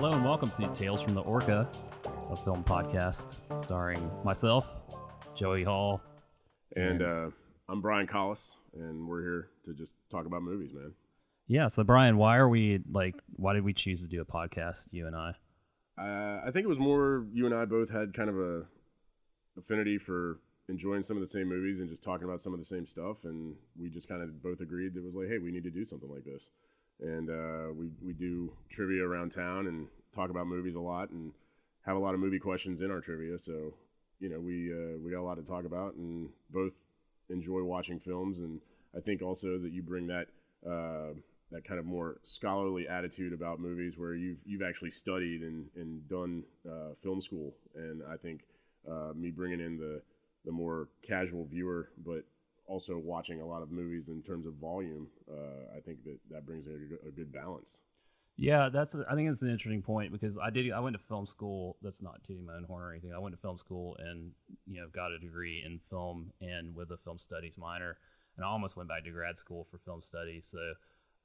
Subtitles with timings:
[0.00, 1.68] Hello and welcome to Tales from the Orca,
[2.30, 4.80] a film podcast starring myself,
[5.34, 6.00] Joey Hall.
[6.74, 7.28] And uh,
[7.68, 10.94] I'm Brian Collis, and we're here to just talk about movies, man.
[11.48, 14.90] Yeah, so Brian, why are we like why did we choose to do a podcast,
[14.94, 15.34] you and I?
[15.98, 18.62] Uh, I think it was more you and I both had kind of a
[19.58, 20.38] affinity for
[20.70, 23.24] enjoying some of the same movies and just talking about some of the same stuff,
[23.24, 25.70] and we just kind of both agreed that it was like, hey, we need to
[25.70, 26.52] do something like this.
[27.00, 31.32] And uh, we we do trivia around town and talk about movies a lot, and
[31.86, 33.38] have a lot of movie questions in our trivia.
[33.38, 33.74] So
[34.20, 36.86] you know, we uh, we got a lot to talk about, and both
[37.28, 38.60] enjoy watching films, and
[38.96, 40.26] I think also that you bring that.
[40.66, 41.14] Uh,
[41.52, 46.08] that kind of more scholarly attitude about movies where you've you've actually studied and, and
[46.08, 48.42] done uh, film school and I think
[48.88, 50.00] uh, me bringing in the
[50.44, 52.24] the more casual viewer but
[52.70, 56.46] also watching a lot of movies in terms of volume uh, I think that that
[56.46, 56.74] brings a,
[57.06, 57.82] a, good balance
[58.36, 61.26] yeah that's I think it's an interesting point because I did I went to film
[61.26, 64.30] school that's not tooting my own horn or anything I went to film school and
[64.66, 67.96] you know got a degree in film and with a film studies minor
[68.36, 70.60] and I almost went back to grad school for film studies so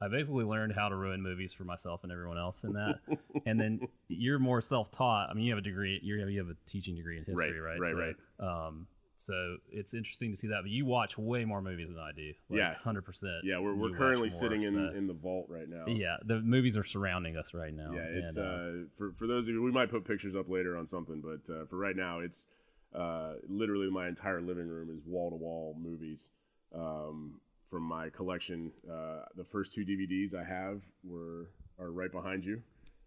[0.01, 2.99] I basically learned how to ruin movies for myself and everyone else in that.
[3.45, 3.79] and then
[4.09, 5.29] you're more self-taught.
[5.29, 5.99] I mean, you have a degree.
[6.03, 7.79] You have you have a teaching degree in history, right?
[7.79, 7.95] Right.
[7.95, 8.15] Right.
[8.39, 8.67] So, right.
[8.67, 10.61] Um, so it's interesting to see that.
[10.61, 12.33] But you watch way more movies than I do.
[12.49, 13.43] Like yeah, hundred percent.
[13.43, 14.91] Yeah, we're, we're currently sitting in, so.
[14.95, 15.85] in the vault right now.
[15.87, 17.91] Yeah, the movies are surrounding us right now.
[17.93, 19.63] Yeah, it's and, uh, uh, for for those of you.
[19.63, 22.49] We might put pictures up later on something, but uh, for right now, it's
[22.93, 26.31] uh, literally my entire living room is wall to wall movies.
[26.73, 28.71] Um, from my collection.
[28.89, 31.49] Uh, the first two DVDs I have were
[31.79, 32.61] are right behind you.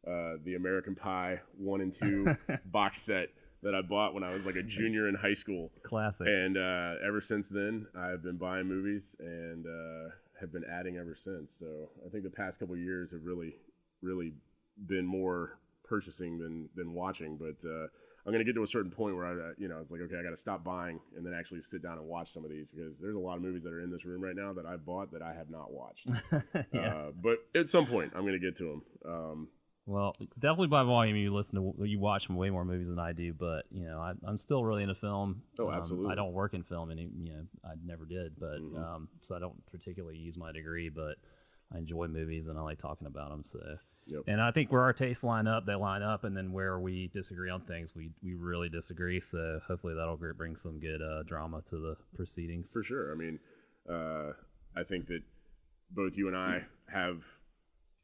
[0.07, 2.35] Uh, the American Pie one and two
[2.67, 3.31] box set
[3.63, 5.71] that I bought when I was like a junior in high school.
[5.83, 6.27] Classic.
[6.27, 10.11] And uh, ever since then, I've been buying movies and uh,
[10.41, 11.53] have been adding ever since.
[11.53, 13.57] So I think the past couple years have really,
[14.03, 14.33] really
[14.87, 17.37] been more purchasing than than watching.
[17.37, 17.89] But uh,
[18.25, 20.23] I'm gonna get to a certain point where I, you know, it's like, okay, I
[20.23, 23.01] got to stop buying and then actually sit down and watch some of these because
[23.01, 25.13] there's a lot of movies that are in this room right now that I bought
[25.13, 26.11] that I have not watched.
[26.73, 26.81] yeah.
[26.81, 28.83] uh, but at some point, I'm gonna get to them.
[29.05, 29.49] Um,
[29.89, 33.33] well, definitely by volume, you listen to you watch way more movies than I do.
[33.33, 35.43] But you know, I, am still really into film.
[35.59, 36.07] Oh, absolutely.
[36.07, 38.39] Um, I don't work in film, and you know, I never did.
[38.39, 38.77] But mm-hmm.
[38.77, 41.17] um, so I don't particularly use my degree, but
[41.75, 43.43] I enjoy movies and I like talking about them.
[43.43, 43.61] So
[44.09, 44.23] Yep.
[44.27, 47.09] And I think where our tastes line up, they line up, and then where we
[47.09, 49.21] disagree on things, we, we really disagree.
[49.21, 52.73] So hopefully that'll bring some good uh, drama to the proceedings.
[52.73, 53.13] For sure.
[53.13, 53.39] I mean,
[53.89, 54.33] uh,
[54.75, 55.21] I think that
[55.91, 57.23] both you and I have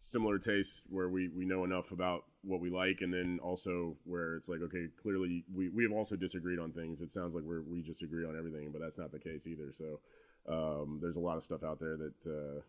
[0.05, 4.37] similar tastes where we, we know enough about what we like, and then also where
[4.37, 7.01] it's like, okay, clearly we, we have also disagreed on things.
[7.01, 9.73] It sounds like we're, we just agree on everything, but that's not the case either.
[9.73, 10.01] So
[10.47, 12.27] um, there's a lot of stuff out there that.
[12.27, 12.61] Uh,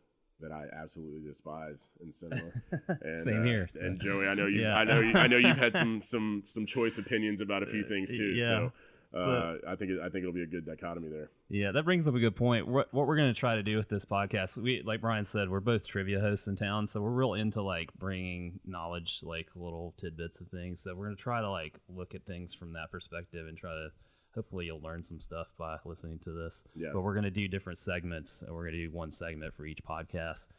[0.42, 2.42] that I absolutely despise in cinema.
[3.02, 3.68] And, Same uh, here.
[3.70, 3.86] So.
[3.86, 4.64] And Joey, I know you.
[4.64, 4.76] yeah.
[4.76, 5.00] I know.
[5.00, 8.34] You, I know you've had some some some choice opinions about a few things too.
[8.36, 8.48] Yeah.
[8.48, 8.72] So.
[9.16, 11.30] Uh, I think I think it'll be a good dichotomy there.
[11.50, 12.68] Yeah, that brings up a good point.
[12.68, 15.50] What, what we're going to try to do with this podcast, we like Brian said,
[15.50, 19.94] we're both trivia hosts in town, so we're real into like bringing knowledge, like little
[19.98, 20.82] tidbits of things.
[20.82, 23.72] So we're going to try to like look at things from that perspective and try
[23.72, 23.90] to
[24.36, 26.66] hopefully you'll learn some stuff by listening to this.
[26.76, 26.90] Yeah.
[26.94, 28.42] But we're going to do different segments.
[28.42, 30.50] And we're going to do one segment for each podcast.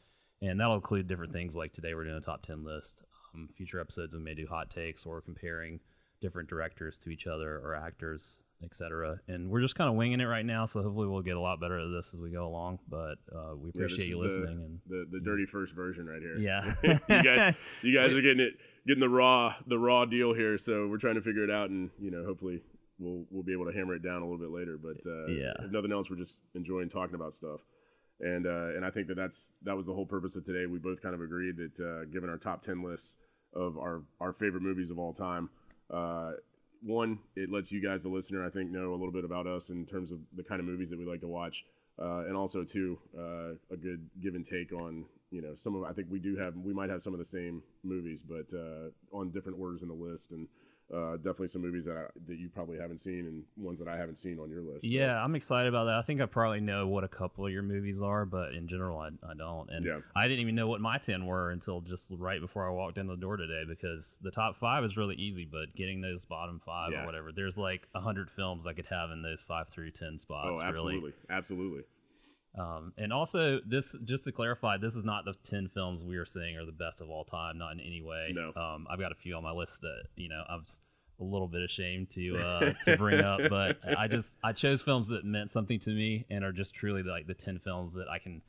[0.43, 3.05] And that'll include different things like today we're doing a top 10 list.
[3.34, 5.81] Um, future episodes we may do hot takes or comparing
[6.21, 9.21] different directors to each other or actors, etc.
[9.28, 10.65] And we're just kind of winging it right now.
[10.65, 12.78] So hopefully we'll get a lot better at this as we go along.
[12.89, 14.81] But uh, we appreciate yeah, you listening.
[14.87, 16.39] The, and the, the dirty first version right here.
[16.39, 16.62] Yeah.
[17.09, 18.55] you guys, you guys are getting it
[18.87, 21.91] getting the raw the raw deal here so we're trying to figure it out and
[21.99, 22.62] you know hopefully
[22.99, 24.78] we'll we'll be able to hammer it down a little bit later.
[24.81, 27.61] But uh, yeah, if nothing else, we're just enjoying talking about stuff.
[28.21, 30.66] And uh, and I think that that's that was the whole purpose of today.
[30.66, 33.19] We both kind of agreed that uh, given our top ten lists
[33.55, 35.51] of our our favorite movies of all time,
[35.91, 36.33] uh,
[36.86, 39.71] one it lets you guys, the listener, I think, know a little bit about us
[39.71, 41.65] in terms of the kind of movies that we like to watch.
[41.98, 45.83] Uh, and also two, uh, a good give and take on you know some of
[45.83, 48.53] I think we do have we might have some of the same movies, but
[49.12, 50.47] on different orders in the list and
[50.94, 53.97] uh, definitely some movies that I, that you probably haven't seen and ones that I
[53.97, 54.83] haven't seen on your list.
[54.83, 54.88] So.
[54.88, 55.94] Yeah, I'm excited about that.
[55.94, 58.98] I think I probably know what a couple of your movies are, but in general,
[59.00, 59.68] I, I don't.
[59.71, 59.98] And yeah.
[60.15, 63.09] I didn't even know what my 10 were until just right before I walked in
[63.09, 66.92] the door today because the top five is really easy, but getting those bottom five
[66.92, 67.03] yeah.
[67.03, 70.60] or whatever, there's like 100 films I could have in those five through 10 spots.
[70.60, 71.00] Oh, absolutely.
[71.00, 71.12] Really.
[71.30, 71.82] Absolutely.
[72.56, 76.24] Um, and also, this just to clarify, this is not the ten films we are
[76.24, 77.58] seeing are the best of all time.
[77.58, 78.32] Not in any way.
[78.32, 78.53] No.
[78.56, 80.64] Um, I've got a few on my list that you know I'm
[81.20, 85.08] a little bit ashamed to uh, to bring up, but I just I chose films
[85.08, 88.18] that meant something to me and are just truly like the ten films that I
[88.18, 88.41] can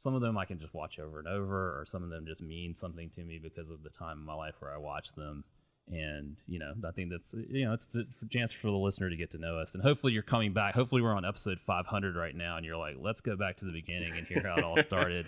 [0.00, 2.42] some of them I can just watch over and over, or some of them just
[2.42, 5.44] mean something to me because of the time in my life where I watched them.
[5.92, 9.16] And you know, I think that's you know, it's a chance for the listener to
[9.16, 10.74] get to know us, and hopefully you're coming back.
[10.74, 13.72] Hopefully we're on episode 500 right now, and you're like, let's go back to the
[13.72, 15.26] beginning and hear how it all started,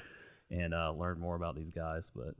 [0.50, 2.12] and uh, learn more about these guys.
[2.14, 2.34] But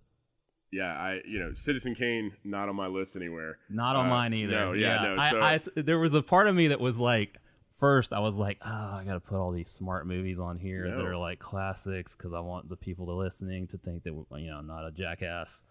[0.70, 3.58] yeah, I you know Citizen Kane not on my list anywhere.
[3.69, 4.52] Not on Uh, mine either.
[4.52, 5.16] No, yeah, no.
[5.19, 7.38] I, So I, there was a part of me that was like,
[7.72, 10.88] first I was like, oh, I got to put all these smart movies on here
[10.88, 14.46] that are like classics because I want the people to listening to think that you
[14.50, 15.64] know I'm not a jackass.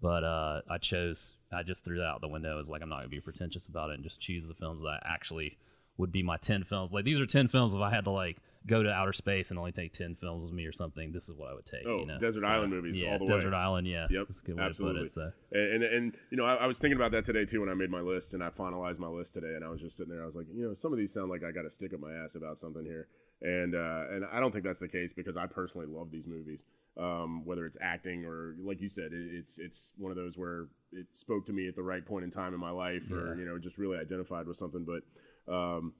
[0.00, 2.52] But uh, I chose, I just threw that out the window.
[2.52, 4.82] I was like, I'm not gonna be pretentious about it and just choose the films
[4.82, 5.58] that actually
[5.96, 6.92] would be my ten films.
[6.92, 7.74] Like these are ten films.
[7.74, 8.36] If I had to like
[8.66, 11.36] go to outer space and only take ten films with me or something, this is
[11.36, 11.84] what I would take.
[11.84, 12.18] Oh, you know?
[12.18, 13.36] Desert Island movies Yeah, all the way.
[13.36, 13.88] Desert Island.
[13.88, 15.08] Yeah, Yep, that's a good way absolutely.
[15.08, 15.32] to put it.
[15.52, 15.58] So.
[15.58, 17.74] And, and and you know, I, I was thinking about that today too when I
[17.74, 20.22] made my list and I finalized my list today, and I was just sitting there.
[20.22, 21.98] I was like, you know, some of these sound like I got to stick up
[21.98, 23.08] my ass about something here,
[23.42, 26.64] and uh, and I don't think that's the case because I personally love these movies.
[26.98, 30.66] Um, whether it's acting or like you said, it, it's it's one of those where
[30.90, 33.34] it spoke to me at the right point in time in my life, or Yeah.
[33.40, 34.84] you know, just really identified with something.
[34.84, 35.94] But um,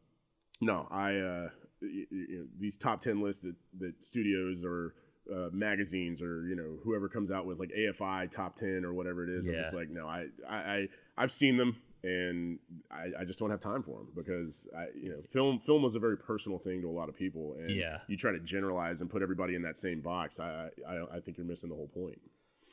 [0.60, 1.48] no, I uh,
[1.80, 4.94] y- y- you know, these top ten lists that, that studios or
[5.32, 9.22] uh, magazines or you know whoever comes out with like AFI top ten or whatever
[9.22, 12.58] it is, I'm just like, no, I, I, I I've seen them and
[12.90, 15.94] I, I just don't have time for them because I, you know, film film was
[15.94, 17.98] a very personal thing to a lot of people, and Yeah.
[18.06, 20.38] you try to generalize and put everybody in that same box.
[20.40, 22.20] I, I, I- think you're missing the whole point.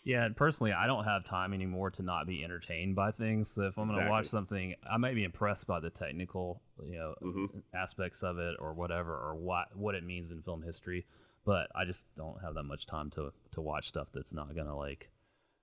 [0.03, 3.49] Yeah, and personally, I don't have time anymore to not be entertained by things.
[3.49, 6.95] So if I'm going to watch something, I might be impressed by the technical, you
[6.97, 7.63] know, Mhm.
[7.73, 11.07] aspects of it or whatever, or what what it means in film history.
[11.43, 14.67] But I just don't have that much time to to watch stuff that's not going
[14.67, 15.09] to like,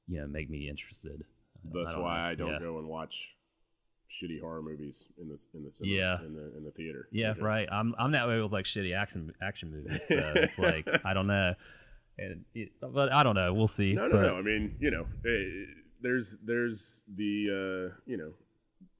[0.08, 1.22] you know, make me interested.
[1.64, 2.24] That's I why know.
[2.30, 2.58] I don't yeah.
[2.58, 3.36] go and watch
[4.12, 6.20] shitty horror movies in the in the cinema, Yeah.
[6.26, 7.08] in the in the theater.
[7.10, 7.68] Yeah, Because- right.
[7.72, 10.06] I'm I'm that way with like shitty action action movies.
[10.06, 11.54] So it's like I don't know,
[12.18, 13.52] and it, but I don't know.
[13.54, 13.94] We'll see.
[13.94, 14.36] No, no, But- no.
[14.36, 15.72] I mean, you know, eh,
[16.02, 17.46] there's there's the
[17.92, 18.32] uh, you know,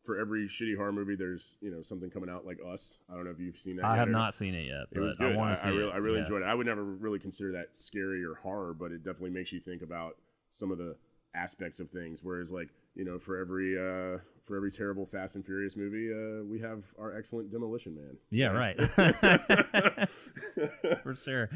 [0.05, 3.03] for every shitty horror movie, there's you know something coming out like Us.
[3.11, 3.85] I don't know if you've seen that.
[3.85, 5.33] I have or- not seen it yet, It was good.
[5.35, 5.95] I want to see I, really, it.
[5.95, 6.23] I really Yeah.
[6.23, 6.47] enjoyed it.
[6.47, 9.83] I would never really consider that scary or horror, but it definitely makes you think
[9.83, 10.17] about
[10.51, 10.97] some of the
[11.35, 12.21] aspects of things.
[12.25, 16.45] Whereas, like you know, for every uh, for every terrible Fast and Furious movie, uh,
[16.45, 18.17] we have our excellent Demolition Man.
[18.31, 18.83] Yeah, right.
[21.03, 21.49] For sure.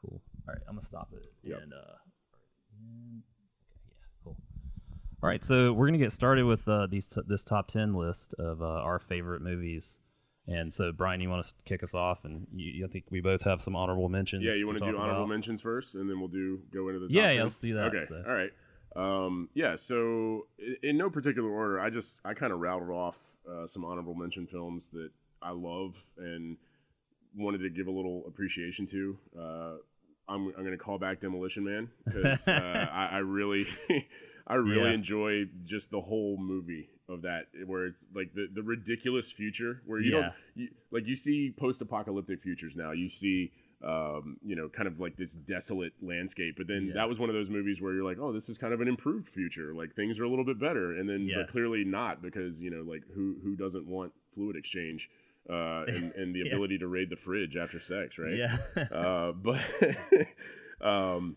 [0.00, 0.20] Cool.
[0.46, 1.30] All right, I'm gonna stop it.
[1.42, 1.60] Yep.
[1.62, 1.84] And uh, okay,
[3.86, 3.92] yeah,
[4.24, 4.36] cool.
[5.22, 8.34] All right, so we're gonna get started with uh, these t- this top ten list
[8.38, 10.00] of uh, our favorite movies.
[10.46, 12.24] And so, Brian, you want to kick us off?
[12.24, 14.44] And you, you I think we both have some honorable mentions.
[14.44, 15.28] Yeah, you want to do honorable about.
[15.28, 17.88] mentions first, and then we'll do go into the top Yeah, yeah, let's do that,
[17.88, 18.22] Okay, so.
[18.26, 18.50] all right.
[18.96, 23.18] Um, yeah, so in, in no particular order, I just I kind of rattled off
[23.48, 25.10] uh, some honorable mention films that
[25.42, 26.56] I love and
[27.36, 29.18] wanted to give a little appreciation to.
[29.38, 29.72] Uh,
[30.28, 32.52] I'm I'm going to call back Demolition Man because uh,
[32.92, 33.66] I, I really
[34.46, 34.94] I really Yeah.
[34.94, 40.00] enjoy just the whole movie of that where it's like the, the ridiculous future where
[40.00, 40.20] you Yeah.
[40.20, 43.50] don't you, like you see post-apocalyptic futures now you see
[43.84, 46.94] um, you know kind of like this desolate landscape but then Yeah.
[46.94, 48.88] that was one of those movies where you're like oh this is kind of an
[48.88, 51.42] improved future like things are a little bit better and then Yeah.
[51.42, 55.08] but clearly not because you know like who who doesn't want fluid exchange
[55.48, 56.52] uh, and, and the Yeah.
[56.54, 58.82] ability to raid the fridge after sex right Yeah.
[58.92, 59.60] uh, but
[60.80, 61.36] um,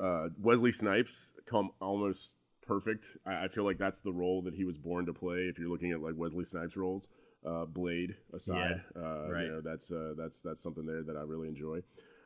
[0.00, 3.16] uh, Wesley Snipes come almost perfect.
[3.26, 5.40] I, I feel like that's the role that he was born to play.
[5.50, 7.08] If you're looking at like Wesley Snipes roles,
[7.44, 9.44] uh, Blade aside, uh, right.
[9.44, 11.80] you know that's uh, that's that's something there that I really enjoy.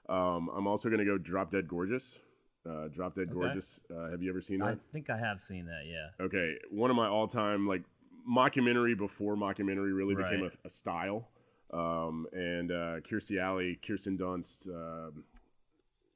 [0.08, 2.22] Um, I'm also gonna go Drop Dead Gorgeous.
[2.68, 3.84] Uh, Drop Dead Gorgeous.
[3.90, 4.68] Uh, have you ever seen that?
[4.68, 5.84] I think I have seen that.
[5.86, 6.24] Yeah.
[6.24, 7.82] okay, one of my all-time like
[8.28, 11.28] mockumentary before mockumentary really became a, a style.
[11.72, 15.24] Um, and uh, Kirstie Alley, Kirsten Dunst, um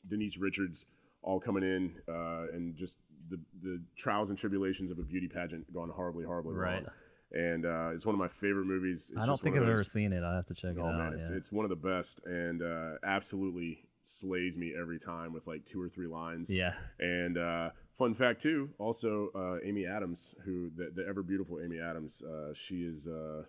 [0.08, 0.86] Denise Richards,
[1.22, 5.72] all coming in, uh, and just the the trials and tribulations of a beauty pageant
[5.72, 6.82] gone horribly, horribly Right.
[6.82, 6.86] wrong.
[7.32, 9.10] And uh, it's one of my favorite movies.
[9.14, 10.22] It's I don't think I've ever seen it.
[10.22, 10.98] I have to check it Oh out.
[10.98, 11.36] man, it's yeah.
[11.36, 15.80] it's one of the best, and uh, absolutely slays me every time with like two
[15.80, 16.54] or three lines.
[16.54, 16.74] yeah.
[16.98, 21.78] And uh, fun fact too, also uh, Amy Adams, who the, the ever beautiful Amy
[21.80, 23.44] Adams, uh, she is uh,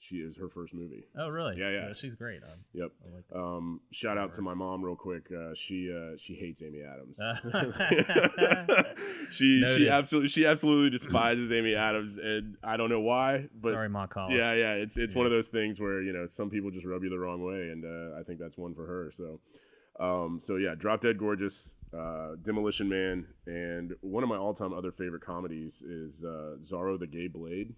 [0.00, 1.04] she is her first movie.
[1.16, 1.56] Oh, really?
[1.58, 1.92] Yeah, yeah.
[1.92, 2.42] she's great.
[2.42, 2.90] Um, Yep.
[3.14, 3.38] Like.
[3.38, 5.30] Um, shout out to my mom real quick.
[5.30, 7.20] Uh, she uh, she hates Amy Adams.
[9.30, 9.76] she Noted.
[9.76, 13.48] she absolutely she absolutely despises Amy Adams, and I don't know why.
[13.60, 14.38] But Sorry, Ma Collins.
[14.38, 17.02] yeah, yeah, it's it's one of those things where you know some people just rub
[17.04, 19.10] you the wrong way, and uh, I think that's one for her.
[19.12, 19.40] So,
[19.98, 24.92] um, so yeah, Drop Dead Gorgeous, uh, Demolition Man, and one of my all-time other
[24.92, 27.74] favorite comedies is uh, Zorro the Gay Blade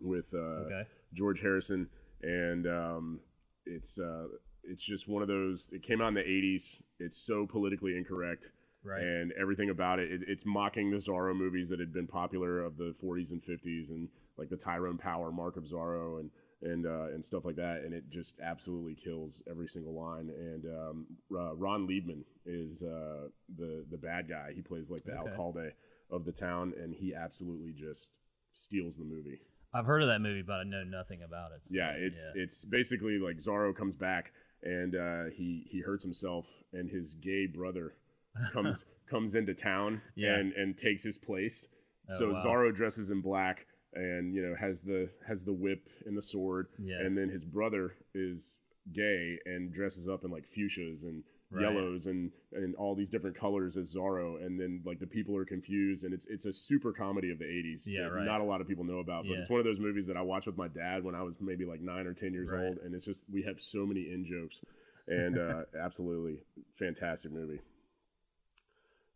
[0.00, 0.82] with uh, Okay.
[1.12, 1.88] George Harrison,
[2.22, 3.20] and um,
[3.66, 4.26] it's uh,
[4.64, 5.72] it's just one of those.
[5.74, 6.82] It came out in the '80s.
[6.98, 8.50] It's so politically incorrect,
[8.84, 9.02] Right.
[9.02, 10.20] and everything about it, it.
[10.26, 14.08] It's mocking the Zorro movies that had been popular of the '40s and '50s, and
[14.36, 16.30] like the Tyrone Power, Mark of Zorro, and
[16.62, 17.82] and uh, and stuff like that.
[17.84, 20.30] And it just absolutely kills every single line.
[20.30, 24.52] And um, uh, Ron Leibman is uh, the the bad guy.
[24.54, 25.30] He plays like the Okay.
[25.30, 25.72] alcalde
[26.10, 28.10] of the town, and he absolutely just
[28.52, 29.40] steals the movie.
[29.72, 31.66] I've heard of that movie, but I know nothing about it.
[31.66, 32.42] so, Yeah, it's yeah.
[32.42, 37.46] it's basically like Zorro comes back and uh, he he hurts himself, and his gay
[37.46, 37.94] brother
[38.52, 40.34] comes comes into town Yeah.
[40.36, 41.68] and and takes his place.
[42.10, 42.42] Oh, so wow.
[42.44, 46.66] Zorro dresses in black and you know has the has the whip and the sword,
[46.78, 47.00] Yeah.
[47.00, 48.58] and then his brother is
[48.92, 51.62] gay and dresses up in like fuchsias and Right.
[51.62, 55.44] yellows and and all these different colors as Zorro, and then like the people are
[55.44, 57.88] confused, and it's it's a super comedy of the '80s.
[57.88, 58.24] Yeah, right.
[58.24, 59.38] Not a lot of people know about, but Yeah.
[59.40, 61.64] it's one of those movies that I watched with my dad when I was maybe
[61.64, 62.62] like nine or ten years Right.
[62.66, 64.64] old, and it's just we have so many in jokes,
[65.08, 66.38] and uh, absolutely
[66.74, 67.58] fantastic movie.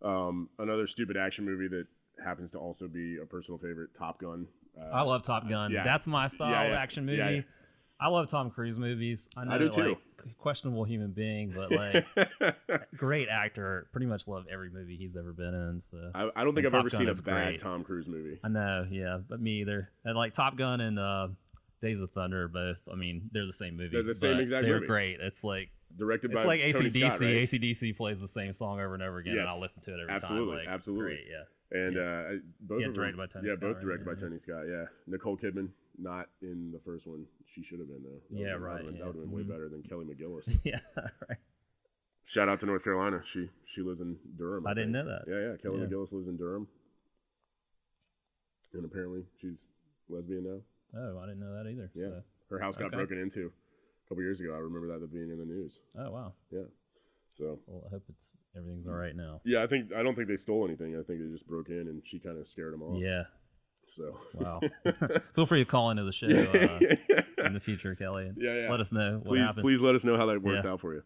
[0.03, 1.87] Um, another stupid action movie that
[2.25, 4.49] happens to also be a personal favorite, Top Gun.
[4.77, 5.71] Uh, I love Top Gun.
[5.71, 5.85] yeah.
[5.85, 6.79] That's my style Yeah, of yeah.
[6.81, 7.45] action movie.
[8.05, 8.15] Yeah, yeah.
[8.15, 9.29] I love Tom Cruise movies.
[9.37, 9.83] I know, I do too.
[9.89, 9.99] like
[10.39, 12.57] questionable human being, but like
[12.97, 13.87] great actor.
[13.93, 15.81] Pretty much love every movie he's ever been in.
[15.81, 17.59] So I, I don't think And I've Top ever Gun seen a bad great.
[17.61, 18.39] Tom Cruise movie.
[18.43, 19.91] I know, yeah, but me either.
[20.05, 21.29] And like Top Gun and uh,
[21.81, 22.81] Days of Thunder, are both.
[22.91, 23.91] I mean, they're the same movie.
[23.93, 24.87] They're the same exact They're movie.
[24.87, 25.21] great.
[25.21, 27.11] It's like Directed it's by like Tony ACDC.
[27.11, 27.37] Scott, right?
[27.37, 29.41] ACDC plays the same song over and over again, Yes.
[29.43, 30.57] and I'll listen to it every Absolutely, time.
[30.57, 31.21] Like, it's absolutely.
[31.31, 31.79] yeah.
[31.79, 33.83] and uh, both Yeah, of them, directed by Tony yeah, Scott, both right?
[33.85, 34.19] directed by Yeah.
[34.19, 34.63] Tony Scott.
[34.69, 37.27] Yeah, Nicole Kidman not in the first one.
[37.47, 38.21] She should have been though.
[38.31, 39.49] That Yeah, right, That would have been way Mhm.
[39.49, 40.61] better than Kelly McGillis.
[40.65, 40.79] yeah,
[41.29, 41.39] right.
[42.27, 43.23] Shout out to North Carolina.
[43.25, 44.67] She she lives in Durham.
[44.67, 45.25] I didn't know that.
[45.29, 45.57] Yeah, yeah.
[45.59, 45.87] Kelly Yeah.
[45.87, 46.67] McGillis lives in Durham,
[48.73, 49.65] and apparently she's
[50.09, 50.61] lesbian now.
[51.01, 51.91] Oh, I didn't know that either.
[51.95, 52.05] Yeah.
[52.07, 52.23] So.
[52.51, 52.97] Her house got Okay.
[52.97, 54.55] broken into a couple years ago.
[54.55, 55.81] I remember that being in the news.
[55.97, 56.35] Oh wow.
[56.51, 56.65] Yeah.
[57.31, 59.41] So Well, I hope it's everything's all right now.
[59.45, 60.97] yeah, I think I don't think they stole anything.
[60.97, 63.01] I think they just broke in and she kind of scared them off.
[63.01, 63.25] Yeah.
[63.87, 64.61] So Wow.
[65.35, 68.33] Feel free to call into the show uh, in the future, Kelly.
[68.37, 68.71] Yeah, yeah.
[68.71, 69.63] Let us know what please happened.
[69.63, 70.73] please let us know how that worked Yeah.
[70.73, 71.03] out for you.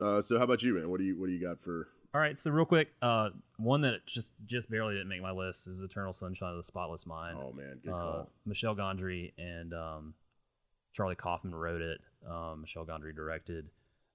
[0.00, 0.88] Uh, so how about you, man?
[0.90, 1.88] What do you what do you got for?
[2.14, 5.66] All right, so real quick, uh, one that just just barely didn't make my list
[5.68, 7.36] is Eternal Sunshine of the Spotless Mind.
[7.38, 8.30] Oh man, good uh, call.
[8.46, 10.14] Michel Gondry and um,
[10.94, 12.00] Charlie Kaufman wrote it.
[12.28, 13.68] Um, Michel Gondry directed.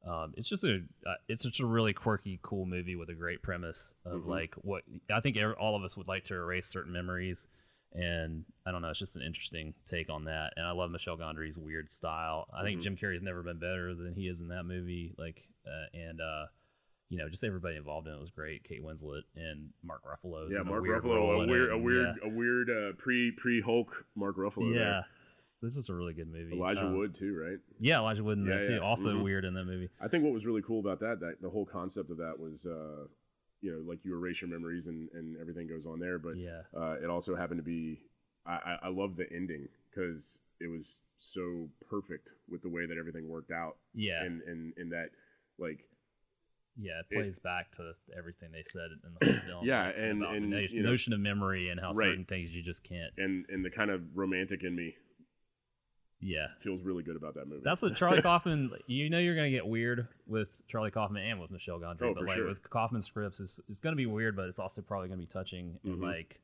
[0.05, 3.41] Um, it's just a uh, it's just a really quirky, cool movie with a great
[3.41, 4.27] premise of Mhm.
[4.27, 7.47] like what I think all of us would like to erase certain memories,
[7.93, 10.53] and I don't know, it's just an interesting take on that.
[10.57, 12.49] And I love Michel Gondry's weird style.
[12.53, 12.83] I think Mhm.
[12.83, 15.13] Jim Carrey's never been better than he is in that movie.
[15.17, 16.47] Like, uh, and uh,
[17.09, 18.63] you know, just everybody involved in it was great.
[18.63, 20.45] Kate Winslet and Mark Ruffalo.
[20.49, 22.27] Yeah, Mark weird Ruffalo, a weird, a weird, yeah.
[22.27, 24.73] a weird uh, pre pre Hulk Mark Ruffalo.
[24.73, 24.79] Yeah.
[24.79, 25.05] there.
[25.71, 26.55] So is a really good movie.
[26.55, 27.57] Elijah Um, Wood too, right?
[27.79, 28.73] Yeah, Elijah Wood in Yeah, that too.
[28.73, 28.79] yeah.
[28.79, 29.23] Also Mhm.
[29.23, 29.89] weird in that movie.
[30.01, 32.65] I think what was really cool about that, that the whole concept of that was,
[32.65, 33.07] uh,
[33.61, 36.63] you know, like you erase your memories and, and everything goes on there, but Yeah.
[36.73, 38.01] uh, it also happened to be,
[38.45, 42.97] I, I, I love the ending because it was so perfect with the way that
[42.97, 44.21] everything worked out, Yeah.
[44.23, 45.11] and and in that,
[45.57, 45.87] like,
[46.75, 49.65] yeah, it it- plays back to everything they said in the whole film.
[49.65, 52.03] Yeah, and- and, the no- you know- notion of memory and how Right.
[52.03, 53.13] certain things you just can't.
[53.17, 54.97] and and the kind of romantic in me
[56.23, 56.47] Yeah.
[56.61, 57.61] feels really good about that movie.
[57.63, 58.71] That's what Charlie Kaufman.
[58.87, 62.21] You know, you're gonna get weird with Charlie Kaufman and with Michel Gondry, Oh, but
[62.21, 62.47] for like sure.
[62.47, 65.79] with Kaufman scripts, it's, it's gonna be weird, but it's also probably gonna be touching
[65.83, 66.01] and Mhm.
[66.03, 66.39] like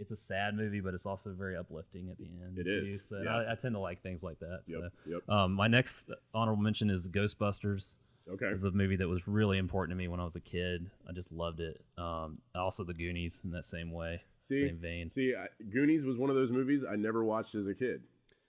[0.00, 2.58] it's a sad movie, but it's also very uplifting at the end.
[2.58, 2.80] It too.
[2.82, 3.36] is, So yeah.
[3.36, 4.62] I, I tend to like things like that.
[4.66, 4.92] Yep.
[5.06, 5.22] Yep.
[5.26, 7.98] So um, my next honorable mention is Ghostbusters.
[8.28, 8.46] Okay.
[8.46, 10.90] It was a movie that was really important to me when I was a kid.
[11.08, 11.80] I just loved it.
[11.98, 15.10] Um, also, The Goonies in that same way, See, same vein.
[15.10, 18.02] See, I, Goonies was one of those movies I never watched as a kid.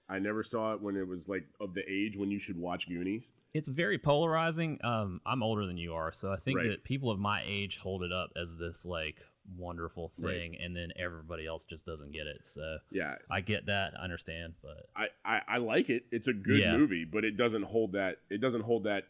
[0.08, 2.88] I never saw it when it was like of the age when you should watch
[2.88, 3.32] Goonies.
[3.54, 4.80] It's very polarizing.
[4.84, 6.68] Um, I'm older than you are, so I think Right.
[6.70, 9.18] that people of my age hold it up as this like
[9.58, 10.34] wonderful Right.
[10.38, 12.46] thing, and then everybody else just doesn't get it.
[12.46, 16.06] So Yeah, I get that, I understand, but I, I, I like it.
[16.12, 16.78] It's a good Yeah.
[16.78, 18.18] movie, but it doesn't hold that.
[18.30, 19.06] It doesn't hold that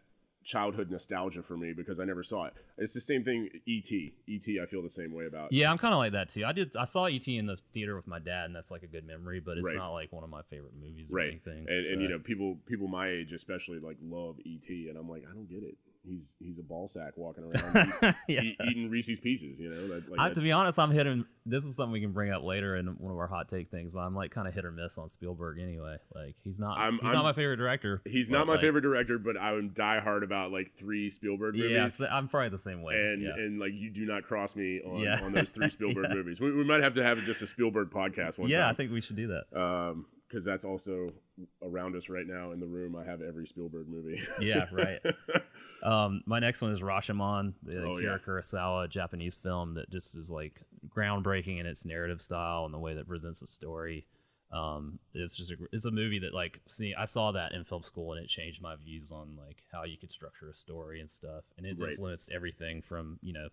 [0.46, 2.54] childhood nostalgia for me because I never saw it.
[2.78, 3.50] It's the same thing.
[3.66, 4.14] E.T.
[4.28, 4.60] E.T.
[4.62, 5.52] I feel the same way about.
[5.52, 6.46] yeah, I'm kind of like that too.
[6.46, 6.76] I did.
[6.78, 9.40] I saw ET in the theater with my dad, and that's like a good memory,
[9.40, 9.76] but it's Right.
[9.76, 11.30] not like one of my favorite movies or right.
[11.30, 11.66] anything.
[11.68, 14.88] And, and you know, people people my age especially like love E.T.
[14.90, 15.76] And I'm like, I don't get it.
[16.08, 17.44] He's he's a ball sack walking
[17.74, 18.42] around yeah.
[18.42, 19.60] eat- eating Reese's Pieces.
[19.60, 21.26] You know, that, like I, to be honest, I'm hitting.
[21.48, 23.94] This is something we can bring up later in one of our hot take things,
[23.94, 25.98] but I'm like kind of hit or miss on Spielberg anyway.
[26.14, 26.78] Like he's not.
[26.78, 28.02] I'm- he's I'm- not my favorite director.
[28.06, 31.72] He's not my like, favorite director, but I'm die hard about like three Spielberg movies.
[31.72, 32.96] Yeah, so I'm probably the same way.
[32.96, 33.34] and yeah.
[33.36, 35.20] and like you do not cross me on, Yeah.
[35.24, 36.40] on those three Spielberg movies.
[36.40, 39.02] We, we might have to have just a Spielberg podcast one yeah, I think we
[39.02, 39.60] should do that.
[39.60, 41.14] um, because that's also
[41.62, 44.20] around us right now in the room, I have every Spielberg movie.
[44.42, 45.00] yeah, right.
[45.86, 48.18] Um, my next one is Rashomon, the Oh, Akira yeah.
[48.26, 52.94] Kurosawa Japanese film that just is like groundbreaking in its narrative style and the way
[52.96, 54.08] that presents the story.
[54.52, 57.82] Um, it's just a, it's a movie that like see I saw that in film
[57.84, 61.10] school and it changed my views on like how you could structure a story and
[61.10, 61.92] stuff and it's Right.
[61.92, 63.50] influenced everything from you know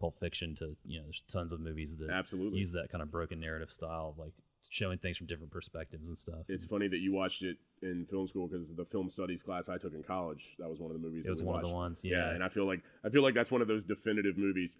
[0.00, 2.58] Pulp Fiction to you know there's tons of movies that Absolutely.
[2.58, 4.34] use that kind of broken narrative style of like
[4.72, 6.46] showing things from different perspectives and stuff.
[6.48, 9.78] It's funny that you watched it in film school because the film studies class I
[9.78, 11.24] took in college, that was one of the movies.
[11.24, 12.16] It that was one of the ones, Yeah.
[12.28, 12.34] yeah.
[12.34, 14.78] and I feel like I feel like that's one of those definitive movies,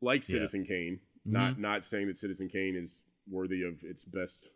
[0.00, 1.00] like Citizen Kane.
[1.26, 1.32] Mm-hmm.
[1.32, 4.48] Not not saying that Citizen Kane is worthy of its best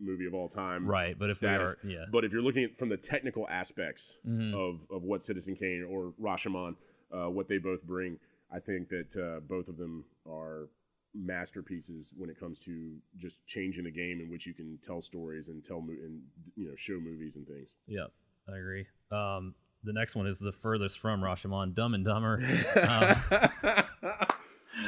[0.00, 1.98] movie of all time, Right, but if we are- yeah.
[1.98, 2.10] Mm-hmm.
[2.12, 6.12] But if you're looking at from the technical aspects of of what Citizen Kane or
[6.20, 6.76] Rashomon,
[7.12, 8.18] uh, what they both bring,
[8.52, 10.68] I think that uh, both of them are
[11.14, 15.48] masterpieces when it comes to just changing the game in which you can tell stories
[15.48, 16.20] and tell mo- and
[16.56, 17.74] you know show movies and things.
[17.86, 18.10] Yep,
[18.52, 18.86] I agree.
[19.12, 19.54] Um,
[19.84, 22.42] the next one is the furthest from Rashomon, Dumb and Dumber.
[22.88, 24.24] Um,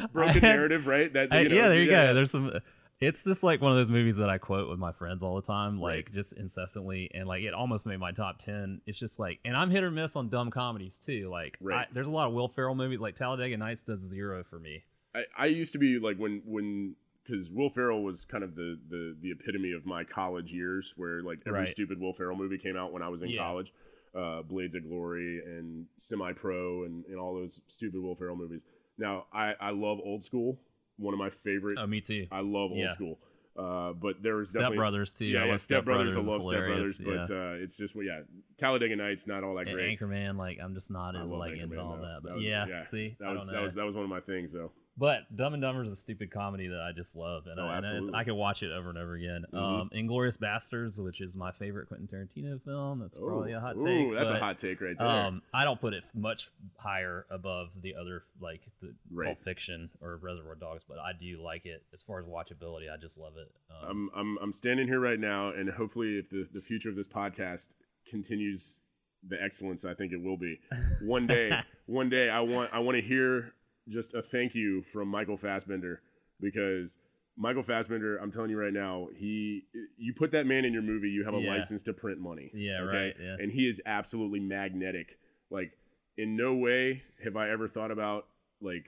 [0.13, 1.13] Broken narrative, right?
[1.13, 2.15] That I- you know, yeah, there you go.
[2.15, 2.53] There's some.
[2.99, 5.43] It's just like one of those movies that I quote with my friends all the
[5.47, 6.13] time, like Right.
[6.13, 8.81] just incessantly, and like it almost made my top ten.
[8.87, 11.29] It's just like, and I'm hit or miss on dumb comedies too.
[11.31, 11.87] Like, Right.
[11.87, 13.01] I, there's a lot of Will Ferrell movies.
[13.01, 14.83] Like Talladega Nights does zero for me.
[15.17, 16.95] I, I used to be like when when
[17.25, 21.23] because Will Ferrell was kind of the, the the epitome of my college years, where
[21.23, 21.69] like every Right.
[21.69, 23.39] stupid Will Ferrell movie came out when I was in Yeah.
[23.39, 23.73] college,
[24.15, 28.67] uh, Blades of Glory and Semi Pro and, and all those stupid Will Ferrell movies.
[28.99, 30.61] Now I I love old school.
[30.99, 31.79] One of my favorite.
[31.79, 32.27] Oh, me too.
[32.31, 32.91] I love old yeah.
[32.91, 33.19] school.
[33.57, 35.25] Uh, but there was Step Brothers too.
[35.25, 36.17] Yeah, I yeah, love Step Brothers.
[36.17, 37.37] I love Step Brothers, but yeah.
[37.37, 38.21] uh, it's just well, yeah,
[38.59, 39.99] Talladega Nights not all that and great.
[39.99, 42.21] Anchorman, like I'm just not as like into all that.
[42.23, 44.73] But was- yeah, see, that was that was that was one of my things though.
[44.99, 47.79] But Dumb and Dumber is a stupid comedy that I just love, and, Oh, I,
[47.79, 48.17] and.
[48.17, 49.45] I, I can watch it over and over again.
[49.53, 53.85] Um, Inglourious Basterds, which is my favorite Quentin Tarantino film, that's probably a hot Ooh,
[53.85, 54.07] take.
[54.07, 55.07] Ooh, that's but, a hot take right there.
[55.07, 59.27] Um, I don't put it much higher above the other, like the Right.
[59.27, 62.91] Pulp Fiction or Reservoir Dogs, but I do like it as far as watchability.
[62.93, 63.51] I just love it.
[63.71, 66.97] Um, I'm, I'm I'm standing here right now, and hopefully, if the, the future of
[66.97, 67.75] this podcast
[68.09, 68.81] continues
[69.29, 70.61] the excellence I think it will be,
[71.03, 71.51] one day,
[71.87, 73.53] one day, I want I want to hear
[73.89, 76.01] just a thank you from Michael Fassbender
[76.41, 76.99] because
[77.37, 79.65] Michael Fassbender, I'm telling you right now, he
[79.99, 81.51] you put that man in your movie, you have a Yeah.
[81.51, 82.51] license to print money.
[82.55, 83.37] Yeah, right, yeah.
[83.39, 85.19] And he is absolutely magnetic.
[85.51, 85.73] Like,
[86.17, 88.27] in no way have I ever thought about
[88.61, 88.87] like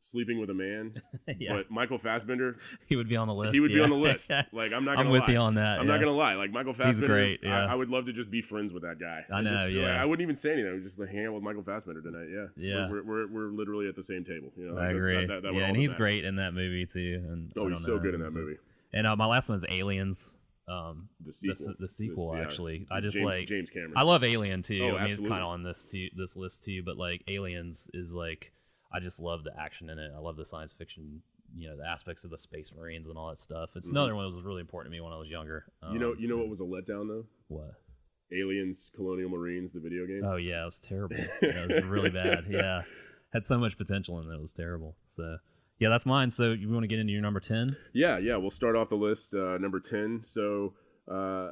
[0.00, 0.94] sleeping with a man.
[1.38, 2.56] yeah, But Michael Fassbender,
[2.88, 3.54] he would be on the list.
[3.54, 4.30] he would be on the list.
[4.52, 4.96] Like I'm not.
[4.96, 5.32] Gonna I'm with lie.
[5.34, 5.78] you on that.
[5.78, 5.92] I'm yeah.
[5.94, 6.34] not gonna lie.
[6.34, 7.66] Like Michael Fassbender, He's great, I- yeah.
[7.72, 9.24] I, would love to just be friends with that guy.
[9.32, 10.00] I know, just, like, yeah.
[10.02, 10.70] I wouldn't even say anything.
[10.70, 12.28] I would just like hang out with Michael Fassbender tonight.
[12.32, 12.46] Yeah.
[12.56, 12.90] Yeah.
[12.90, 14.50] We're we're, we're, we're literally at the same table.
[14.56, 14.78] You know.
[14.80, 15.26] I agree.
[15.26, 17.22] that- that- yeah, and he's great in that movie too.
[17.28, 18.56] And Oh, he's so know, good in that movie.
[18.92, 20.38] And uh, my last one is Aliens.
[20.68, 21.74] Um, The sequel.
[21.80, 22.42] the sequel, yeah.
[22.42, 22.86] actually.
[22.90, 23.94] I just James, like- James Cameron.
[23.96, 24.90] I love Alien too.
[24.92, 26.82] Oh, I mean, it's kind of on this too, this list too.
[26.84, 28.52] But like Aliens is like,
[28.92, 30.10] I just love the action in it.
[30.14, 31.22] I love the science fiction,
[31.56, 33.76] you know, the aspects of the space marines and all that stuff.
[33.76, 35.64] It's another one that was really important to me when I was younger.
[35.82, 35.94] Um, Mm-hmm.
[35.94, 36.14] you know.
[36.18, 37.26] You know what was a letdown though?
[37.48, 37.74] what?
[38.32, 40.22] Aliens, Colonial Marines, the video game.
[40.24, 41.16] Oh yeah, it was terrible.
[41.42, 42.44] yeah, it was really bad.
[42.48, 42.82] Yeah,
[43.32, 44.34] had so much potential in it.
[44.34, 44.96] It was terrible.
[45.04, 45.38] So
[45.80, 46.30] yeah, that's mine.
[46.30, 47.68] So you want to get into your number ten?
[47.92, 48.36] Yeah, yeah.
[48.36, 50.20] We'll start off the list uh, number ten.
[50.22, 50.74] So
[51.10, 51.50] uh,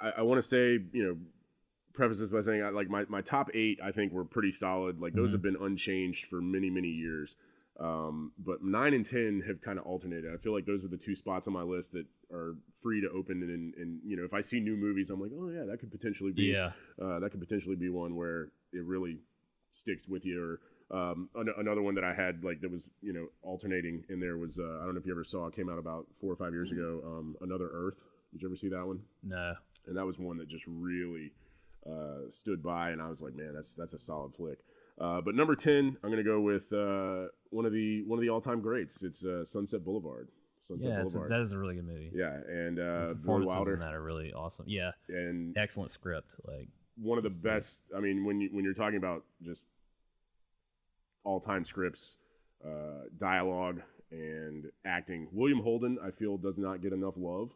[0.00, 1.16] I, I want to say, you know,
[1.96, 5.00] preface this by saying, I, like my, my top eight, I think were pretty solid.
[5.00, 7.36] Like those have been unchanged for many many years.
[7.78, 10.32] Um, but nine and ten have kind of alternated.
[10.32, 13.10] I feel like those are the two spots on my list that are free to
[13.10, 13.42] open.
[13.42, 15.90] And, and you know, if I see new movies, I'm like, oh yeah, that could
[15.90, 16.72] potentially be Yeah.
[17.02, 19.18] uh, that could potentially be one where it really
[19.72, 20.42] sticks with you.
[20.42, 20.60] Or
[20.98, 24.38] um, an- another one that I had like that was you know alternating in there
[24.38, 26.36] was uh, I don't know if you ever saw it came out about four or
[26.36, 27.02] five years ago.
[27.04, 28.04] Um, Another Earth.
[28.32, 29.02] Did you ever see that one?
[29.22, 29.52] No.
[29.86, 31.32] And that was one that just really
[31.88, 34.58] uh, stood by, and I was like, man, that's that's a solid flick.
[35.00, 38.30] Uh, but number ten, I'm gonna go with uh, one of the one of the
[38.30, 39.02] all time greats.
[39.02, 40.28] It's uh, Sunset Boulevard.
[40.60, 42.10] Sunset Yeah, it's a, that is a really good movie.
[42.14, 44.64] yeah, and The uh, Roy performances in that are really awesome.
[44.68, 46.36] Yeah, and excellent script.
[46.44, 46.68] Like
[47.00, 47.92] one of the best.
[47.96, 49.66] I mean, when you when you're talking about just
[51.24, 52.18] all time scripts,
[52.64, 57.50] uh, dialogue, and acting, William Holden, I feel, does not get enough love.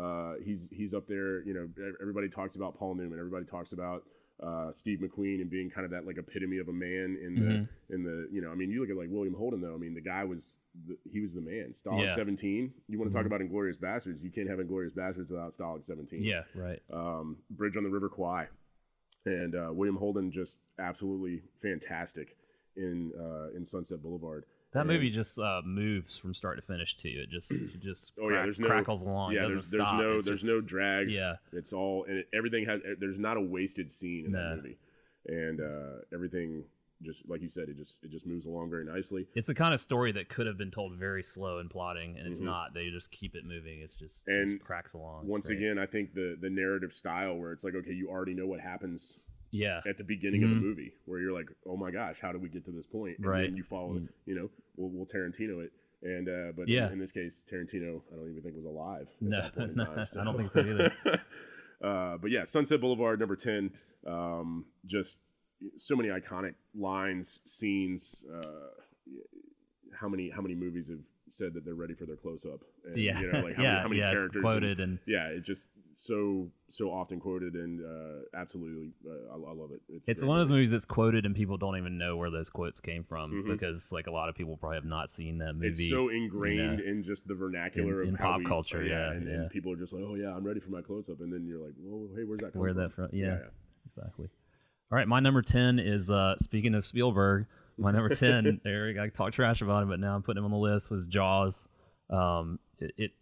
[0.00, 1.42] Uh, he's he's up there.
[1.42, 3.18] You know, everybody talks about Paul Newman.
[3.18, 4.04] Everybody talks about
[4.42, 7.94] uh, Steve McQueen and being kind of that like epitome of a man in the
[7.94, 8.50] in the you know.
[8.50, 9.74] I mean, you look at like William Holden though.
[9.74, 11.70] I mean, the guy was the, he was the man.
[11.72, 12.08] Stalag Yeah.
[12.08, 12.72] Seventeen.
[12.88, 14.22] You want to talk about Inglourious Basterds?
[14.22, 16.80] You can't have Inglourious Basterds without Stalag Seventeen yeah, right.
[16.92, 18.48] um, Bridge on the River Kwai,
[19.26, 22.36] and uh, William Holden just absolutely fantastic
[22.76, 24.44] in uh, in Sunset Boulevard.
[24.72, 27.10] That movie just uh, moves from start to finish too.
[27.24, 29.32] It just it just Oh yeah, there's no crackles along.
[29.32, 31.10] Yeah, doesn't there's, there's no It's there's just- no drag.
[31.10, 32.80] Yeah, It's all and it, everything has.
[32.98, 34.38] There's not a wasted scene in No.
[34.50, 34.78] that movie,
[35.26, 36.64] and uh, everything
[37.02, 39.26] just like you said, it just it just moves along very nicely.
[39.34, 42.26] it's the kind of story that could have been told very slow and plotting, and
[42.26, 42.44] it's Mhm.
[42.46, 42.74] not.
[42.74, 43.80] They just keep it moving.
[43.80, 45.26] It's just, it And just cracks along.
[45.26, 48.46] Once again, I think the the narrative style where it's like, okay, you already know
[48.46, 49.20] what happens
[49.52, 50.54] yeah, at the beginning of Mhm.
[50.54, 53.18] the movie, where you're like, oh my gosh, how did we get to this point?
[53.18, 53.42] And Right.
[53.42, 54.08] then you follow, Mm.
[54.26, 55.72] you know, we'll, we'll Tarantino it.
[56.02, 56.90] And uh, but Yeah.
[56.90, 59.84] in, this case, Tarantino, I don't even think was alive No, that point no.
[60.20, 60.92] I don't think so either.
[61.80, 63.70] uh, but yeah, Sunset Boulevard number ten,
[64.06, 65.22] um, just
[65.76, 68.24] so many iconic lines, scenes.
[68.32, 68.70] Uh,
[69.94, 72.60] how many how many movies have said that they're ready for their close up?
[72.96, 74.10] yeah, you know, like how yeah, many, how many yeah.
[74.12, 74.34] It's characters?
[74.36, 79.50] and- quoted and yeah, it just so so often quoted and uh, absolutely, uh, I,
[79.50, 79.80] I love it.
[79.88, 82.48] It's, It's one of those movies that's quoted and people don't even know where those
[82.50, 83.52] quotes came from Mhm.
[83.52, 85.68] because like a lot of people probably have not seen that movie.
[85.68, 88.80] It's so ingrained know, in just the vernacular in- of in how pop we- culture,
[88.82, 89.32] oh, yeah, and, yeah.
[89.34, 91.46] and people are just like, "Oh yeah, I'm ready for my close up," and then
[91.46, 92.56] you're like, "Well, hey, where's that?
[92.56, 92.82] Where from?
[92.82, 93.08] that from?
[93.12, 93.38] Yeah,
[93.86, 94.28] exactly.
[94.90, 97.46] All right, my number ten is uh speaking of Spielberg.
[97.78, 100.50] My number ten, Eric, I talked trash about him, but now I'm putting him on
[100.50, 100.90] the list.
[100.90, 101.68] Was Jaws.
[102.10, 103.14] Um, it, it's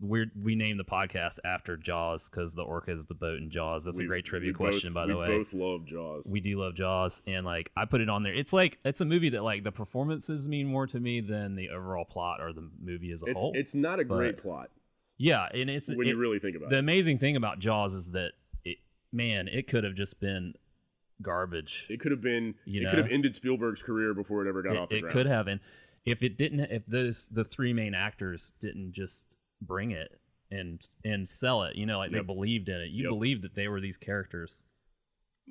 [0.00, 0.30] weird.
[0.40, 3.84] We named the podcast after Jaws because the orca is the boat in Jaws.
[3.86, 5.26] That's We- a great trivia question, both, by we the way.
[5.38, 6.28] both love Jaws.
[6.30, 8.34] we do love Jaws, and like I put it on there.
[8.34, 11.70] It's like it's a movie that like the performances mean more to me than the
[11.70, 13.52] overall plot or the movie as a it's whole.
[13.54, 14.70] it's not a great plot
[15.18, 16.80] yeah, and it's when it- you really think about the it.
[16.80, 18.32] amazing thing about Jaws is that
[18.64, 18.76] it,
[19.12, 20.52] man, it could have just been
[21.22, 21.86] garbage.
[21.90, 22.54] It could have been.
[22.64, 22.90] You it know?
[22.90, 25.12] could have ended Spielberg's career before it ever got It, off the it ground.
[25.12, 25.60] could have, and
[26.04, 31.28] if it didn't, if those the three main actors didn't just bring it and and
[31.28, 32.20] sell it, you know, like Yep.
[32.20, 32.90] they believed in it.
[32.90, 33.10] You Yep.
[33.10, 34.62] believed that they were these characters.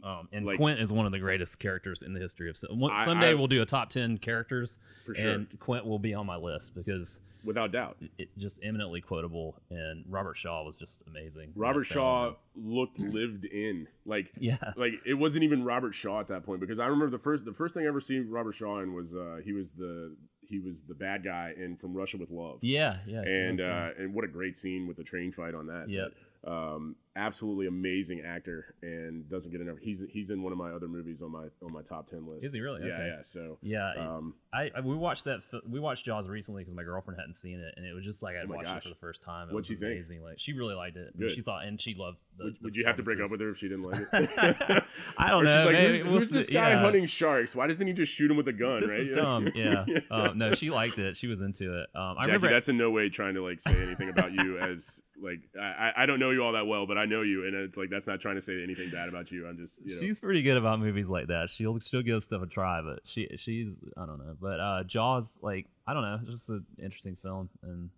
[0.04, 2.58] Um, and Like- Quint is one of the greatest characters in the history of.
[2.70, 5.32] One, someday I- we'll do a top ten characters, For sure.
[5.32, 7.98] and Quint will be on my list because without doubt.
[8.18, 9.62] it just eminently quotable.
[9.70, 11.54] And Robert Shaw was just amazing.
[11.56, 11.86] Robert.
[11.86, 13.88] Shaw looked lived in.
[14.06, 14.74] Like Yeah.
[14.76, 17.54] like it wasn't even Robert Shaw at that point because I remember the first the
[17.54, 20.16] first thing I ever seen Robert Shaw in was uh, he was the
[20.48, 22.60] he was the bad guy in From Russia with Love.
[22.62, 23.22] Yeah, yeah.
[23.22, 25.90] and uh, and what a great scene with the train fight on that.
[25.90, 26.08] Yeah.
[26.48, 29.78] Um, absolutely amazing actor and doesn't get enough.
[29.82, 32.46] He's he's in one of my other movies on my on my top ten list.
[32.46, 32.82] Is he really?
[32.88, 33.08] Yeah, Okay.
[33.16, 33.22] yeah.
[33.24, 33.94] So yeah.
[33.98, 37.60] um, I, I we watched that we watched Jaws recently because my girlfriend hadn't seen
[37.60, 38.78] it and it was just like I Oh watched gosh.
[38.78, 39.50] it for the first time.
[39.50, 39.76] It What'd was she
[40.08, 40.24] think?
[40.24, 41.18] Like she really liked it.
[41.18, 41.32] Good.
[41.32, 42.22] She thought and she loved.
[42.38, 44.02] The, would, the would you have to break up with her if she didn't like
[44.02, 44.10] it?
[45.18, 45.66] I don't know.
[45.68, 46.80] like, who's, who's this guy yeah.
[46.80, 47.56] hunting sharks?
[47.56, 48.82] Why doesn't he just shoot him with a gun?
[48.82, 49.00] This right?
[49.00, 49.50] is dumb.
[49.56, 49.86] Yeah.
[50.12, 51.16] Um, no, she liked it.
[51.16, 51.88] She was into it.
[51.96, 52.50] Um, I Jackie, remember.
[52.52, 56.06] that's in no way trying to like say anything about you as like I, I-
[56.06, 58.20] don't know you all that well, but I know you, and it's like that's not
[58.20, 59.48] trying to say anything bad about you.
[59.48, 61.50] I'm just you know, She's pretty good about movies like that.
[61.50, 64.36] She'll she'll give stuff a try, but she she's I don't know.
[64.40, 67.90] But uh, Jaws, like I don't know, just an interesting film, and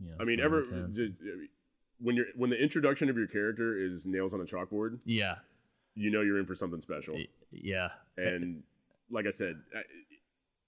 [0.00, 0.16] you know.
[0.20, 0.94] I mean, ever number 10.
[0.94, 1.12] just,
[2.00, 5.36] when you're when the introduction of your character is nails on a chalkboard, yeah,
[5.94, 7.18] you know you're in for something special.
[7.52, 8.62] yeah, And
[9.10, 9.56] like I said,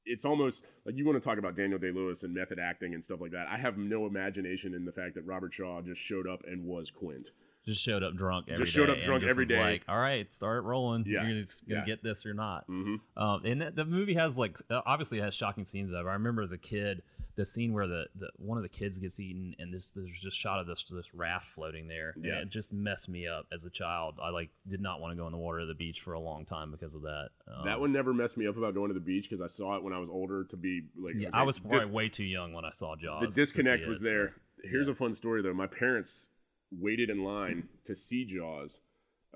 [0.05, 3.03] it's almost like you want to talk about Daniel Day Lewis and method acting and
[3.03, 3.47] stuff like that.
[3.49, 6.90] I have no imagination in the fact that Robert Shaw just showed up and was
[6.90, 7.29] Quint.
[7.64, 8.47] just showed up drunk.
[8.49, 9.61] Every Just showed up drunk every day.
[9.61, 11.05] Like, all right, start rolling.
[11.07, 11.87] Yeah, You're just gonna yeah.
[11.87, 12.64] get this or not.
[12.66, 16.07] hmm Um, and the movie has like obviously it has shocking scenes of.
[16.09, 17.03] I remember as a kid
[17.35, 20.37] the scene where the, the one of the kids gets eaten and this there's just
[20.38, 22.14] shot of this this raft floating there.
[22.21, 22.33] Yeah.
[22.33, 24.18] And it just messed me up as a child.
[24.23, 26.21] I like did not want to go in the water at the beach for a
[26.21, 27.29] long time because of that.
[27.49, 29.77] Um, That one never messed me up about going to the beach because I saw
[29.77, 31.14] it when I was older to be like.
[31.16, 33.23] Yeah, okay, I was probably dis- way too young when I saw Jaws.
[33.35, 34.35] the disconnect it, was so- there.
[34.64, 35.55] Here's a fun story though.
[35.55, 36.29] My parents
[36.71, 38.81] waited in line to see Jaws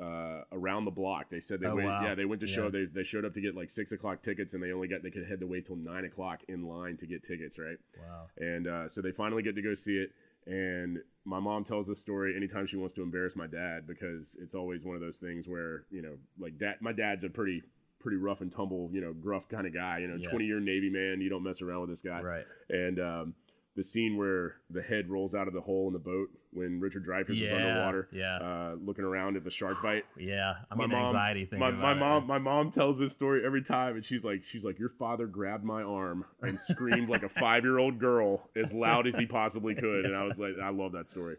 [0.01, 1.31] uh, around the block.
[1.31, 1.87] They said they Oh, went.
[1.89, 2.03] wow.
[2.05, 2.65] Yeah, they went to show.
[2.65, 2.71] Yeah.
[2.71, 5.11] They, they showed up to get like six o'clock tickets, and they only got they
[5.11, 7.59] could had to wait till nine o'clock in line to get tickets.
[7.59, 7.79] Right.
[7.99, 8.27] Wow.
[8.39, 10.11] And uh, so they finally get to go see it.
[10.47, 14.55] And my mom tells this story anytime she wants to embarrass my dad because it's
[14.55, 17.63] always one of those things where you know, like dad, my dad's a pretty
[17.99, 19.99] pretty rough and tumble, you know, gruff kind of guy.
[19.99, 20.29] You know, Yeah.
[20.29, 21.21] twenty year Navy man.
[21.21, 22.21] You don't mess around with this guy.
[22.21, 22.45] Right.
[22.71, 23.35] And um,
[23.77, 27.05] the scene where the head rolls out of the hole in the boat when Richard
[27.05, 28.37] Dreyfuss is underwater, yeah.
[28.39, 30.05] uh, looking around at the shark bite.
[30.19, 30.55] Yeah.
[30.71, 31.97] I'm My mom, anxiety thinking my, my it.
[31.97, 35.27] mom, my mom tells this story every time, and she's like, she's like, your father
[35.27, 39.27] grabbed my arm and screamed like a five year old girl as loud as he
[39.27, 41.37] possibly could, and I was like, I love that story.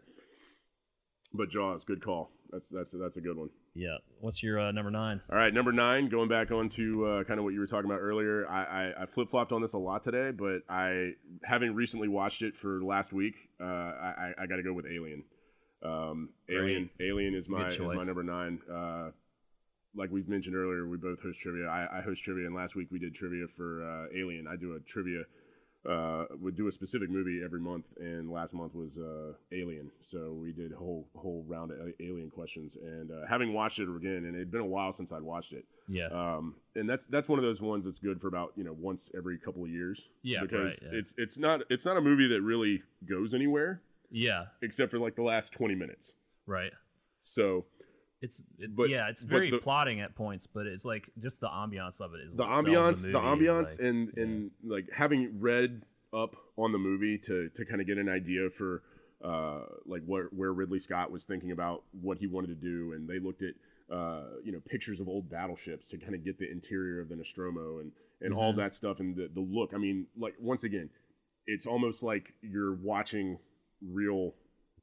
[1.34, 2.30] But Jaws, good call.
[2.50, 3.50] That's that's that's a good one.
[3.74, 3.98] Yeah.
[4.20, 5.20] What's your uh, number nine?
[5.30, 6.08] All right, number nine.
[6.08, 9.06] Going back onto uh, kind of what you were talking about earlier, I, I, I
[9.06, 11.12] flip flopped on this a lot today, but I
[11.44, 15.24] having recently watched it for last week, uh, I, I got to go with Alien.
[15.82, 18.60] Um, Alien, Alien is my is my number nine.
[18.72, 19.10] Uh,
[19.94, 21.66] like we've mentioned earlier, we both host trivia.
[21.66, 24.46] I, I host trivia, and last week we did trivia for uh, Alien.
[24.48, 25.22] I do a trivia
[25.88, 29.90] uh, would do a specific movie every month, and last month was uh, Alien.
[30.00, 33.88] So we did a whole whole round of Alien questions, and uh, having watched it
[33.88, 35.64] again, and it'd been a while since I'd watched it.
[35.88, 36.08] Yeah.
[36.08, 39.10] Um, and that's that's one of those ones that's good for about you know once
[39.16, 40.10] every couple of years.
[40.22, 40.98] Yeah, because right, yeah.
[40.98, 44.46] it's it's not it's not a movie that really goes anywhere yeah.
[44.62, 46.14] except for like the last twenty minutes.
[46.46, 46.72] Right.
[47.22, 47.66] So
[48.20, 51.48] It's it, But- yeah, it's very the- plotting at points, but it's like just the
[51.48, 55.82] ambiance of it is the ambiance, the, movie, ambiance, like- and and like having read
[56.12, 58.82] up on the movie to to kind of get an idea for
[59.24, 63.08] uh like where where Ridley Scott was thinking about what he wanted to do, and
[63.08, 63.54] they looked at
[63.94, 67.16] uh you know pictures of old battleships to kind of get the interior of the
[67.16, 68.60] Nostromo and and all Mm-hmm.
[68.60, 69.72] that stuff and the the look.
[69.74, 70.90] I mean, like once again,
[71.46, 73.38] it's almost like you're watching
[73.80, 74.34] real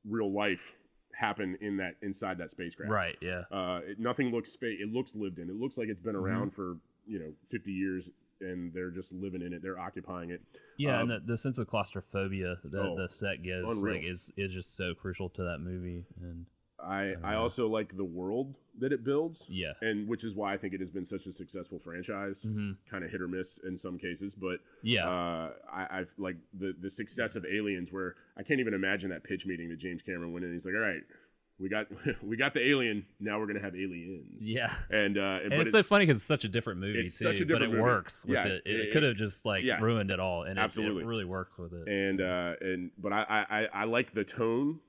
[0.07, 0.73] real life
[1.17, 2.91] happen in that inside that spacecraft.
[2.91, 3.15] right.
[3.21, 3.43] Yeah.
[3.51, 4.79] Uh, it, nothing looks fake.
[4.79, 5.49] It looks lived in.
[5.49, 6.25] It looks like it's been Mm-hmm.
[6.25, 9.61] around for you know 50 years, and they're just living in it.
[9.61, 10.41] They're occupying it.
[10.77, 13.95] Yeah, Uh, and the, the sense of claustrophobia that Oh, the set gives unreal.
[13.95, 16.05] like is is just so crucial to that movie.
[16.21, 16.45] And
[16.83, 19.47] I I also like the world that it builds.
[19.49, 19.71] Yeah.
[19.81, 22.45] and which is why I think it has been such a successful franchise.
[22.47, 22.71] Mm-hmm.
[22.91, 25.07] Kind of hit or miss in some cases, but Yeah.
[25.09, 29.23] uh, I, I've like the the success of Aliens, where I can't even imagine that
[29.23, 30.51] pitch meeting that James Cameron went in.
[30.53, 31.01] He's like, all right.
[31.57, 31.87] We got
[32.21, 33.05] we got the alien.
[33.21, 34.51] Now we're gonna have aliens.
[34.51, 34.69] yeah.
[34.89, 37.17] and uh, And but it's it- so funny because it's such a different movie It's
[37.17, 37.81] too, such a but it movie.
[37.81, 38.63] works with Yeah, it.
[38.65, 39.79] It, it- could have just like yeah.
[39.79, 41.03] ruined it all, and Absolutely.
[41.03, 41.87] it, really worked with it.
[41.87, 44.81] and uh, and but I I- I like the tone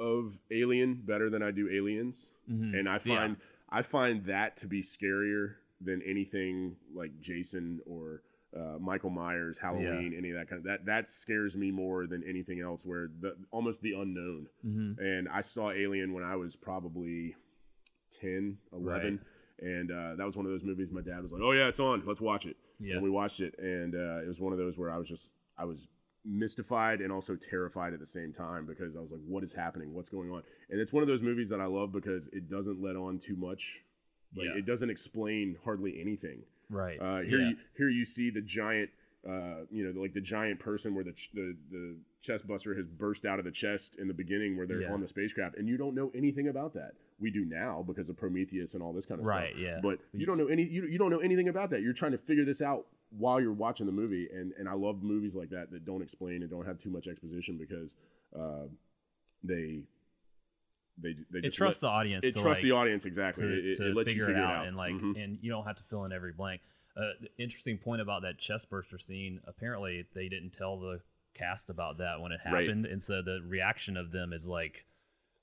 [0.00, 3.08] of Alien better than I do Aliens, and I Mm-hmm.
[3.10, 3.16] Yeah.
[3.18, 3.36] find
[3.68, 8.22] I find that to be scarier than anything like Jason or
[8.56, 12.24] uh, Michael Myers, Halloween, any of that kind of that that scares me more than
[12.28, 12.84] anything else.
[12.84, 15.00] Where the almost the unknown, Mm-hmm.
[15.00, 17.36] and I saw Alien when I was probably
[18.20, 19.20] 10, 11.
[19.62, 20.90] And uh, that was one of those movies.
[20.90, 22.02] My dad was like, "Oh yeah, it's on.
[22.06, 22.94] Let's watch it." Yeah.
[22.94, 25.36] And we watched it, and uh, it was one of those where I was just
[25.58, 25.86] I was
[26.24, 29.94] mystified and also terrified at the same time because I was like, "What is happening?
[29.94, 32.80] What's going on?" And it's one of those movies that I love because it doesn't
[32.82, 33.82] let on too much.
[34.36, 34.58] Like Yeah.
[34.58, 36.42] it doesn't explain hardly anything.
[36.68, 37.00] right.
[37.00, 37.48] Uh, here, yeah.
[37.50, 38.90] you, here you see the giant,
[39.28, 42.86] uh, you know, like the giant person where the ch- the the chest buster has
[42.86, 44.92] burst out of the chest in the beginning where they're Yeah.
[44.92, 46.92] on the spacecraft, and you don't know anything about that.
[47.18, 49.56] We do now because of Prometheus and all this kind of Right, stuff.
[49.56, 49.62] Right.
[49.62, 49.80] Yeah.
[49.82, 51.82] But you don't know any, you, you don't know anything about that.
[51.82, 55.02] You're trying to figure this out while you're watching the movie, and and I love
[55.02, 57.96] movies like that that don't explain and don't have too much exposition because
[58.38, 58.66] uh,
[59.42, 59.82] they.
[61.02, 62.24] They, they it trusts let- the audience.
[62.26, 63.46] it trusts like, the audience exactly.
[63.46, 65.22] to, it, it- to it lets figure, you figure it out, and like Mhm.
[65.22, 66.60] and you don't have to fill in every blank.
[66.96, 69.40] Uh, interesting point about that chest burster scene.
[69.46, 71.00] Apparently, they didn't tell the
[71.32, 72.66] cast about that when it Right.
[72.66, 74.84] happened, and so the reaction of them is like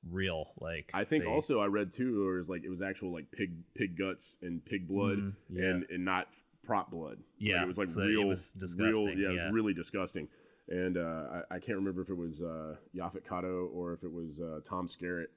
[0.08, 0.52] real.
[0.60, 3.12] Like I think they- also I read too, or it was like it was actual
[3.12, 5.64] like pig pig guts and pig blood, Mhm, yeah.
[5.70, 6.28] and and not
[6.68, 7.18] prop blood.
[7.18, 8.60] Like, Yeah, it was like so it real, was real.
[8.60, 9.46] disgusting, Yeah, it yeah.
[9.46, 10.28] was really disgusting.
[10.70, 14.12] And uh, I, I can't remember if it was uh, Yaphet Kotto or if it
[14.12, 15.28] was uh, Tom Skerritt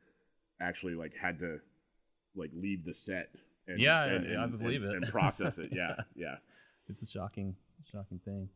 [0.61, 1.61] actually like had to
[2.35, 3.31] like leave the set.
[3.69, 4.97] And, Yeah, and, I- I believe and- it.
[4.97, 5.71] and process it.
[5.75, 6.37] Yeah, yeah.
[6.89, 7.55] it's a shocking,
[7.91, 8.49] shocking thing.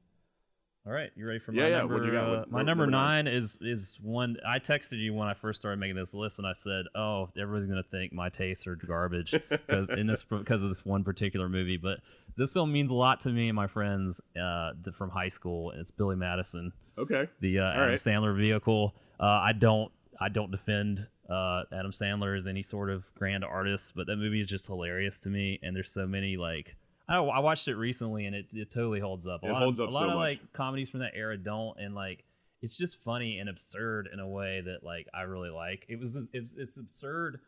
[0.86, 1.94] All right, you ready for my yeah, number?
[1.94, 2.24] what do you got?
[2.26, 5.58] uh, my what- number number nine is is one I texted you when I first
[5.60, 9.34] started making this list, and I said, "Oh, everybody's gonna think my tastes are garbage
[9.48, 12.00] because in this because of this one particular movie." But
[12.36, 15.70] this film means a lot to me and my friends uh, from high school.
[15.70, 17.28] and It's Billy Madison, Okay.
[17.40, 17.98] the uh, Adam right.
[17.98, 18.94] Sandler vehicle.
[19.18, 23.94] Uh, I don't I don't defend uh, Adam Sandler as any sort of grand artist,
[23.96, 25.58] but that movie is just hilarious to me.
[25.62, 26.76] And there's so many like
[27.08, 29.42] I, I watched it recently and it, it totally holds up.
[29.42, 30.30] A It lot holds of, up a lot so of much.
[30.30, 32.24] like comedies from that era don't, and like
[32.62, 35.84] it's just funny and absurd in a way that like I really like.
[35.88, 37.40] It was it's, it's absurd.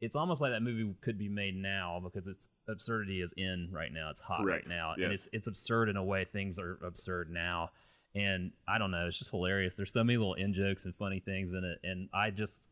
[0.00, 3.90] It's almost like that movie could be made now because its absurdity is in right
[3.90, 4.10] now.
[4.10, 4.68] It's hot Correct.
[4.68, 7.70] right now, and it's it's absurd in a way things are absurd now.
[8.14, 9.76] And I don't know, it's just hilarious.
[9.76, 12.68] There's so many little in jokes and funny things in it, and I just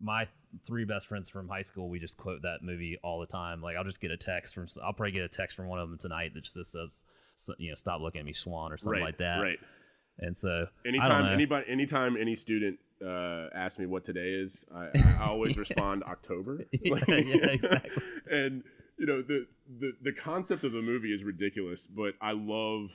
[0.00, 0.26] my
[0.64, 3.60] three best friends from high school, we just quote that movie all the time.
[3.62, 5.88] Like I'll just get a text from, I'll probably get a text from one of
[5.88, 7.04] them tonight that just says,
[7.58, 9.06] you know, stop looking at me, Swan, or something Right.
[9.06, 9.40] like that.
[9.40, 9.58] Right.
[10.18, 14.88] And so Anytime anybody, anytime any student uh, asks me what today is, I,
[15.20, 16.64] I always respond October.
[16.72, 18.02] yeah, yeah, exactly.
[18.30, 18.62] and
[18.98, 19.46] you know the,
[19.78, 22.92] the the concept of the movie is ridiculous, but I love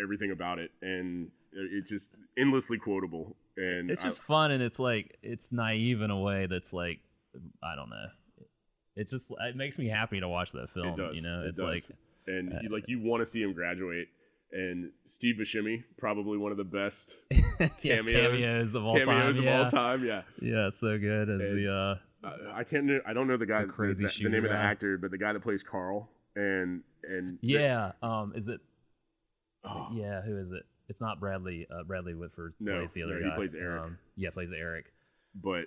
[0.00, 3.34] everything about it, and it's just endlessly quotable.
[3.56, 7.00] And It's I- just fun and it's like it's naive in a way that's like
[7.62, 8.06] I don't know.
[8.96, 10.88] It just it makes me happy to watch that film.
[10.88, 11.16] it does.
[11.16, 11.90] You know, It it's does.
[11.90, 14.08] like and you, like you want to see him graduate.
[14.52, 17.16] And Steve Buscemi, probably one of the best
[17.82, 19.28] yeah, cameos, cameos of all cameos time.
[19.38, 19.58] of yeah.
[19.58, 20.04] all time.
[20.04, 22.90] Yeah, Yeah, so good as And- the uh I, I can't.
[23.06, 25.18] I don't know the guy, The crazy the, the name of the actor, but the
[25.18, 27.92] guy that plays Carl, and and yeah.
[28.02, 28.60] Um, is it?
[29.62, 29.88] Oh.
[29.92, 30.64] Yeah, who is it?
[30.88, 31.66] It's not Bradley.
[31.70, 33.36] Uh, Bradley Whitford No, plays the other no, he guy.
[33.36, 33.82] plays Eric.
[33.82, 34.92] Um, yeah, plays Eric.
[35.34, 35.64] but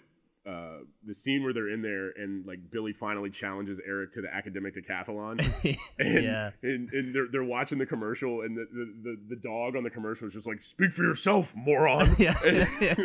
[0.47, 4.33] uh, the scene where they're in there and like Billy finally challenges Eric to the
[4.33, 5.37] academic decathlon.
[5.99, 6.51] And, yeah.
[6.63, 9.89] and, and they're, they're watching the commercial, and the, the, the, the dog on the
[9.89, 12.33] commercial is just like, "Speak for yourself, moron!" Yeah.
[12.47, 12.95] and, Yeah.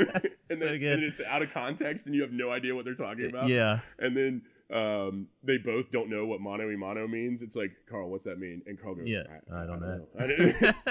[0.48, 0.92] and then good.
[0.94, 3.48] and it's out of context, and you have no idea what they're talking about.
[3.48, 3.80] Yeah.
[3.98, 7.42] And then um, they both don't know what mono mono means.
[7.42, 8.62] It's like, Carl, what's that mean?
[8.66, 9.22] And Carl goes, Yeah,
[9.52, 10.06] I, I don't know.
[10.18, 10.76] I didn't-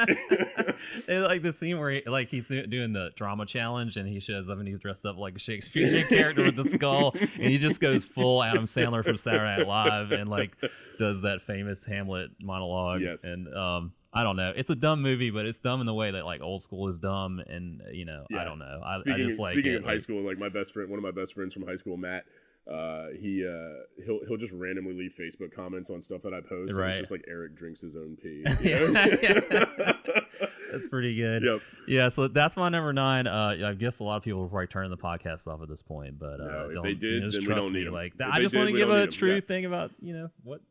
[1.07, 4.49] It's like the scene where he, like he's doing the drama challenge and he shows
[4.49, 7.79] up and he's dressed up like a Shakespearean character with the skull and he just
[7.81, 10.55] goes full Adam Sandler from Saturday Night Live and like
[10.99, 13.01] does that famous Hamlet monologue.
[13.01, 13.23] Yes.
[13.23, 14.53] And um I don't know.
[14.55, 16.99] It's a dumb movie, but it's dumb in the way that like old school is
[16.99, 18.81] dumb and you know, I don't know.
[18.85, 19.77] I, speaking I just like speaking it.
[19.77, 21.75] of high like- school, like my best friend, one of my best friends from high
[21.75, 22.23] school, Matt.
[22.65, 26.73] Uh, he uh, he'll he'll just randomly leave Facebook comments on stuff that I post.
[26.73, 26.89] Right.
[26.89, 28.43] it's just like Eric drinks his own pee.
[28.61, 29.05] You know?
[29.21, 29.93] yeah.
[30.71, 31.43] That's pretty good.
[31.43, 31.61] yep.
[31.87, 33.27] Yeah, so that's my number nine.
[33.27, 35.83] Uh, I guess a lot of people will probably turn the podcast off at this
[35.83, 37.89] point, but uh, No, don't, they did, just then we trust don't me.
[37.89, 39.39] Like that, I just want to give a true Yeah.
[39.41, 40.61] thing about you know what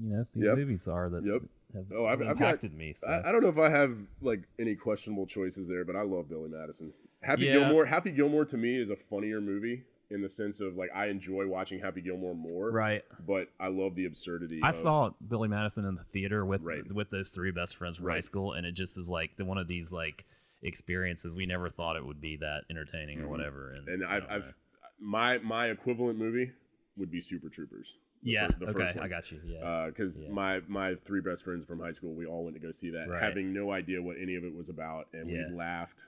[0.00, 0.58] you know these Yep.
[0.58, 1.42] movies are that Yep.
[1.74, 2.92] have Oh, I've- I've got- impacted me.
[2.92, 3.10] So.
[3.10, 6.28] I, I don't know if I have like any questionable choices there, but I love
[6.28, 6.92] Billy Madison.
[7.20, 7.54] Happy Yeah.
[7.54, 7.86] Gilmore.
[7.86, 11.46] Happy Gilmore to me is a funnier movie in the sense of like I enjoy
[11.46, 12.70] watching Happy Gilmore more.
[12.70, 13.02] right.
[13.26, 14.60] But I love the absurdity.
[14.62, 16.90] I of- saw Billy Madison in the theater with Right.
[16.92, 19.58] with those three best friends from high school, and it just is like the one
[19.58, 20.24] of these like
[20.62, 23.70] experiences we never thought it would be that entertaining or whatever.
[23.70, 24.02] And, Mm-hmm.
[24.02, 24.54] and I've, I've
[24.98, 26.52] my my equivalent movie
[26.96, 27.96] would be Super Troopers.
[28.22, 29.04] yeah fir- the okay first one.
[29.04, 30.30] I got you yeah because Yeah.
[30.30, 33.08] my my three best friends from high school, we all went to go see that,
[33.08, 33.22] Right.
[33.22, 35.48] having no idea what any of it was about, and Yeah.
[35.48, 36.06] we laughed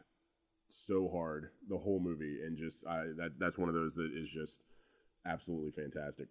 [0.74, 4.30] so hard the whole movie, and just I that that's one of those that is
[4.30, 4.62] just
[5.26, 6.28] absolutely fantastic.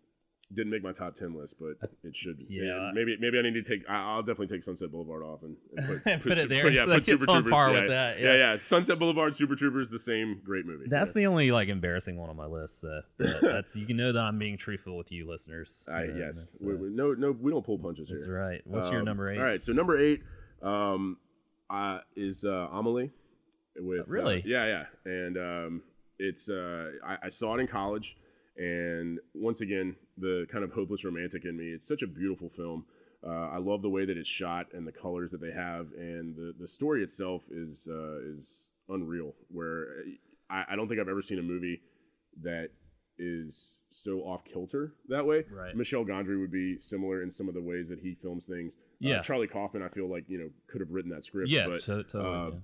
[0.54, 2.46] Didn't make my top ten list, but it should.
[2.50, 2.92] Yeah.
[2.94, 3.90] maybe maybe I need to take.
[3.90, 6.88] I'll definitely take Sunset Boulevard off and, and put, Put it Su- there yeah, so
[6.90, 7.52] put it Super Troopers.
[7.52, 8.26] yeah, with that, Yeah.
[8.26, 8.36] yeah.
[8.54, 10.88] yeah, Sunset Boulevard, Super Troopers, the same great movie.
[10.90, 11.22] That's yeah.
[11.22, 12.84] the only like embarrassing one on my list.
[12.84, 15.88] Uh, but that's you can know that I'm being truthful with you, listeners.
[15.90, 18.38] I, Uh, yes, we, uh, we, no, no, we don't pull punches that's here.
[18.38, 18.62] right.
[18.66, 19.38] What's your Um, number eight?
[19.38, 20.22] All right, so number eight
[20.62, 21.16] um,
[21.70, 23.12] uh, is uh, Amelie.
[23.78, 24.44] With uh, Really?
[24.46, 25.82] yeah, yeah, and um,
[26.20, 28.18] it's uh, I, I saw it in college,
[28.58, 31.66] and once again, the kind of hopeless romantic in me.
[31.70, 32.86] It's such a beautiful film.
[33.26, 36.36] Uh, I love the way that it's shot and the colors that they have, and
[36.36, 39.34] the, the story itself is uh, is unreal.
[39.50, 39.88] Where
[40.50, 41.82] I, I don't think I've ever seen a movie
[42.42, 42.70] that
[43.18, 45.44] is so off kilter that way.
[45.52, 45.76] Right.
[45.76, 48.78] Michel Gondry would be similar in some of the ways that he films things.
[48.78, 49.22] Uh, Yeah.
[49.22, 51.50] Charlie Kaufman, I feel like you know could have written that script.
[51.50, 52.26] Yeah, but to- totally.
[52.26, 52.56] uh, yeah.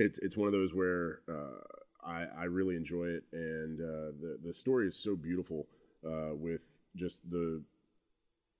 [0.00, 1.60] It's it's one of those where uh,
[2.04, 5.66] I I really enjoy it, and uh, the the story is so beautiful
[6.04, 7.62] uh, with just the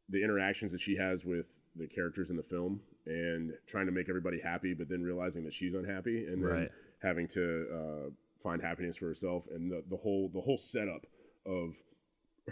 [0.09, 4.09] the interactions that she has with the characters in the film, and trying to make
[4.09, 6.71] everybody happy, but then realizing that she's unhappy, and then Right.
[7.03, 8.11] having to uh,
[8.43, 11.07] find happiness for herself, and the, the whole the whole setup
[11.47, 11.77] of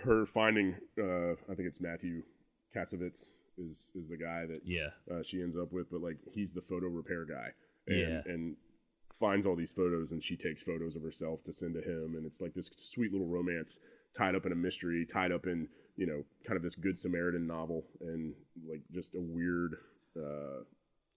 [0.02, 2.22] her finding uh, I think it's Mathieu
[2.74, 4.90] Kassovitz is is the guy that Yeah.
[5.12, 7.48] uh, she ends up with, but like he's the photo repair guy,
[7.86, 8.22] and, Yeah.
[8.32, 8.56] and
[9.18, 12.24] finds all these photos, and she takes photos of herself to send to him, and
[12.26, 13.80] it's like this sweet little romance
[14.16, 17.46] tied up in a mystery, tied up in you know kind of this Good Samaritan
[17.46, 18.34] novel, and
[18.68, 19.76] like just a weird.
[20.16, 20.62] Uh,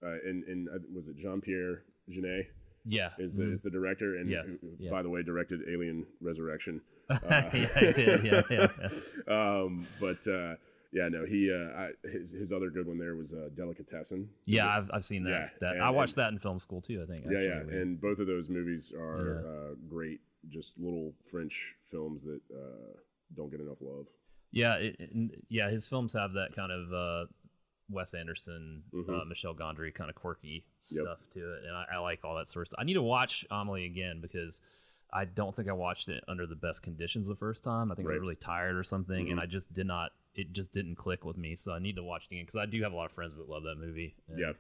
[0.03, 2.45] uh, and and uh, was it Jean Pierre Jeunet
[2.85, 3.09] Yeah.
[3.19, 4.89] is the is the director, and Yes, who- yeah.
[4.91, 6.81] by the way directed Alien Resurrection.
[7.09, 7.17] yeah,
[7.75, 8.23] I did.
[8.23, 8.87] Yeah, yeah, yeah.
[9.63, 10.55] Um, but uh,
[10.91, 14.30] yeah, no, he uh, I, his his other good one there was uh, Delicatessen.
[14.45, 15.30] Yeah, I've, I've seen that.
[15.30, 17.01] Yeah, that and- I watched that in film school too.
[17.01, 17.19] I think.
[17.30, 17.73] yeah, Actually.
[17.75, 19.49] yeah, and both of those movies are Yeah.
[19.49, 20.21] uh, great.
[20.49, 22.97] Just little French films that uh,
[23.36, 24.08] don't get enough love.
[24.51, 25.69] yeah, it, it- yeah.
[25.69, 27.25] His films have that kind of uh,
[27.89, 29.27] Wes Anderson, uh, Mhm.
[29.27, 31.04] Michel Gondry kind of quirky Yep.
[31.04, 32.80] stuff to it, and I, I like all that sort of stuff.
[32.82, 34.62] I need to watch Amelie again because.
[35.13, 37.91] I don't think I watched it under the best conditions the first time.
[37.91, 39.32] I think I was really tired or something, Mhm.
[39.32, 40.13] and I just did not.
[40.36, 41.56] It just didn't click with me.
[41.56, 43.38] So I need to watch it again because I do have a lot of friends
[43.38, 44.15] that love that movie.
[44.29, 44.54] and, Yeah.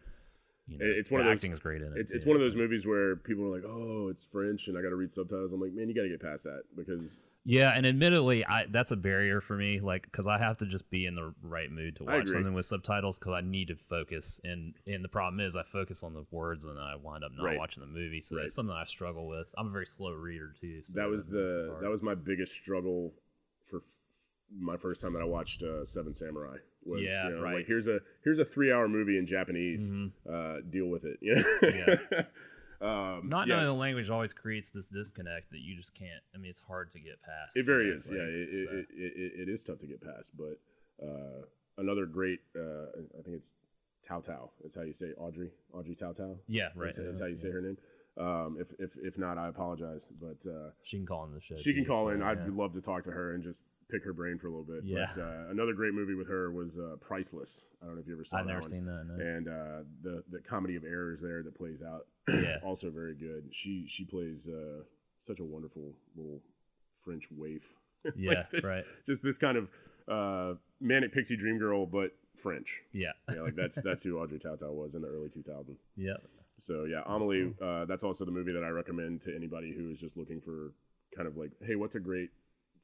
[0.67, 1.97] you know, It's one of those- acting is great in it.
[1.99, 2.45] It's it's one of so.
[2.45, 5.53] those movies where people are like, "Oh, it's French," and I got to read subtitles.
[5.53, 8.91] I'm like, "Man, you got to get past that because Yeah, and admittedly, I that's
[8.91, 11.95] a barrier for me, like because I have to just be in the right mood
[11.95, 15.55] to watch something with subtitles because I need to focus, and and the problem is
[15.55, 17.57] I focus on the words and I wind up not Right.
[17.57, 18.43] watching the movie, so Right.
[18.43, 19.51] that's something I struggle with.
[19.57, 20.83] I'm a very slow reader too.
[20.83, 23.15] So that was the that was my biggest struggle
[23.63, 23.81] for
[24.59, 26.57] my first time that I watched uh, Seven Samurai.
[26.85, 27.55] Was Yeah, you know, right.
[27.55, 29.91] like here's a here's a three hour movie in Japanese.
[29.91, 30.11] Mhm.
[30.27, 31.19] Uh, deal with it.
[31.21, 31.43] You know?
[31.61, 32.23] Yeah.
[32.81, 33.55] um, not yeah.
[33.55, 36.23] knowing the language always creates this disconnect that you just can't.
[36.33, 37.55] I mean, it's hard to get past.
[37.55, 38.09] It very is.
[38.09, 38.77] like, yeah, it, so.
[38.77, 40.33] it, it, it, is tough to get past.
[40.35, 40.59] But
[41.05, 41.45] uh,
[41.77, 42.87] another great, uh,
[43.19, 43.53] I think it's
[44.07, 44.51] Tao Tao.
[44.61, 45.51] That's how you say Audrey.
[45.73, 46.37] Audrey Tao Tao.
[46.47, 46.85] Yeah, right.
[46.85, 47.77] That's, that's how you say her name.
[48.17, 50.11] Um, if, if if not, I apologize.
[50.19, 51.55] But uh, She can call in the show.
[51.55, 52.21] she can call so, in.
[52.21, 52.45] I'd yeah.
[52.51, 54.83] love to talk to her and just pick her brain for a little bit.
[54.83, 55.05] Yeah.
[55.15, 57.73] But uh, another great movie with her was uh, Priceless.
[57.81, 58.69] I don't know if you ever saw I've that never one.
[58.69, 59.05] seen that.
[59.07, 59.23] No.
[59.23, 62.57] And uh, the the comedy of errors there that plays out, Yeah.
[62.63, 63.49] also very good.
[63.51, 64.83] She she plays uh,
[65.19, 66.41] such a wonderful little
[67.03, 67.73] French waif.
[68.03, 68.83] Like Yeah, this- right.
[69.05, 69.67] Just this kind of
[70.07, 72.81] uh, manic pixie dream girl, but French.
[72.93, 73.11] Yeah.
[73.31, 75.77] Yeah, like that's that's who Audrey Tautou was in the early 2000s.
[75.95, 76.13] yeah.
[76.57, 79.99] So yeah, Amelie, uh, that's also the movie that I recommend to anybody who is
[79.99, 80.73] just looking for
[81.15, 82.29] kind of like, hey, what's a great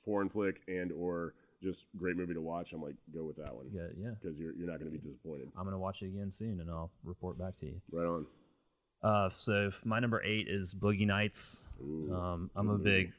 [0.08, 2.72] foreign flick and or just great movie to watch?
[2.74, 3.88] I'm like, go with that one Yeah.
[3.99, 4.12] Yeah.
[4.20, 5.49] because you're you're not going to be disappointed.
[5.58, 7.82] I'm gonna watch it again soon, and I'll report back to you.
[7.91, 8.26] Right on.
[9.03, 11.78] Uh, so my number eight is Boogie Nights.
[11.82, 13.14] Ooh, Um, I'm a big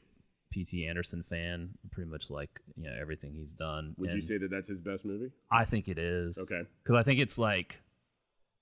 [0.51, 0.85] P.T.
[0.87, 1.69] Anderson fan.
[1.91, 3.93] Pretty much like you know everything he's done.
[3.97, 5.31] Would you say that that's his best movie?
[5.51, 6.37] I think it is.
[6.37, 6.67] Okay.
[6.83, 7.81] Because I think it's like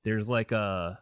[0.04, 1.00] there's like a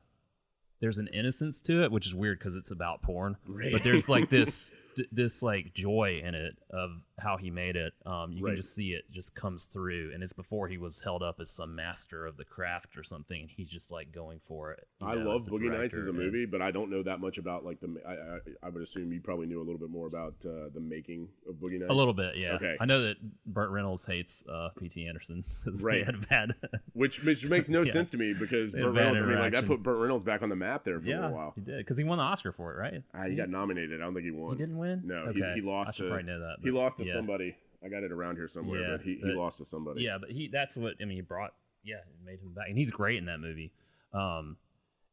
[0.82, 3.36] there's an innocence to it, which is weird because it's about porn.
[3.48, 3.72] Right.
[3.72, 7.94] But there's like this d- this like joy in it of how he made it.
[8.06, 8.52] Um, you Right.
[8.52, 11.50] can just see it just comes through, and it's before he was held up as
[11.50, 14.88] some master of the craft or something, and he's just like going for it.
[15.02, 17.38] I know, love Boogie Nights as a and- movie, but I don't know that much
[17.38, 17.96] about like the.
[18.06, 20.82] I, I, I would assume you probably knew a little bit more about uh, the
[20.82, 21.92] making of Boogie Nights.
[21.92, 22.54] A little bit, yeah.
[22.56, 22.76] Okay.
[22.80, 25.08] I know that Burt Reynolds hates uh, P.T.
[25.08, 25.44] Anderson.
[25.84, 26.06] Right.
[26.06, 26.52] had bad.
[26.94, 27.92] which which makes no Yeah.
[27.92, 29.20] sense to me because Burt Reynolds.
[29.22, 31.22] I mean, like that put Burt Reynolds back on the map there for a yeah,
[31.22, 31.54] little while.
[31.56, 33.04] he did because he won the Oscar for it, right?
[33.14, 34.02] Uh, he got nominated.
[34.02, 34.52] I don't think he won.
[34.52, 34.85] He didn't win.
[35.04, 35.40] No, okay.
[35.56, 35.90] he, he lost.
[35.90, 36.58] I should to, probably know that.
[36.62, 37.14] He lost to yeah.
[37.14, 37.56] somebody.
[37.84, 40.04] I got it around here somewhere, Yeah, but he, he lost to somebody.
[40.04, 41.18] Yeah, but he that's what I mean.
[41.18, 43.72] He brought yeah, it made him back, and he's great in that movie.
[44.14, 44.58] Um,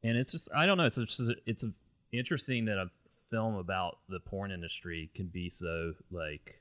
[0.02, 0.86] and it's just I don't know.
[0.86, 1.64] It's just it's
[2.12, 2.90] interesting that a
[3.30, 6.60] film about the porn industry can be so like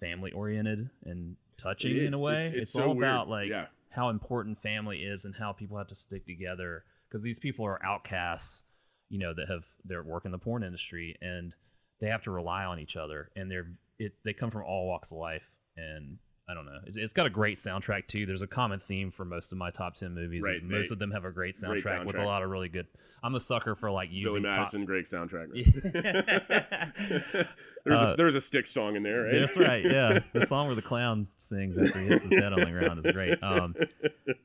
[0.00, 2.34] family oriented and touching in a way.
[2.34, 3.66] It's- It's, it's so all about like Yeah.
[3.90, 7.84] how important family is and how people have to stick together because these people are
[7.84, 8.64] outcasts,
[9.08, 11.54] you know, that have they're working the porn industry and
[12.00, 13.66] they have to rely on each other and they're
[13.98, 16.78] it they come from all walks of life and I don't know.
[16.84, 18.26] It's, it's got a great soundtrack too.
[18.26, 20.44] There's a common theme for most of my top ten movies.
[20.44, 22.68] is most they- of them have a great soundtrack, great with a lot of really
[22.68, 22.86] good.
[23.22, 25.46] I'm a sucker for like Billy using pop- Madison, great soundtrack.
[25.54, 26.90] Yeah.
[27.84, 29.38] there's Uh, a, there's a stick song in there, right?
[29.40, 29.84] That's right.
[29.94, 32.98] Yeah, the song where the clown sings after he hits his head on the ground
[33.04, 33.42] is great.
[33.42, 33.74] Um,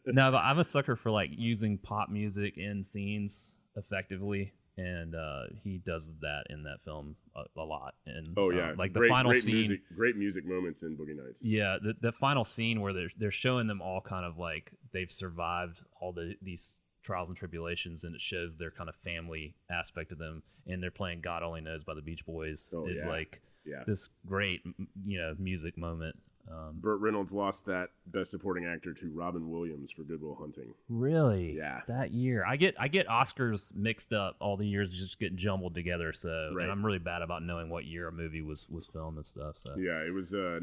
[0.05, 5.43] no, but I'm a sucker for like using pop music in scenes effectively, and uh,
[5.63, 7.15] he does that in that film
[7.55, 7.95] a, a lot.
[8.05, 9.55] And Oh yeah, um, like the great, final great scene.
[9.55, 11.43] music, great music moments in Boogie Nights.
[11.45, 15.11] Yeah, the, the final scene where they're they're showing them all kind of like they've
[15.11, 20.11] survived all the these trials and tribulations, and it shows their kind of family aspect
[20.11, 22.73] of them, and they're playing "God Only Knows" by the Beach Boys.
[22.75, 23.11] Oh, is yeah.
[23.11, 23.83] like Yeah.
[23.85, 24.61] this great
[25.05, 26.15] you know music moment.
[26.51, 30.73] Um, Burt Reynolds lost that Best Supporting Actor to Robin Williams for Good Will Hunting.
[30.87, 31.81] really, Yeah.
[31.87, 34.35] that year I get I get Oscars mixed up.
[34.39, 36.11] All the years just get jumbled together.
[36.11, 36.63] So, Right.
[36.63, 39.57] and I'm really bad about knowing what year a movie was was filmed and stuff.
[39.57, 40.59] So, Yeah, it was uh,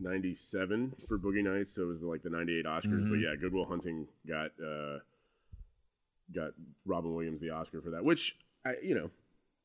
[0.00, 2.84] 1997 for Boogie Nights, so it was like the 98 Oscars.
[2.86, 3.10] Mm-hmm.
[3.10, 4.98] But yeah, Good Will Hunting got uh,
[6.34, 6.50] got
[6.84, 9.10] Robin Williams the Oscar for that, which I, you know,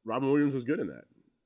[0.05, 1.05] Robin Williams was good in that,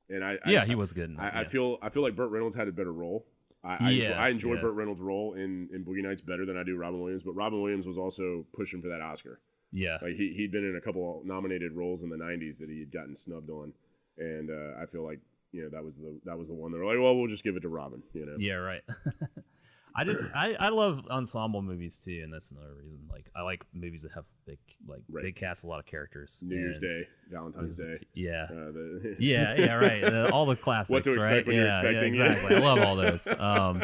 [0.10, 1.10] and I, yeah, I, he was good.
[1.10, 1.47] In I, that, I yeah.
[1.47, 3.26] feel I feel like Burt Reynolds had a better role.
[3.64, 4.62] I, I, enjoy, I enjoy yeah.
[4.62, 7.62] Burt Reynolds' role in, in Boogie Nights better than I do Robin Williams, but Robin
[7.62, 9.39] Williams was also pushing for that Oscar.
[9.72, 12.80] yeah, Like he he'd been in a couple nominated roles in the '90s that he
[12.80, 13.74] had gotten snubbed on,
[14.18, 15.20] and uh, I feel like
[15.51, 17.43] you know that was the that was the one they were like, well, we'll just
[17.43, 18.36] give it to Robin, you know.
[18.38, 18.84] Yeah, right.
[20.00, 23.00] I just I, I love ensemble movies too, and that's another reason.
[23.12, 25.24] Like I like movies that have big like Right.
[25.24, 26.43] big cast, a lot of characters.
[26.45, 27.98] New Year's and Day, Valentine's Day.
[28.14, 28.43] Yeah.
[28.43, 30.02] Uh, the, yeah, yeah, right.
[30.02, 31.48] The- all the classics, to expect right?
[31.48, 32.14] when you're yeah, expecting.
[32.14, 32.56] Yeah, exactly.
[32.58, 33.28] I love all those.
[33.39, 33.84] Um,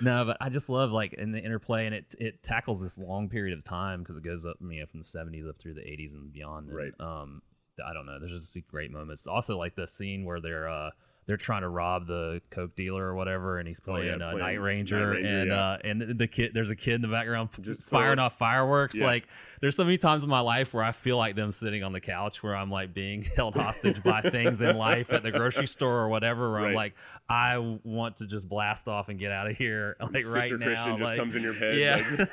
[0.00, 3.28] no, but I just love like in the interplay, and it it tackles this long
[3.28, 5.80] period of time because it goes up, you know, from the '70s up through the
[5.82, 6.68] '80s and beyond.
[6.68, 6.92] And, Right.
[7.00, 7.42] Um,
[7.84, 8.18] I don't know.
[8.18, 9.26] There's just great moments.
[9.26, 10.90] Also, like the scene where they're uh
[11.26, 14.30] they're trying to rob the coke dealer or whatever, and he's Oh, yeah, playing, uh,
[14.32, 15.60] playing Night Ranger, Ranger, and yeah.
[15.72, 18.96] uh, and the kid there's a kid in the background Just firing off fireworks.
[18.96, 19.06] Yeah.
[19.06, 19.26] Like
[19.60, 22.00] there's so many times in my life where I feel like them sitting on the
[22.00, 25.98] couch where I'm like being held hostage by things in life at the grocery store
[26.00, 26.50] or whatever.
[26.52, 26.94] Where I'm like,
[27.28, 30.66] I want to just blast off and get out of here, like Sister right now.
[30.66, 31.78] Christian just like- comes in your head.
[31.78, 32.26] Yeah,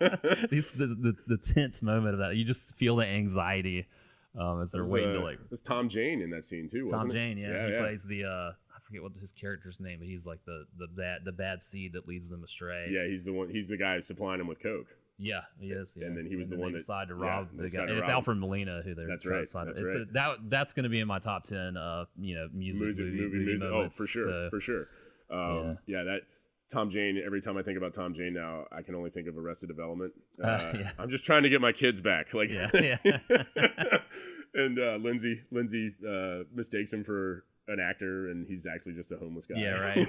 [0.00, 3.86] like- These, the, the the tense moment of that, you just feel the anxiety
[4.38, 6.86] um, as they're waiting uh, to like there's Tom Jane in that scene too.
[6.88, 7.10] Tom?
[7.10, 7.38] Jane.
[7.38, 7.78] Yeah, yeah, he yeah.
[7.80, 11.20] plays the uh, I forget what his character's name, but he's like the the bad
[11.24, 12.88] the bad seed that leads them astray.
[12.90, 13.48] Yeah, he's the one.
[13.48, 14.86] He's the guy supplying him with coke.
[15.18, 15.96] Yeah, he is.
[16.00, 16.06] Yeah.
[16.08, 17.82] And then he was the one that- decide to yeah, rob they the guy.
[17.82, 18.16] And it's rob.
[18.16, 20.08] Alfred Molina who they're That's trying to right, that's it's right.
[20.08, 21.76] A, that that's going to be in my top ten.
[21.76, 23.70] Uh, you know, music, music, movie, movie, movie music.
[23.70, 24.88] Oh, for sure, so- for sure.
[25.30, 26.02] Um, yeah.
[26.02, 26.22] that
[26.70, 27.20] Tom Jane.
[27.24, 30.12] Every time I think about Tom Jane now, I can only think of Arrested Development.
[30.42, 30.90] Uh, Uh, yeah.
[30.98, 32.34] I'm just trying to get my kids back.
[32.34, 32.96] Like, Yeah, yeah.
[34.54, 39.16] and uh, Lindsay, Lindsay uh, mistakes him for an actor, and he's actually just a
[39.16, 39.56] homeless guy.
[39.58, 40.08] yeah, right.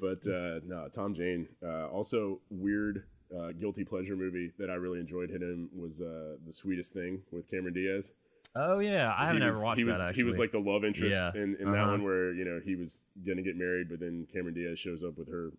[0.00, 1.48] but uh, no, Tom Jane.
[1.62, 3.04] Uh, also, weird
[3.36, 7.50] uh, guilty pleasure movie that I really enjoyed him was uh, the Sweetest Thing with
[7.50, 8.12] Cameron Diaz.
[8.56, 10.08] Oh yeah, I haven't ever watched he was, that.
[10.08, 11.30] Actually, He was like the love interest Yeah.
[11.42, 11.90] in, in that Uh-huh.
[11.92, 15.16] one where you know he was gonna get married, but then Cameron Diaz shows up
[15.18, 15.52] with her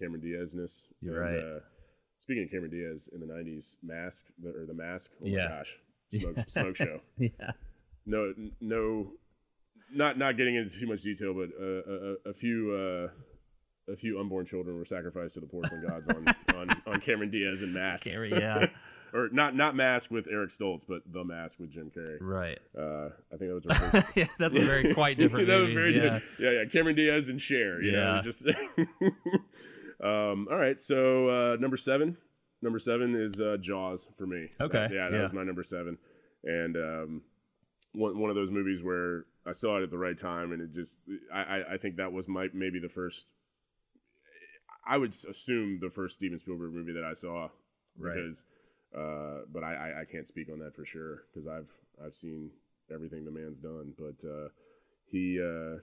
[0.00, 0.92] Cameron Diaz-ness.
[1.00, 1.44] You're And, right.
[1.56, 1.60] Uh,
[2.20, 5.12] speaking of Cameron Diaz in the '90s, Mask the, or the Mask.
[5.22, 5.44] Oh Yeah.
[5.44, 5.78] my gosh,
[6.10, 7.00] smoke, smoke show.
[7.18, 7.52] yeah,
[8.06, 9.12] No, no,
[9.94, 12.72] not not getting into too much detail, but uh, a, a, few.
[12.72, 13.08] Uh,
[13.86, 16.24] a few unborn children were sacrificed to the porcelain gods on,
[16.56, 18.64] on, on Cameron Diaz and Mask, Carrie, yeah,
[19.14, 22.18] or not not Mask with Eric Stoltz, but the Mask with Jim Carrey.
[22.20, 22.58] right.
[22.76, 25.74] Uh, I think that was our first, yeah, that's a very quite different that movie.
[25.74, 26.02] was very yeah.
[26.02, 26.22] good.
[26.38, 26.64] Yeah, yeah.
[26.70, 27.80] Cameron Diaz and Cher.
[27.80, 28.22] You know, Yeah.
[28.22, 28.46] just.
[30.02, 32.16] um, all right, so uh, number seven.
[32.62, 34.48] Number seven is uh, Jaws for me.
[34.60, 35.22] Okay, yeah, that yeah.
[35.22, 35.98] was my number seven,
[36.44, 37.22] and um,
[37.92, 40.72] one one of those movies where I saw it at the right time, and it
[40.72, 41.02] just
[41.32, 43.32] I I, I think that was my maybe the first.
[44.86, 47.48] I would assume the first Steven Spielberg movie that I saw,
[47.98, 48.14] Right.
[48.16, 48.44] because,
[48.96, 51.70] uh, but I, I I can't speak on that for sure because I've
[52.04, 52.50] I've seen
[52.92, 54.48] everything the man's done, but uh,
[55.10, 55.78] he uh,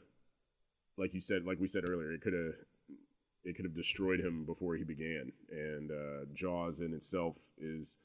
[0.98, 2.54] like you said, like we said earlier, it could have
[3.44, 5.32] it could have destroyed him before he began.
[5.52, 8.00] And uh, Jaws in itself is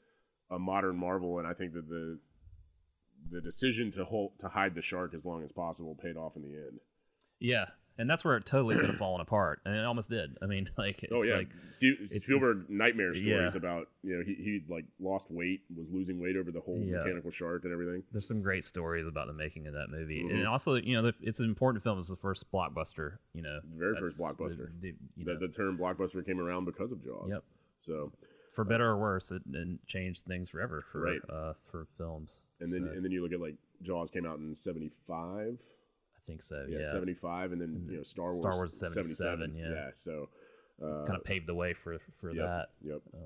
[0.49, 2.19] a modern marvel, and I think that the
[3.29, 6.43] the decision to hold to hide the shark as long as possible paid off in
[6.43, 6.79] the end.
[7.39, 7.65] Yeah,
[7.97, 10.37] and that's where it totally could have fallen apart, and it almost did.
[10.41, 11.75] I mean, like, it's oh yeah, like, it's
[12.25, 13.57] Spielberg just- nightmare stories yeah.
[13.57, 16.97] about you know he he like lost weight, was losing weight over the whole Yeah.
[16.99, 18.03] mechanical shark and everything.
[18.11, 20.33] there's some great stories about the making of that movie, Mhm.
[20.35, 21.97] and also, you know, the- it's an important film.
[21.97, 23.17] It's the first blockbuster.
[23.33, 24.69] You know, Very first blockbuster.
[24.81, 27.31] The, the- you The, the term blockbuster came around because of Jaws.
[27.33, 27.43] Yep.
[27.77, 28.11] So
[28.51, 31.21] for better or worse, it, it changed things forever for Right.
[31.29, 32.43] uh, for films.
[32.59, 35.59] and then So, and then you look at like Jaws came out in seventy five.
[36.27, 36.65] Think so.
[36.67, 38.39] Yeah, Yeah, seventy five, and then you know Star Wars.
[38.39, 39.69] Star Wars 77, yeah.
[39.69, 39.89] yeah.
[39.93, 40.27] So
[40.83, 42.65] uh, kind of paved the way for for yep, that.
[42.83, 43.01] Yep.
[43.13, 43.21] Um,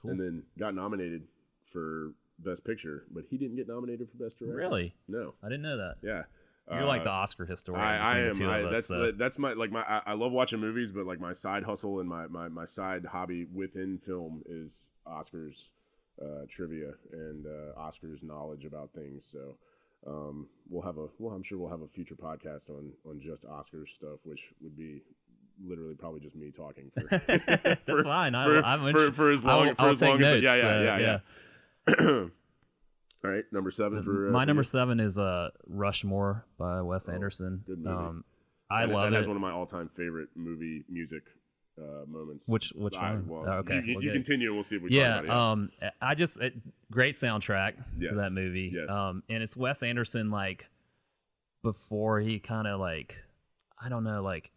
[0.00, 0.10] cool.
[0.12, 1.24] And then got nominated
[1.64, 4.56] for Best Picture, but he didn't get nominated for Best Director.
[4.56, 5.34] Really, No.
[5.42, 5.96] I didn't know that.
[6.02, 6.22] Yeah.
[6.70, 7.84] You're Uh, like the Oscar historian.
[7.84, 8.42] I, I am.
[8.42, 8.74] I, us.
[8.74, 9.82] that's so- the, that's my like my.
[9.82, 13.06] I, I love watching movies, but like my side hustle and my my, my side
[13.06, 15.70] hobby within film is Oscars
[16.22, 19.24] uh, trivia and uh, Oscars knowledge about things.
[19.24, 19.56] So
[20.06, 23.44] um, we'll have a well, I'm sure we'll have a future podcast on on just
[23.46, 25.02] Oscars stuff, which would be
[25.62, 26.90] literally probably just me talking.
[26.90, 28.34] For, That's for- fine.
[28.34, 30.42] I, for, I'm for, for as long I'll, for I'll as long as notes.
[30.44, 31.18] yeah yeah so, yeah
[31.98, 32.24] yeah.
[33.22, 34.64] All right, number seven for uh, My number you.
[34.64, 37.62] seven is uh, Rushmore by Wes Anderson.
[37.66, 37.94] good movie.
[37.94, 38.24] Um,
[38.70, 39.26] I That- love it.
[39.26, 41.24] one of my all-time favorite movie music
[41.80, 42.48] uh, moments.
[42.48, 43.28] Which- which I- one?
[43.28, 44.52] Well, Oh, okay, You, you, well, you continue.
[44.54, 45.40] We'll see if we yeah, talk about it.
[45.40, 45.70] um,
[46.00, 46.54] I just it,
[46.90, 48.10] great soundtrack Yes.
[48.10, 48.72] to that movie.
[48.74, 48.90] Yes.
[48.90, 50.66] Um, and it's Wes Anderson like
[51.62, 53.22] before he kind of like
[53.82, 54.50] I don't know like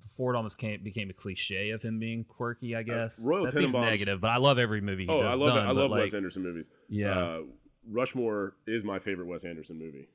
[0.00, 2.76] before it almost came, became a cliche of him being quirky.
[2.76, 5.30] I guess Uh, Royal that seems negative, but I love every movie he oh, I
[5.30, 5.40] does.
[5.40, 5.66] love done.
[5.66, 6.68] I love like, Wes Anderson movies.
[6.88, 7.40] Yeah, Uh,
[7.88, 10.08] Rushmore is my favorite Wes Anderson movie.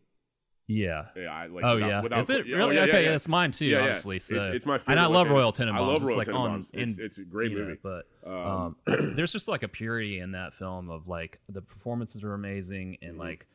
[0.72, 1.06] Yeah.
[1.16, 1.64] Yeah, I like.
[1.66, 2.62] Oh without- yeah, without- is it really?
[2.62, 3.66] oh, yeah, okay, yeah, yeah, it's mine too.
[3.66, 3.92] Yeah.
[3.94, 5.74] So It's- it's my and favorite I Wes love Royal Tenenbaums.
[5.74, 6.74] I love It's Royal like on, Tenenbaums.
[6.74, 7.80] in, It's- it's a great you know, movie.
[7.82, 12.24] but Um, um, there's just like a purity in that film of like the performances
[12.24, 13.20] are amazing and Mm-hmm.
[13.20, 13.48] like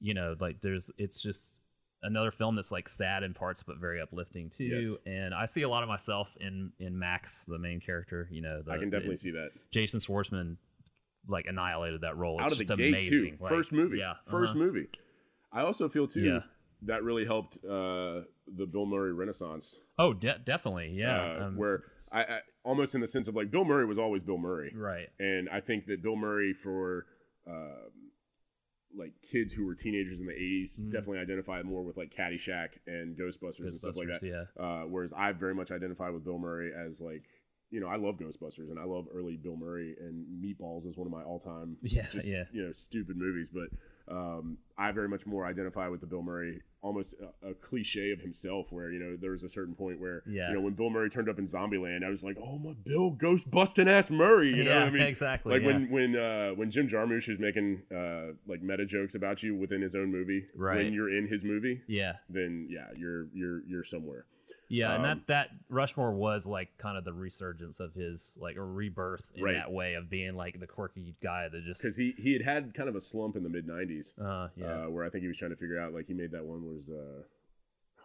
[0.00, 1.62] you know like there's it's just
[2.02, 4.96] another film that's like sad in parts but very uplifting too Yes.
[5.06, 8.62] and i see a lot of myself in in max the main character you know
[8.62, 9.50] the, I can definitely it- see that.
[9.72, 10.56] jason schwartzman
[11.26, 13.36] like annihilated that role Out it's of the just gate amazing too.
[13.42, 13.98] Like, First movie.
[13.98, 14.58] yeah 1st uh-huh.
[14.58, 14.88] movie.
[15.52, 16.40] I also feel too Yeah.
[16.82, 19.80] That really helped uh, the Bill Murray Renaissance.
[19.98, 23.50] oh de- definitely yeah uh, um, where I, I almost in the sense of like
[23.50, 24.72] Bill Murray was always Bill Murray.
[24.74, 27.06] right and I think that Bill Murray for
[27.46, 27.90] um,
[28.96, 30.90] like kids who were teenagers in the 80s Mhm.
[30.90, 34.22] definitely identified more with like Caddyshack and Ghostbusters, and stuff like that.
[34.22, 37.24] yeah Uh, whereas I very much identify with Bill Murray as like
[37.70, 41.06] you know I love Ghostbusters and I love early Bill Murray and Meatballs is one
[41.06, 42.44] of my all time Yeah, just yeah.
[42.52, 43.68] you know stupid movies, but
[44.10, 48.20] um, I very much more identify with the Bill Murray almost a, a cliche of
[48.20, 50.48] himself where you know there was a certain point where Yeah.
[50.48, 53.10] you know when Bill Murray turned up in Zombieland I was like oh my Bill
[53.10, 55.66] ghost busting ass Murray you know yeah what I mean exactly like yeah.
[55.66, 59.82] when when uh, when Jim Jarmusch is making uh, like meta jokes about you within
[59.82, 60.76] his own movie, Right.
[60.84, 64.26] When you're in his movie, yeah then yeah, you're you're you're somewhere.
[64.70, 68.56] Yeah, and Um, that that Rushmore was like kind of the resurgence of his like
[68.56, 69.54] a rebirth in Right.
[69.54, 72.74] that way of being like the quirky guy that just Because he he had had
[72.74, 75.28] kind of a slump in the mid '90s, uh yeah uh, where I think he
[75.28, 77.22] was trying to figure out like he made that one was uh,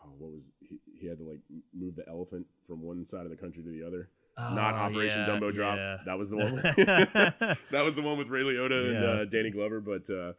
[0.05, 1.39] oh, what was he, he had to like
[1.74, 4.09] move the elephant from one side of the country to the other.
[4.36, 5.76] Not Oh, Operation yeah, Dumbo Drop.
[5.78, 5.97] yeah.
[6.07, 6.55] That was the one.
[7.72, 9.80] that was the one with Ray Liotta and uh, Danny Glover.
[9.80, 10.34] But uh,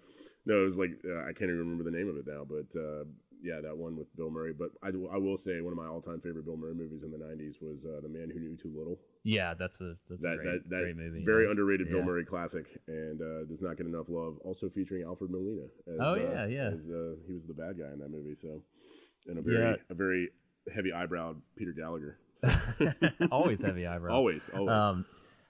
[0.46, 2.44] no, it was like uh, I can't even remember the name of it now.
[2.44, 3.04] But uh,
[3.44, 4.52] yeah, that one with Bill Murray.
[4.58, 7.18] But I, I will say one of my all-time favorite Bill Murray movies in the
[7.18, 8.98] '90s was uh, The Man Who Knew Too Little.
[9.22, 11.24] yeah, that's a that's a great, that, that great movie.
[11.24, 11.50] very yeah.
[11.50, 12.04] underrated Bill Yeah.
[12.06, 14.38] Murray classic, and uh, does not get enough love.
[14.44, 15.66] Also featuring Alfred Molina.
[15.86, 16.70] As, Oh, uh, yeah, yeah.
[16.72, 18.34] As, uh, he was the bad guy in that movie.
[18.34, 18.62] So,
[19.28, 19.76] and a very Yeah.
[19.90, 20.30] a very
[20.74, 22.18] heavy eyebrowed Peter Gallagher.
[23.30, 24.12] always heavy eyebrow.
[24.14, 24.70] Always, always.
[24.72, 25.06] Um,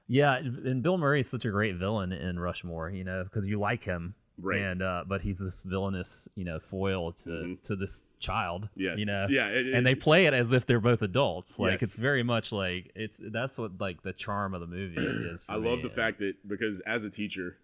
[0.06, 3.58] yeah, and Bill Murray is such a great villain in Rushmore, you know, because you
[3.58, 4.60] like him, Right.
[4.60, 8.64] And uh, but he's this villainous, you know, foil to to this child.
[8.70, 8.80] Mm-hmm.
[8.80, 8.98] Yes.
[8.98, 11.58] you know, Yeah, it- it- and they play it as if they're both adults.
[11.60, 11.82] Like Yes.
[11.84, 14.96] it's very much like it's that's what like the charm of the movie
[15.30, 15.44] is.
[15.44, 15.68] For I me.
[15.68, 17.58] love the fact that because as a teacher,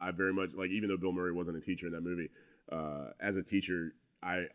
[0.00, 2.30] I very much like even though Bill Murray wasn't a teacher in that movie,
[2.72, 3.92] uh, as a teacher,
[4.22, 4.46] I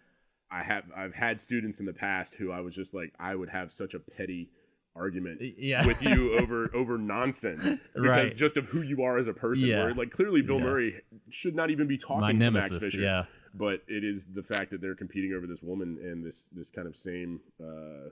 [0.50, 3.50] I have I've had students in the past who I was just like I would
[3.50, 4.50] have such a petty
[4.96, 5.86] argument yeah.
[5.86, 8.36] with you over over nonsense because Right.
[8.36, 9.68] just of who you are as a person.
[9.68, 9.86] Yeah.
[9.86, 10.64] Where like clearly Bill Yeah.
[10.64, 12.52] Murray should not even be talking to.
[12.52, 13.02] Max Fisher.
[13.02, 16.70] Yeah, But it is the fact that they're competing over this woman and this this
[16.70, 18.10] kind of same uh,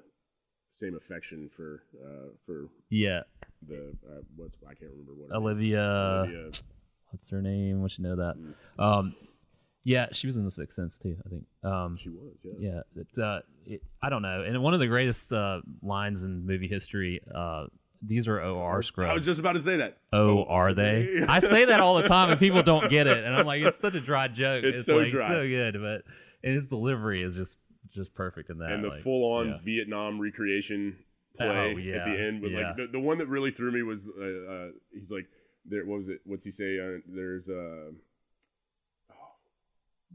[0.69, 3.21] same affection for uh, for yeah.
[3.67, 6.49] the uh, what's I can't remember what Olivia, Olivia
[7.11, 7.81] what's her name?
[7.81, 8.35] What you know that?
[8.37, 8.53] Mm.
[8.79, 9.15] Um,
[9.83, 11.17] yeah, she was in The Sixth Sense too.
[11.25, 11.45] I think.
[11.63, 12.51] Um, She was, yeah.
[12.59, 16.45] yeah it, uh, it, i don't know and one of the greatest uh, lines in
[16.45, 17.67] movie history uh,
[18.01, 19.99] these are or scrubs I was just about to say that.
[20.11, 23.35] oh are they i say that all the time and people don't get it and
[23.35, 25.27] i'm like it's such a dry joke It's so like dry.
[25.27, 26.03] so good but
[26.43, 29.57] and his delivery is just just perfect in that and the like, full on yeah.
[29.63, 30.97] Vietnam recreation
[31.37, 32.41] play Oh, at the end.
[32.41, 32.67] With yeah.
[32.69, 34.23] like the, the one that really threw me was uh,
[34.53, 35.27] uh, he's like
[35.65, 35.85] there.
[35.85, 36.21] What was it?
[36.25, 36.79] What's he say?
[36.79, 37.93] Uh, there's uh, oh,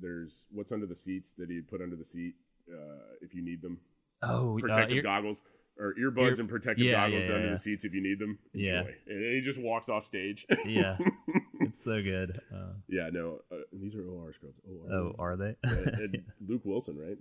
[0.01, 2.34] there's what's under the seats that he'd put under the seat
[2.72, 3.78] uh, if you need them.
[4.22, 5.42] oh uh, Protective ear- goggles.
[5.78, 7.53] Or earbuds Ear- and protective yeah, goggles yeah, under yeah.
[7.53, 8.38] the seats if you need them.
[8.55, 8.84] Yeah.
[9.07, 10.47] And he just walks off stage.
[10.64, 10.97] yeah
[11.61, 14.59] it's so good uh, yeah, no, uh, these are OR scrubs.
[14.66, 14.90] OR.
[14.92, 15.55] oh are they
[16.49, 17.18] Luke Wilson, right?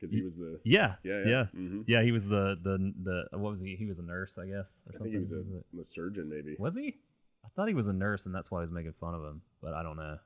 [0.00, 1.44] Because he was the yeah yeah yeah yeah.
[1.52, 4.46] hmm yeah he was the the the what was he he was a nurse i
[4.46, 6.56] guess or I something think he was Was a, a surgeon, maybe.
[6.58, 6.96] Was he?
[7.44, 9.42] I thought he was a nurse, and that's why he was making fun of him.
[9.60, 10.18] But I don't know.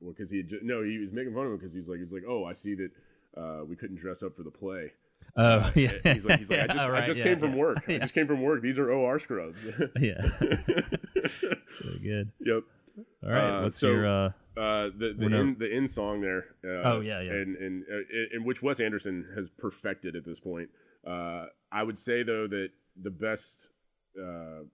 [0.00, 1.88] Well, because he had ju- no, he was making fun of him because he was
[1.88, 2.90] like, he's like, oh, I see that
[3.36, 4.92] uh, we couldn't dress up for the play.
[5.36, 5.90] Oh yeah.
[6.04, 7.58] He's like, he's like, I just, Yeah, I just yeah, came from yeah.
[7.58, 7.78] work.
[7.88, 8.62] I just came from work.
[8.62, 9.66] These are OR scrubs.
[9.98, 10.20] yeah.
[11.28, 12.30] so good.
[12.40, 12.62] yep.
[13.24, 13.58] All right.
[13.58, 14.06] Uh, what's so- your?
[14.06, 16.46] uh Uh, the the in, the in song there.
[16.64, 17.30] Uh, Oh, yeah, yeah.
[17.32, 20.68] And and uh, in which Wes Anderson has perfected at this point.
[21.06, 22.70] Uh, I would say though that
[23.00, 23.70] the best.
[24.20, 24.64] Uh,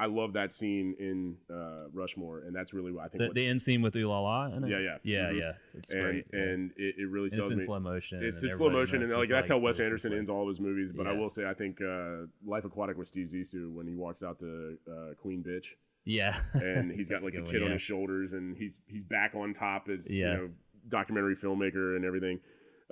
[0.00, 3.34] I love that scene in uh, Rushmore, and that's really what I think.
[3.34, 4.46] The, the end scene with Ooh La La.
[4.46, 4.70] in it?
[4.70, 4.96] Yeah, yeah.
[5.02, 5.38] yeah, Mhm.
[5.38, 5.52] yeah.
[5.74, 6.24] It's and great.
[6.32, 6.40] yeah.
[6.40, 7.64] and it, it really sells it's in me.
[7.64, 8.24] slow motion.
[8.24, 10.92] It's in slow motion, and like that's how Wes Anderson ends all of his movies.
[10.92, 14.22] But I will say, I think uh, Life Aquatic with Steve Zissou when he walks
[14.22, 15.66] out to uh, Queen Bitch,
[16.04, 16.34] Yeah.
[16.54, 19.52] and he's got like the kid one, on his shoulders, and he's he's back on
[19.52, 20.32] top as Yeah.
[20.32, 20.50] you know
[20.88, 22.40] documentary filmmaker and everything.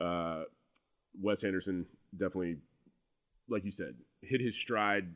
[0.00, 0.44] Uh,
[1.20, 2.58] Wes Anderson definitely,
[3.48, 5.14] like you said, hit his stride.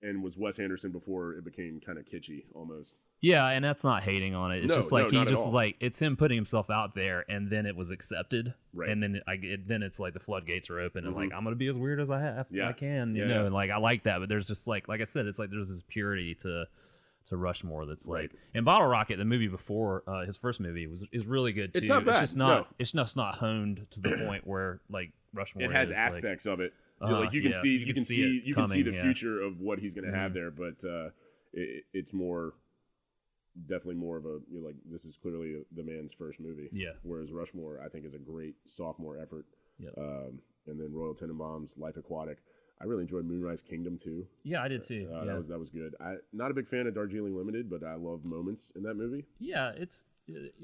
[0.00, 3.00] And was Wes Anderson before it became kind of kitschy almost.
[3.20, 4.62] Yeah, and that's not hating on it.
[4.62, 7.50] It's No, just like no, he just like it's him putting himself out there, and
[7.50, 8.88] then it was accepted, Right.
[8.90, 11.18] and then I it, then it's like the floodgates are open, and Mhm.
[11.18, 12.68] like I'm gonna be as weird as I have, Yeah.
[12.68, 13.44] I can, you Yeah, know, yeah.
[13.46, 15.68] and like I like that, but there's just like like I said, it's like there's
[15.68, 16.66] this purity to
[17.26, 18.40] to Rushmore that's like Right.
[18.54, 21.78] and Bottle Rocket, the movie before uh, his first movie was is really good too.
[21.78, 22.74] It's not bad, just not no.
[22.78, 26.46] it's just not honed to the point where like Rushmore it has is, like- aspects
[26.46, 26.72] of it.
[27.00, 28.82] Uh-huh, like you can yeah, see, you you, can can see see, you can see
[28.82, 29.02] the yeah.
[29.02, 30.34] future of what he's going to have Mhm.
[30.34, 30.50] there.
[30.50, 31.10] But uh,
[31.52, 32.54] it, it's more,
[33.66, 36.68] definitely more of a you know, like this is clearly the man's first movie.
[36.72, 36.92] Yeah.
[37.02, 39.46] Whereas Rushmore, I think, is a great sophomore effort.
[39.78, 39.94] Yep.
[39.96, 42.38] Um, and then Royal Tenenbaums, Life Aquatic.
[42.80, 44.26] I really enjoyed Moonrise Kingdom too.
[44.44, 45.08] Yeah, I did too.
[45.12, 45.24] Uh, yeah.
[45.24, 45.94] That was that was good.
[46.00, 49.24] I not a big fan of Darjeeling Limited, but I love moments in that movie.
[49.40, 50.06] yeah, it's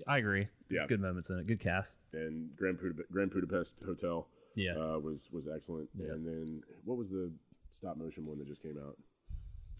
[0.07, 0.47] I agree.
[0.69, 0.87] There's Yeah.
[0.87, 1.47] good moments in it.
[1.47, 1.99] Good cast.
[2.13, 4.73] And Grand, Budap- Grand Budapest Hotel Yeah.
[4.73, 5.89] uh, was was excellent.
[5.97, 6.13] Yeah.
[6.13, 7.33] And then what was the
[7.71, 8.97] stop motion one that just came out?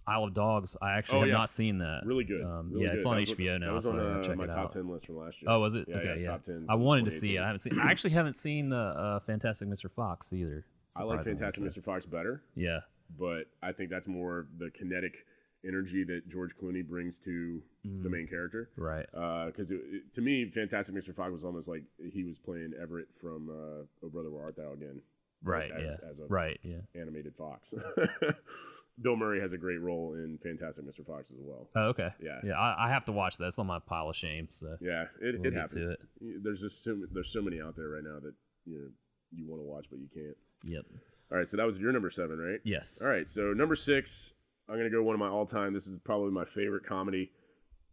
[0.07, 0.77] Isle of Dogs.
[0.83, 1.35] I actually Oh, have yeah.
[1.35, 2.03] not seen that.
[2.05, 2.43] Really good.
[2.45, 4.65] Um, really yeah, it's on HBO now, was so on uh, check my it top
[4.67, 4.71] out.
[4.73, 5.51] ten list from last year.
[5.51, 5.87] Oh, was it?
[5.89, 7.41] Yeah, okay, yeah, top 10 I wanted to see it.
[7.43, 7.81] I haven't seen.
[7.81, 9.91] I actually haven't seen the uh, Fantastic Mr.
[9.91, 10.67] Fox either.
[10.97, 11.83] I like Fantastic Mr.
[11.83, 12.81] Fox better, Yeah,
[13.19, 15.25] but I think that's more the kinetic
[15.67, 18.03] energy that George Clooney brings to Mm.
[18.03, 18.71] the main character.
[18.77, 19.07] right.
[19.47, 19.81] Because it,
[20.15, 21.15] to me, Fantastic Mr.
[21.15, 24.73] Fox was almost like he was playing Everett from uh, "Oh Brother, Where Art Thou"
[24.73, 25.03] again.
[25.43, 25.71] Right.
[25.71, 26.09] as, yeah.
[26.09, 26.59] as a right.
[26.63, 26.81] Yeah.
[26.99, 27.75] animated fox.
[29.03, 31.05] Bill Murray has a great role in Fantastic Mr.
[31.05, 31.69] Fox as well.
[31.75, 32.11] Oh, okay.
[32.23, 32.39] Yeah.
[32.45, 32.53] Yeah.
[32.59, 33.47] I, I have to watch that.
[33.47, 34.47] It's on my pile of shame.
[34.51, 35.87] So Yeah, it, We'll it happens.
[35.89, 35.99] it.
[36.43, 38.35] There's just so there's so many out there right now that
[38.65, 38.89] you know
[39.33, 40.37] you want to watch but you can't.
[40.65, 40.85] Yep.
[41.33, 42.61] All right, so that was your number seven, right?
[42.65, 43.03] Yes.
[43.03, 44.35] All right, so number six,
[44.69, 45.75] I'm gonna go one of my all-time.
[45.75, 47.31] This is probably my favorite comedy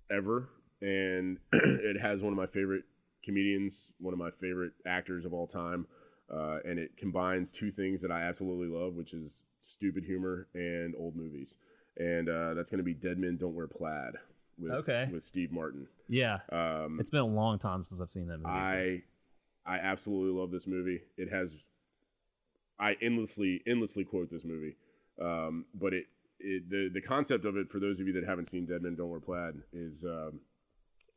[0.10, 0.50] ever,
[0.82, 2.84] and it has one of my favorite
[3.24, 5.86] comedians, one of my favorite actors of all time,
[6.34, 10.96] uh, and it combines two things that I absolutely love, which is stupid humor and
[10.98, 11.58] old movies,
[11.98, 14.16] and uh, that's gonna be Dead Men Don't Wear Plaid
[14.58, 15.10] with Okay.
[15.12, 15.88] with Steve Martin.
[16.08, 16.40] Yeah.
[16.52, 18.50] Um, it's been a long time since I've seen that movie.
[18.50, 19.02] I
[19.66, 21.02] I absolutely love this movie.
[21.18, 21.66] It has
[22.80, 24.76] I endlessly endlessly quote this movie,
[25.22, 26.06] um, but it,
[26.44, 28.96] it the the concept of it for those of you that haven't seen Dead Men
[28.96, 30.40] Don't Wear Plaid is um,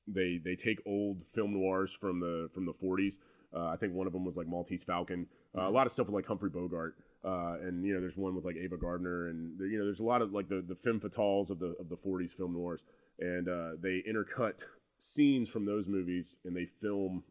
[0.06, 3.16] they they take old film noirs from the from the 40s.
[3.54, 5.26] Uh, I think one of them was like Maltese Falcon.
[5.56, 8.34] Uh, a lot of stuff with like Humphrey Bogart, uh, and you know there's one
[8.34, 11.00] with like Ava Gardner, and you know there's a lot of like the the femme
[11.00, 12.82] fatales of the of the 40s film noirs,
[13.20, 14.60] and uh, they intercut
[14.98, 17.22] scenes from those movies and they film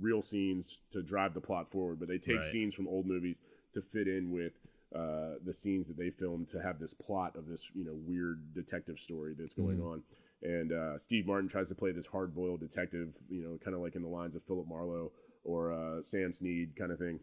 [0.00, 2.44] real scenes to drive the plot forward, but they take Right.
[2.44, 3.40] scenes from old movies
[3.72, 4.52] to fit in with
[4.96, 8.54] uh, the scenes that they filmed to have this plot of this you know weird
[8.54, 10.02] detective story that's going on.
[10.42, 13.96] And uh, Steve Martin tries to play this hard-boiled detective, you know, kind of like
[13.96, 15.10] in the lines of Philip Marlowe
[15.44, 17.20] or uh, Sam Snead kind of thing,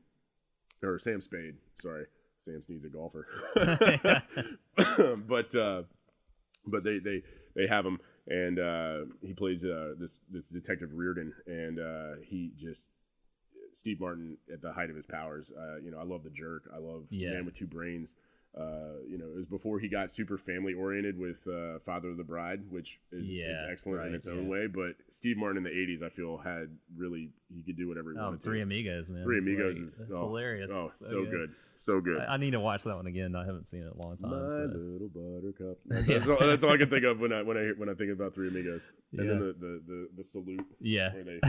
[0.81, 1.55] or Sam Spade.
[1.75, 2.05] Sorry,
[2.39, 3.27] Sam Snead's a golfer.
[5.27, 5.83] but uh,
[6.65, 7.23] but they they
[7.55, 12.51] they have him and uh, he plays uh, this this detective Reardon and uh, he
[12.55, 12.91] just
[13.73, 15.51] Steve Martin at the height of his powers.
[15.57, 16.69] Uh, you know, I love the jerk.
[16.73, 17.31] I love Yeah.
[17.31, 18.15] Man with Two Brains.
[18.55, 22.17] Uh, you know, it was before he got super family oriented with uh, Father of
[22.17, 24.49] the Bride, which is, is Yeah, excellent in its own yeah.
[24.49, 24.67] way.
[24.67, 28.17] But Steve Martin in the '80s, I feel, had really he could do whatever he
[28.19, 28.63] oh, wanted Three to.
[28.63, 29.23] Amigos, man.
[29.23, 30.69] Three Amigos like- is oh, hilarious.
[30.71, 32.21] Oh, It's so good, so good.
[32.21, 33.35] I, I need to watch that one again.
[33.35, 34.29] I haven't seen it in a long time.
[34.29, 34.69] My so.
[34.71, 35.79] little buttercup.
[36.07, 38.11] That's, all, that's all I can think of when I when I when I think
[38.11, 38.87] about Three Amigos.
[39.17, 41.11] And then the, the, the, the salute Yeah.
[41.13, 41.39] where they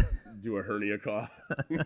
[0.41, 1.31] do a hernia cough.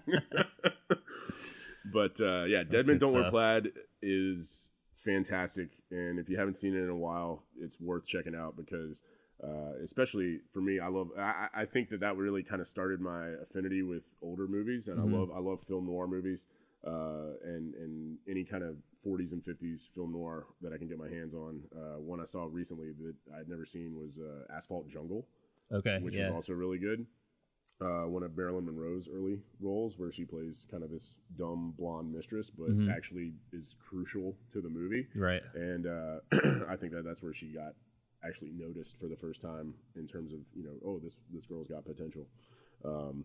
[1.93, 3.31] but uh, yeah, Dead Men Don't Wear.
[3.31, 4.71] Plaid is
[5.13, 9.03] fantastic, and if you haven't seen it in a while, it's worth checking out because.
[9.41, 11.11] Uh, especially for me, I love.
[11.17, 14.99] I, I think that that really kind of started my affinity with older movies, and
[14.99, 15.03] Mhm.
[15.15, 15.31] I love.
[15.31, 16.47] I love film noir movies,
[16.85, 18.75] uh, and and any kind of
[19.07, 21.63] 40s and 50s film noir that I can get my hands on.
[21.73, 25.25] Uh, one I saw recently that I'd never seen was uh, Asphalt Jungle
[25.71, 25.99] Okay.
[26.03, 26.23] which yeah.
[26.23, 27.07] was also really good.
[27.81, 32.13] Uh, one of Marilyn Monroe's early roles, where she plays kind of this dumb blonde
[32.13, 32.91] mistress, but Mhm.
[32.93, 35.07] actually is crucial to the movie.
[35.15, 35.43] right.
[35.55, 36.19] And uh,
[36.69, 37.75] I think that that's where she got
[38.25, 41.69] actually noticed for the first time in terms of you know, oh, this this girl's
[41.69, 42.27] got potential.
[42.85, 43.25] Um,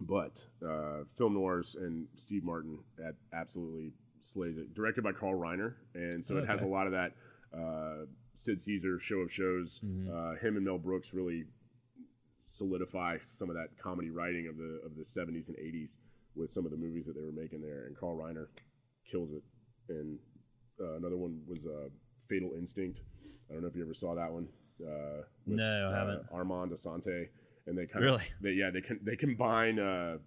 [0.00, 4.74] but uh, film noirs and Steve Martin at, absolutely slays it.
[4.74, 7.12] Directed by Carl Reiner, and so it has a lot of that
[7.56, 9.80] uh, Sid Caesar show of shows.
[9.84, 10.08] Mhm.
[10.08, 11.46] Uh, him and Mel Brooks really
[12.48, 15.98] solidify some of that comedy writing of the of the 70s and 80s
[16.34, 17.84] with some of the movies that they were making there.
[17.86, 18.46] And Carl Reiner
[19.10, 19.42] kills it.
[19.88, 20.18] And
[20.80, 21.88] uh, another one was uh,
[22.28, 23.00] Fatal Instinct.
[23.50, 24.48] I don't know if you ever saw that one.
[24.80, 26.22] Uh, with, No, I uh, haven't.
[26.32, 27.28] Armand Assante,
[27.66, 28.16] and they kind Really?
[28.16, 30.18] of they yeah they can they combine uh,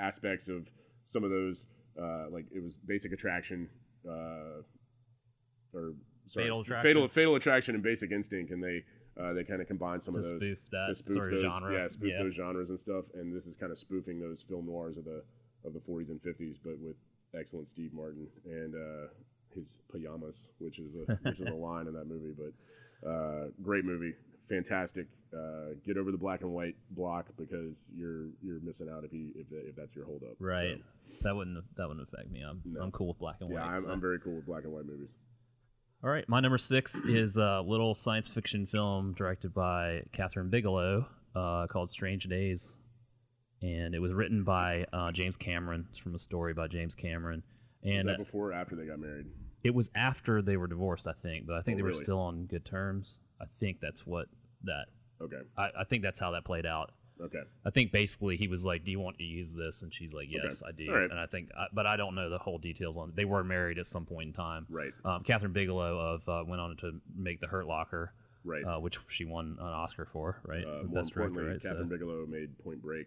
[0.00, 0.68] aspects of
[1.04, 1.68] some of those
[2.00, 3.68] uh, like it was Basic Attraction
[4.08, 4.62] uh,
[5.72, 5.94] or
[6.26, 6.88] sorry, Fatal Attraction?
[6.88, 8.82] Fatal Fatal Attraction and Basic Instinct, and they
[9.18, 11.42] uh, they kind of combine some To of those spoof that to spoof sort of
[11.42, 11.72] those, genre.
[11.74, 12.22] yeah, spoof Yeah.
[12.22, 13.06] those genres and stuff.
[13.14, 15.22] And this is kind of spoofing those film noirs of the
[15.64, 16.96] of the 40s and 50s, but with
[17.34, 19.08] excellent Steve Martin and uh,
[19.54, 22.32] his pajamas, which is a which is a line in that movie.
[22.36, 24.14] But uh, great movie,
[24.48, 25.06] fantastic.
[25.36, 29.30] Uh, get over the black and white block because you're you're missing out if you
[29.34, 30.30] if, if that's your holdup.
[30.38, 30.78] Right.
[31.04, 32.40] So, That wouldn't that wouldn't affect me.
[32.42, 32.80] I'm No.
[32.80, 33.70] I'm cool with black and yeah, white.
[33.70, 33.90] I'm, so.
[33.92, 35.14] I'm very cool with black and white movies.
[36.02, 41.06] All right, my number six is a little science fiction film directed by Kathryn Bigelow
[41.34, 42.78] uh, called Strange Days,
[43.62, 45.86] and it was written by uh, James Cameron.
[45.88, 47.42] It's from a story by James Cameron,
[47.82, 49.26] and that uh, before or after they got married?
[49.64, 51.46] it was after they were divorced, I think.
[51.48, 52.04] But I think Oh, they were really?
[52.04, 53.18] still on good terms.
[53.40, 54.26] I think that's what
[54.62, 54.86] that.
[55.20, 56.92] Okay, I, I think that's how that played out.
[57.20, 60.14] Okay, I think basically he was like, "Do you want to use this?" And she's
[60.14, 61.10] like, "Yes, I do." Right.
[61.10, 63.12] And I think, I, but I don't know the whole details on.
[63.14, 64.66] They were married at some point in time.
[64.70, 68.12] right, Um, Kathryn Bigelow of uh, went on to make The Hurt Locker,
[68.44, 68.62] right.
[68.64, 70.64] uh, which she won an Oscar for, right?
[70.64, 71.60] uh, more Best director, right?
[71.62, 73.06] So- Kathryn Bigelow made Point Break.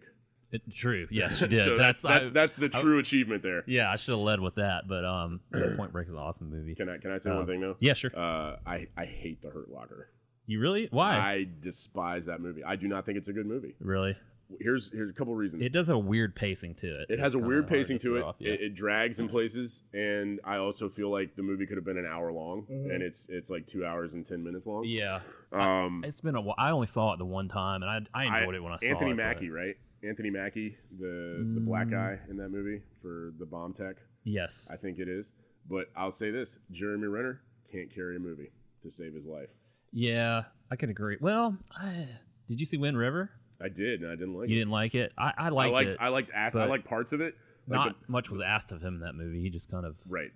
[0.50, 1.60] it- true, yes, she did.
[1.64, 3.64] so that's that's, I- that's the true achievement there.
[3.66, 5.40] yeah, I should have led with that, but um,
[5.76, 6.74] Point Break is an awesome movie.
[6.74, 7.76] Can I can I say Uh, one thing though?
[7.80, 8.10] Yeah, sure.
[8.14, 10.08] Uh, I I hate the Hurt Locker.
[10.46, 10.88] You really?
[10.90, 11.16] Why?
[11.16, 12.64] I despise that movie.
[12.64, 13.74] I do not think it's a good movie.
[13.80, 14.16] really?
[14.60, 15.64] Here's here's a couple reasons.
[15.64, 17.06] It does have a weird pacing to it.
[17.08, 18.22] It has a weird pacing to throw it.
[18.24, 18.52] off, yeah.
[18.52, 18.60] it.
[18.60, 22.04] It drags in places, and I also feel like the movie could have been an
[22.04, 24.84] hour long, and it's it's like two hours and ten minutes long.
[24.84, 25.20] yeah,
[25.52, 26.54] Um, it's been a while.
[26.58, 28.76] I only saw it the one time, and I I enjoyed I- it when I
[28.76, 29.16] saw Anthony it.
[29.16, 29.76] but- Mackie, right?
[30.02, 33.96] Anthony Mackie, the the black guy in that movie for the bomb tech.
[34.24, 34.70] Yes.
[34.70, 35.32] I think it is.
[35.66, 37.40] But I'll say this: Jeremy Renner
[37.70, 38.50] can't carry a movie
[38.82, 39.48] to save his life.
[39.92, 41.16] Yeah, I can agree.
[41.20, 42.06] Well, I,
[42.48, 43.30] did you see Wind River?
[43.60, 44.50] I did, and I didn't like it.
[44.50, 44.60] You it.
[44.60, 45.12] didn't like it.
[45.16, 45.96] I, I I liked, liked it.
[46.00, 47.34] I liked ass, I liked parts of it.
[47.68, 49.40] Like Not much was asked of him in that movie.
[49.40, 50.30] He just kind of right.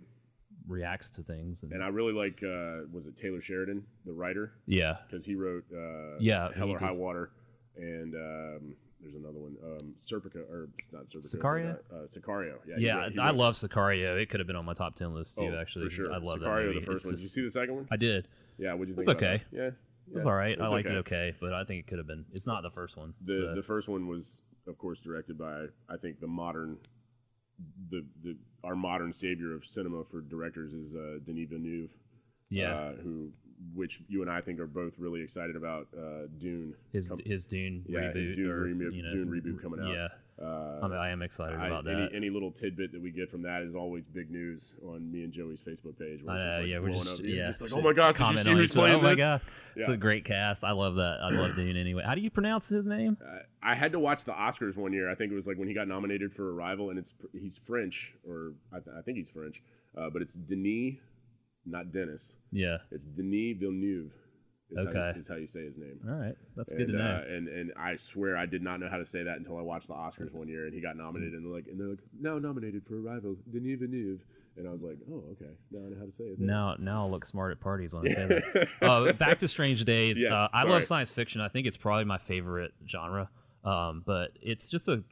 [0.68, 1.64] reacts to things.
[1.64, 5.34] And, And I really like uh, was it Taylor Sheridan, the writer, yeah, because he
[5.34, 6.84] wrote uh, Yeah, Hell he or did.
[6.84, 7.30] High Water,
[7.76, 11.78] and um, there's another one, um, Serpico or it's not Serpico, Sicario?
[11.92, 12.54] uh, Sicario.
[12.66, 12.96] Yeah, he yeah.
[12.98, 14.20] wrote- he I love Sicario.
[14.20, 15.52] It could have been on my top ten list too.
[15.52, 16.12] oh, actually, for sure.
[16.12, 16.78] I love that Sicario, movie.
[16.80, 17.14] the first It's one.
[17.14, 17.88] Did you see the second one?
[17.90, 18.28] I did.
[18.58, 18.96] Yeah, what'd you think?
[18.98, 19.42] was about okay.
[19.52, 19.56] that?
[19.56, 19.66] Yeah,
[20.08, 20.58] It was all right.
[20.58, 22.24] I was liked it okay, but I think it could have been.
[22.32, 23.14] It's not the first one.
[23.24, 26.78] The so- the first one was, of course, directed by I think the modern,
[27.90, 31.90] the the our modern savior of cinema for directors is uh, Denis Villeneuve.
[32.50, 33.30] yeah, uh, who
[33.74, 35.86] which you and I think are both really excited about.
[35.96, 36.74] Uh, Dune.
[36.92, 38.16] his com- his Dune yeah, reboot.
[38.16, 39.94] his Dune or, reboot- you know, Dune reboot coming out.
[39.94, 40.08] Yeah,
[40.42, 42.14] uh, I, mean, I am excited I- about any, that.
[42.14, 45.32] any little tidbit that we get from that is always big news on me and
[45.32, 46.22] Joey's Facebook page.
[46.22, 48.36] Where it's just like yeah, we're just yeah, just like, oh my gosh, did you
[48.36, 49.18] see who's playing Oh my this?
[49.18, 49.42] gosh,
[49.76, 50.62] it's a great cast.
[50.62, 51.18] I love that.
[51.22, 52.02] I love Dune anyway.
[52.04, 53.16] How do you pronounce his name?
[53.24, 55.10] Uh, I had to watch the Oscars one year.
[55.10, 58.14] I think it was like when he got nominated for Arrival, and it's he's French,
[58.28, 59.62] or I, th- I think he's French,
[59.96, 60.96] uh, but it's Denis,
[61.64, 62.36] not Dennis.
[62.52, 62.78] Yeah.
[62.90, 64.12] It's Denis Villeneuve.
[64.76, 64.98] Is, how, Okay.
[65.14, 65.98] you, is how you say his name.
[66.08, 67.22] All right, that's good to know.
[67.24, 69.62] Uh, and and I swear I did not know how to say that until I
[69.62, 72.00] watched the Oscars one year, and he got nominated, and they're like, and they're like,
[72.20, 74.24] now nominated for Arrival, Denis Villeneuve,
[74.56, 76.38] and I was like, oh, okay, now I know how to say it.
[76.38, 78.68] Now, now I'll look smart at parties when I say that.
[78.82, 80.20] uh, back to Strange Days.
[80.20, 81.40] Yes, uh, I love science fiction.
[81.40, 83.28] I think it's probably my favorite genre.
[83.64, 85.02] Um, but it's just a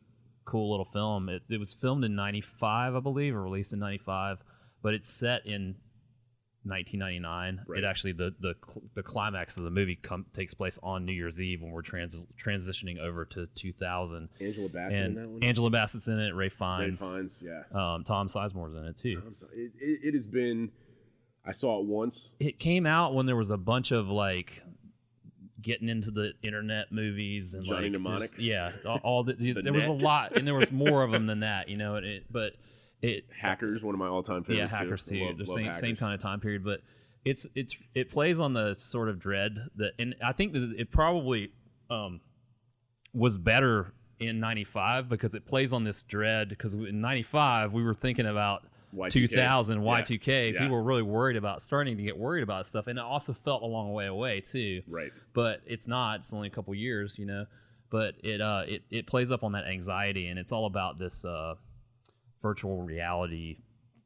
[0.45, 1.29] cool little film.
[1.29, 4.43] It, it was filmed in '95, I believe, or released in '95.
[4.83, 5.77] But it's set in
[6.65, 7.65] 1999.
[7.67, 7.79] Right.
[7.79, 8.55] It actually the the
[8.95, 12.27] the climax of the movie com- takes place on New Year's Eve when we're trans-
[12.37, 14.29] transitioning over to 2000.
[14.41, 15.45] Angela Bassett in that And one.
[15.45, 16.35] Angela Bassett's in it.
[16.35, 17.01] Ray Fiennes.
[17.03, 17.45] Ray Fiennes.
[17.47, 17.95] Yeah.
[17.95, 19.23] Um, Tom Sizemore's in it too.
[19.25, 19.33] I'm.
[19.53, 20.71] It, it, it has been.
[21.47, 22.35] I saw it once.
[22.41, 24.63] it came out when there was a bunch of like
[25.61, 29.87] getting into the internet movies and Johnny like just- yeah all, all the, there was
[29.87, 32.55] a lot and there was more of them than that you know it but
[33.05, 34.73] it Hackers, one of my all-time favorites.
[34.73, 35.19] yeah hackers too.
[35.19, 36.81] too Love- the love same same kind of time period but
[37.25, 40.91] it's it's it plays on the sort of dread that and i think that it
[40.91, 41.51] probably
[41.91, 42.21] um
[43.13, 47.95] was better in 95 because it plays on this dread because in 95 we were
[47.95, 49.11] thinking about Y2K.
[49.11, 50.61] 2000 y2k Yeah.
[50.61, 53.63] people were really worried about starting to get worried about stuff and it also felt
[53.63, 55.11] a long way away too Right.
[55.33, 57.47] but it's not it's only a couple years you know
[57.91, 61.25] but it uh it, it plays up on that anxiety and it's all about this
[61.25, 61.55] uh
[62.45, 63.57] virtual reality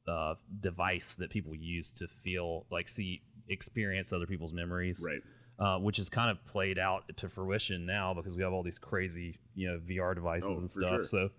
[0.06, 5.22] uh device that people use to feel like see experience other people's memories Right.
[5.58, 8.78] uh, which is kind of played out to fruition now because we have all these
[8.78, 10.88] crazy, you know, VR devices Oh, and stuff.
[10.90, 11.02] sure.
[11.02, 11.30] So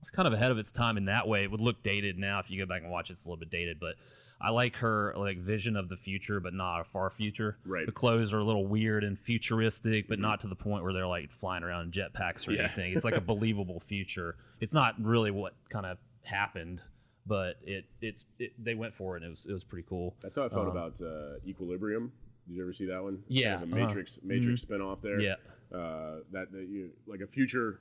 [0.00, 1.44] it's kind of ahead of its time in that way.
[1.44, 3.40] It would look dated now if you go back and watch it, it's a little
[3.40, 3.94] bit dated, but
[4.40, 7.56] I like her like vision of the future, but not a far future.
[7.64, 7.80] Right.
[7.80, 7.86] Mm-hmm.
[7.86, 11.08] The clothes are a little weird and futuristic, but not to the point where they're
[11.18, 12.60] like flying around in jetpacks or Yeah.
[12.64, 12.92] anything.
[12.92, 14.36] It's like a believable future.
[14.60, 16.82] It's not really what kind of happened,
[17.26, 19.22] but it it's it, they went for it.
[19.22, 20.16] and It was it was pretty cool.
[20.22, 22.12] That's how I felt about uh, Equilibrium.
[22.46, 23.14] Did you ever see that one?
[23.14, 23.86] Um, Yeah, kind of a uh-huh.
[23.86, 25.20] Matrix Matrix spinoff there.
[25.20, 25.34] Yeah.
[25.72, 27.80] Uh, that, that you like a future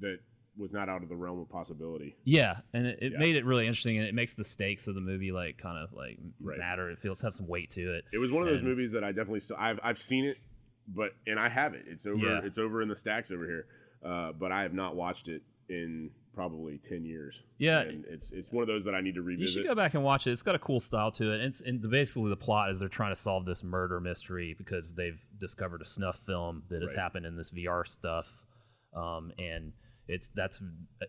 [0.00, 0.18] that
[0.56, 2.14] was not out of the realm of possibility.
[2.24, 3.18] Yeah, and it, it Yeah.
[3.18, 5.92] made it really interesting, and it makes the stakes of the movie like kind of
[5.94, 6.58] like Right.
[6.58, 6.90] matter.
[6.90, 8.04] It feels has some weight to it.
[8.12, 9.56] It was one of those movies that I definitely saw.
[9.58, 10.36] I've I've seen it,
[10.86, 11.86] but and I have it.
[11.88, 12.18] It's over.
[12.24, 12.40] Yeah.
[12.44, 13.66] It's over in the stacks over here.
[14.04, 17.42] Uh, but I have not watched it in probably ten years.
[17.58, 17.80] Yeah.
[17.80, 19.56] and it's it's one of those that I need to revisit.
[19.56, 20.30] You should go back and watch it.
[20.32, 21.36] It's got a cool style to it.
[21.36, 24.94] And, it's, and basically, the plot is they're trying to solve this murder mystery because
[24.94, 27.02] they've discovered a snuff film that has Right.
[27.02, 28.44] happened in this VR stuff,
[28.94, 29.72] um, and
[30.06, 30.62] it's that's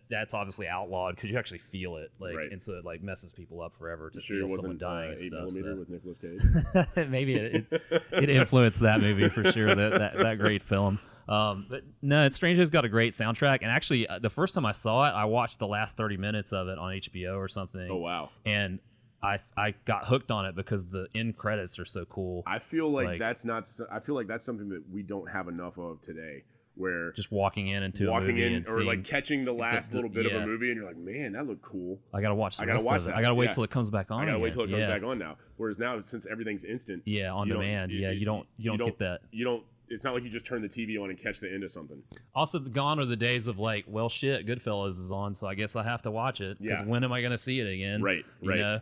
[0.08, 2.50] that's obviously outlawed because you actually feel it, like, Right.
[2.50, 5.10] and so it like messes people up forever to sure, feel someone wasn't uh, dying
[5.10, 5.50] and stuff.
[5.50, 5.76] so.
[5.76, 6.18] with Nicolas
[6.96, 7.08] Cage.
[7.10, 9.74] Maybe it, it, it influenced that movie for sure.
[9.74, 10.98] That that, that great film.
[11.28, 13.58] Um, but no, it's Strange has got a great soundtrack.
[13.62, 16.52] And actually, uh, the first time I saw it, I watched the last thirty minutes
[16.52, 17.88] of it on HBO or something.
[17.90, 18.30] oh wow.
[18.44, 18.78] And
[19.22, 22.42] I I got hooked on it because the end credits are so cool.
[22.46, 23.68] I feel like, Like- that's not.
[23.90, 26.44] I feel like that's something that we don't have enough of today.
[26.78, 29.96] Where Just walking in into a walking movie in or like catching the last the-
[29.96, 31.98] little bit of a movie, and you're like, man, that looked cool.
[32.12, 33.16] I gotta watch the I gotta watch that.
[33.16, 33.50] I gotta wait Yeah.
[33.52, 34.20] till it comes back on.
[34.22, 34.88] I gotta wait till it comes yeah.
[34.88, 35.38] back on now.
[35.56, 37.92] Whereas now, since everything's instant, Yeah, on you don't- demand.
[37.94, 39.22] yeah, you don't you don't, get that.
[39.32, 39.64] You don't.
[39.88, 42.02] It's not like you just turn the TV on and catch the end of something.
[42.34, 45.76] Also, gone are the days of like, well, shit, Goodfellas is on, so I guess
[45.76, 46.86] I have to watch it because Yeah.
[46.86, 48.02] when am I going to see it again?
[48.02, 48.58] Right, You right.
[48.58, 48.80] know,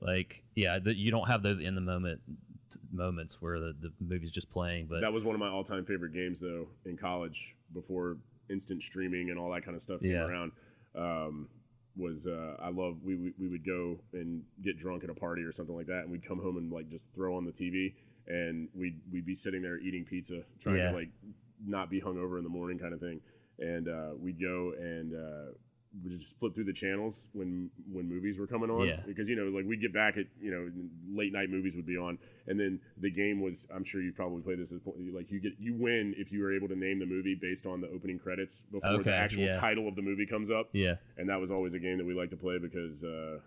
[0.00, 2.20] like yeah, the, you don't have those in the moment
[2.90, 4.86] moments where the, the movie's just playing.
[4.88, 8.16] But That was one of my all-time favorite games, though, in college before
[8.50, 10.24] instant streaming and all that kind of stuff came Yeah.
[10.24, 10.52] around.
[10.94, 11.48] Um,
[11.94, 15.42] was uh, I love we, we we would go and get drunk at a party
[15.42, 17.92] or something like that, and we'd come home and like just throw on the TV,
[18.26, 20.90] and we'd we'd be sitting there eating pizza, trying Yeah.
[20.92, 21.10] to like
[21.66, 23.20] not be hungover in the morning, kind of thing.
[23.58, 25.52] And uh, we'd go and uh,
[26.02, 29.00] we just flip through the channels when when movies were coming on, Yeah.
[29.06, 30.70] because you know like we'd get back at you know
[31.14, 34.40] late night movies would be on, and then the game was I'm sure you've probably
[34.42, 37.34] played this like you get you win if you were able to name the movie
[37.40, 39.50] based on the opening credits before Okay, the actual yeah.
[39.60, 40.94] title of the movie comes up Yeah.
[41.18, 43.38] and that was always a game that we liked to play because uh,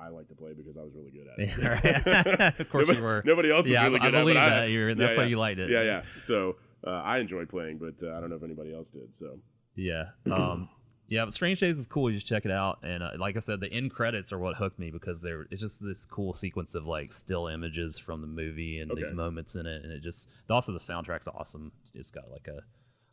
[0.00, 1.58] I like to play because I was really good at it.
[2.40, 2.60] Right.
[2.60, 3.22] of course nobody, you were.
[3.24, 4.22] Nobody else Yeah, I- was really I good at it.
[4.22, 4.70] believe but I- that.
[4.70, 5.70] You're- that's yeah, why you liked it.
[5.70, 6.02] Yeah, yeah.
[6.20, 9.14] So uh, I enjoyed playing, but uh, I don't know if anybody else did.
[9.14, 9.38] So
[9.74, 10.04] Yeah.
[10.30, 10.68] Um,
[11.08, 12.08] yeah, but Strange Days is cool.
[12.08, 14.58] You just check it out, and uh, like I said, the end credits are what
[14.58, 18.28] hooked me because they're it's just this cool sequence of like still images from the
[18.28, 21.72] movie and these moments in it, and it just also the soundtrack's awesome.
[21.96, 22.60] It's got like a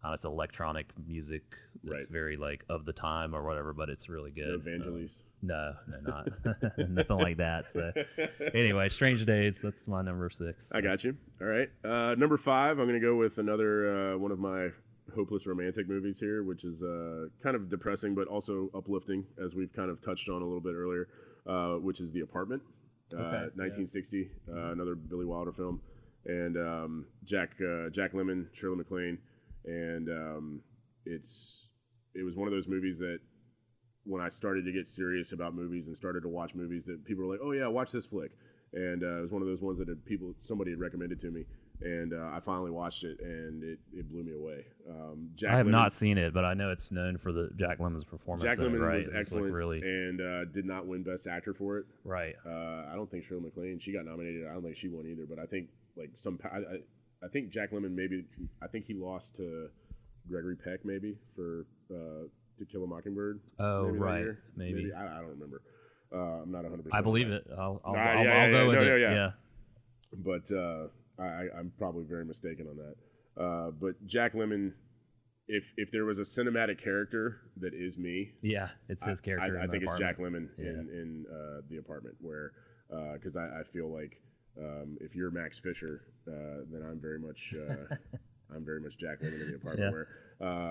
[0.09, 1.43] uh, it's electronic music
[1.83, 2.13] that's Right.
[2.13, 4.65] very like of the time or whatever, but it's really no good.
[4.65, 5.23] Evangelis.
[5.41, 5.99] No, no,
[6.45, 7.69] not nothing like that.
[7.69, 7.91] So
[8.53, 9.61] anyway, Strange Days.
[9.61, 10.71] That's my number six.
[10.73, 11.15] I got you.
[11.41, 11.69] All right.
[11.85, 14.69] Uh, number five, I'm going to go with another uh, one of my
[15.15, 19.71] hopeless romantic movies here, which is uh, kind of depressing but also uplifting, as we've
[19.73, 21.07] kind of touched on a little bit earlier,
[21.47, 22.61] uh, which is The Apartment,
[23.13, 23.39] uh, Okay, yeah.
[23.55, 25.79] 1960, uh, another Billy Wilder film,
[26.25, 29.17] and um, Jack uh, Jack Lemmon, Shirley MacLaine,
[29.67, 30.61] and um,
[31.05, 31.69] it's
[32.15, 33.19] it was one of those movies that
[34.05, 37.25] when I started to get serious about movies and started to watch movies that people
[37.25, 38.31] were like, "Oh yeah, watch this flick,"
[38.73, 41.27] and uh, it was one of those ones that had people somebody had recommended to
[41.31, 41.43] me,
[41.81, 44.65] and uh, I finally watched it, and it, it blew me away.
[44.89, 47.49] Um, Jack I have Lemmon- not seen it, but I know it's known for the
[47.57, 48.43] Jack Lemmon's performance.
[48.43, 48.97] Jack Lemmon right?
[48.97, 51.85] was It's, like, excellent, really and uh, did not win Best Actor for it.
[52.05, 52.35] right.
[52.45, 54.47] Uh, I don't think Shirley MacLaine she got nominated.
[54.47, 55.25] I don't think she won either.
[55.29, 56.61] But I think like some I, I,
[57.23, 58.25] I think Jack Lemmon maybe
[58.61, 59.69] I think he lost to
[60.29, 62.27] Gregory Peck maybe for uh,
[62.59, 63.39] To Kill a Mockingbird.
[63.59, 64.19] Oh, maybe right.
[64.19, 64.39] year.
[64.55, 64.91] Maybe.
[64.95, 65.61] I, I don't remember.
[66.13, 66.83] Uh, I'm not 100.
[66.83, 67.45] percent I believe it.
[67.57, 68.67] I'll, I'll, Nah, I'll, yeah, I'll yeah, go yeah.
[68.67, 68.89] with No, it.
[68.89, 69.31] no, yeah.
[70.23, 70.87] but uh,
[71.21, 72.95] I, I- I'm probably very mistaken on that.
[73.43, 74.73] Uh, but Jack Lemmon,
[75.47, 79.57] if if there was a cinematic character that is me, Yeah, it's his character.
[79.57, 80.49] I, I in the think it's Jack apartment.
[80.59, 82.51] Lemmon in in uh, the apartment, where
[83.13, 84.17] because I, I feel like
[84.59, 87.95] um, if you're Max Fisher, uh, then I'm very much uh,
[88.55, 89.91] I'm very much Jack Lemmon in the apartment, Yeah.
[89.91, 90.07] where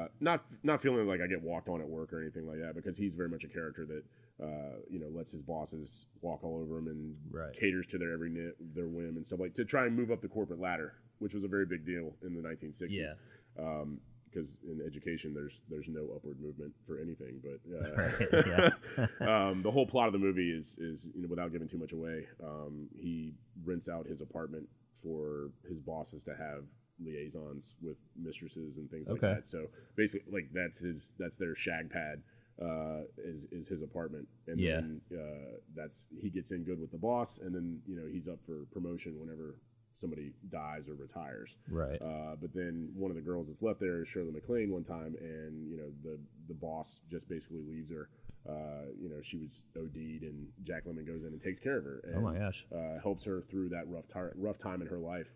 [0.05, 2.75] uh, not not feeling like I get walked on at work or anything like that,
[2.75, 4.03] because he's very much a character that
[4.43, 7.53] uh, you know lets his bosses walk all over him and Right.
[7.55, 8.31] caters to their every
[8.75, 11.45] their whim and stuff like to try and move up the corporate ladder, which was
[11.45, 13.13] a very big deal in the 1960s Yeah.
[13.59, 14.01] um,
[14.37, 17.41] because in education there's there's no upward movement for anything.
[17.43, 21.69] But uh, um, the whole plot of the movie is is you know without giving
[21.69, 23.33] too much away, um, he
[23.65, 24.69] rents out his apartment
[25.03, 26.65] for his bosses to have
[27.03, 29.47] liaisons with mistresses and things like that.
[29.47, 29.67] So
[29.97, 32.23] basically, like that's his that's their shag pad.
[32.61, 34.81] Uh, is is his apartment, and Yeah.
[34.81, 38.29] then uh, that's he gets in good with the boss, and then you know he's
[38.29, 39.57] up for promotion whenever
[39.97, 41.57] somebody dies or retires.
[41.69, 42.01] Right.
[42.01, 45.17] Uh, but then one of the girls that's left there is Shirley MacLaine one time,
[45.19, 46.19] and you know the
[46.49, 48.09] the boss just basically leaves her.
[48.49, 51.85] Uh, you know she was OD'd, and Jack Lemmon goes in and takes care of
[51.85, 52.01] her.
[52.05, 52.67] And, oh my gosh.
[52.73, 55.33] Uh, helps her through that rough tar- rough time in her life.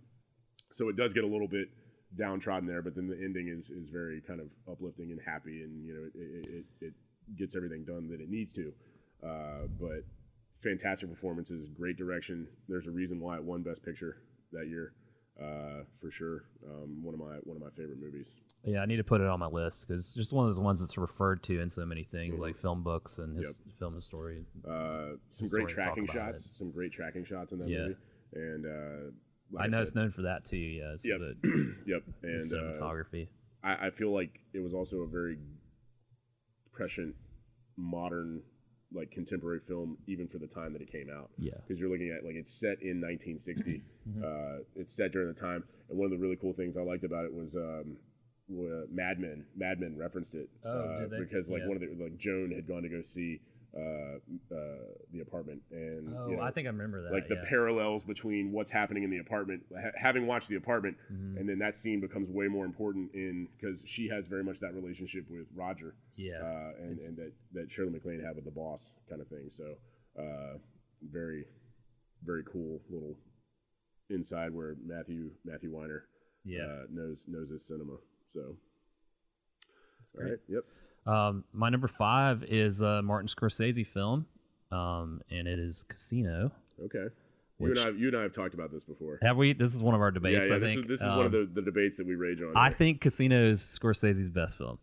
[0.71, 1.69] So it does get a little bit
[2.17, 5.85] downtrodden there, but then the ending is is very kind of uplifting and happy, and
[5.85, 6.95] you know it it, it, it
[7.39, 8.73] gets everything done that it needs to.
[9.23, 10.05] Uh, but
[10.63, 12.47] fantastic performances, great direction.
[12.69, 14.17] There's a reason why it won Best Picture
[14.53, 14.93] that year,
[15.41, 16.45] uh, for sure.
[16.67, 18.33] Um, one of my one of my favorite movies.
[18.65, 20.61] Yeah, I need to put it on my list because it's just one of those
[20.61, 24.45] ones that's referred to in so many things, like film books and his film history.
[24.69, 27.79] Uh, some great tracking shots, some great tracking shots in that Yeah.
[27.85, 27.97] movie,
[28.35, 29.11] and uh,
[29.51, 30.59] like I know said, it's known for that too.
[30.59, 31.19] Yes, Yep.
[31.21, 31.51] but
[31.87, 33.29] yep, and uh, cinematography.
[33.65, 35.39] I, I feel like it was also a very
[36.73, 37.15] prescient,
[37.77, 38.43] modern,
[38.93, 41.31] like contemporary film, even for the time that it came out.
[41.39, 41.53] Yeah.
[41.67, 43.83] because you're looking at like it's set in 1960.
[44.09, 44.25] Mm-hmm.
[44.25, 47.05] uh, it's set during the time, and one of the really cool things I liked
[47.05, 47.99] about it was um,
[48.49, 49.45] Mad Men.
[49.55, 51.19] Mad Men referenced it Oh, uh, did they?
[51.21, 51.69] because like Yeah.
[51.69, 53.41] one of the like Joan had gone to go see
[53.77, 54.17] uh,
[54.55, 54.59] uh,
[55.13, 57.13] the apartment, and Oh, you know, I think I remember that.
[57.13, 57.49] like the yeah.
[57.49, 61.37] parallels between what's happening in the apartment ha- having watched the apartment Mm-hmm.
[61.39, 64.75] and then that scene becomes way more important in because she has very much that
[64.75, 66.41] relationship with roger Yeah.
[66.43, 69.75] uh, and, and that that shirley maclaine had with the boss kind of thing so
[70.19, 70.59] uh,
[71.03, 71.45] very
[72.25, 73.17] very cool little
[74.11, 76.05] inside where matthew matthew weiner
[76.45, 76.65] Yeah.
[76.65, 78.57] uh, knows knows his cinema so all
[80.17, 80.31] great.
[80.31, 80.65] right yep
[81.07, 84.27] Um, my number five is a Martin Scorsese film,
[84.71, 86.53] um, and it is Casino,
[86.85, 87.07] okay
[87.59, 89.19] You and I, you and I have talked about this before.
[89.23, 89.53] Have we?
[89.55, 90.49] This is one of our debates.
[90.51, 90.57] yeah.
[90.57, 92.41] I This think is this is Um, one of the, the debates that we rage
[92.43, 92.53] on.
[92.57, 92.77] I here.
[92.77, 94.79] think Casino is Scorsese's best film.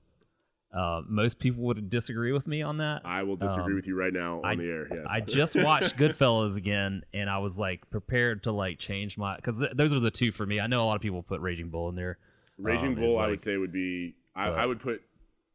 [0.73, 3.01] Uh, most people would disagree with me on that.
[3.05, 4.87] I will disagree um, with you right now on I- the air.
[4.91, 9.35] Yes, I just watched Goodfellas again, and I was like prepared to like change my
[9.37, 10.59] because th- those are the two for me.
[10.59, 12.17] I know a lot of people put Raging Bull in there.
[12.59, 13.19] Raging um, Bull.
[13.19, 14.15] I would say would be.
[14.35, 15.01] I, But- I would put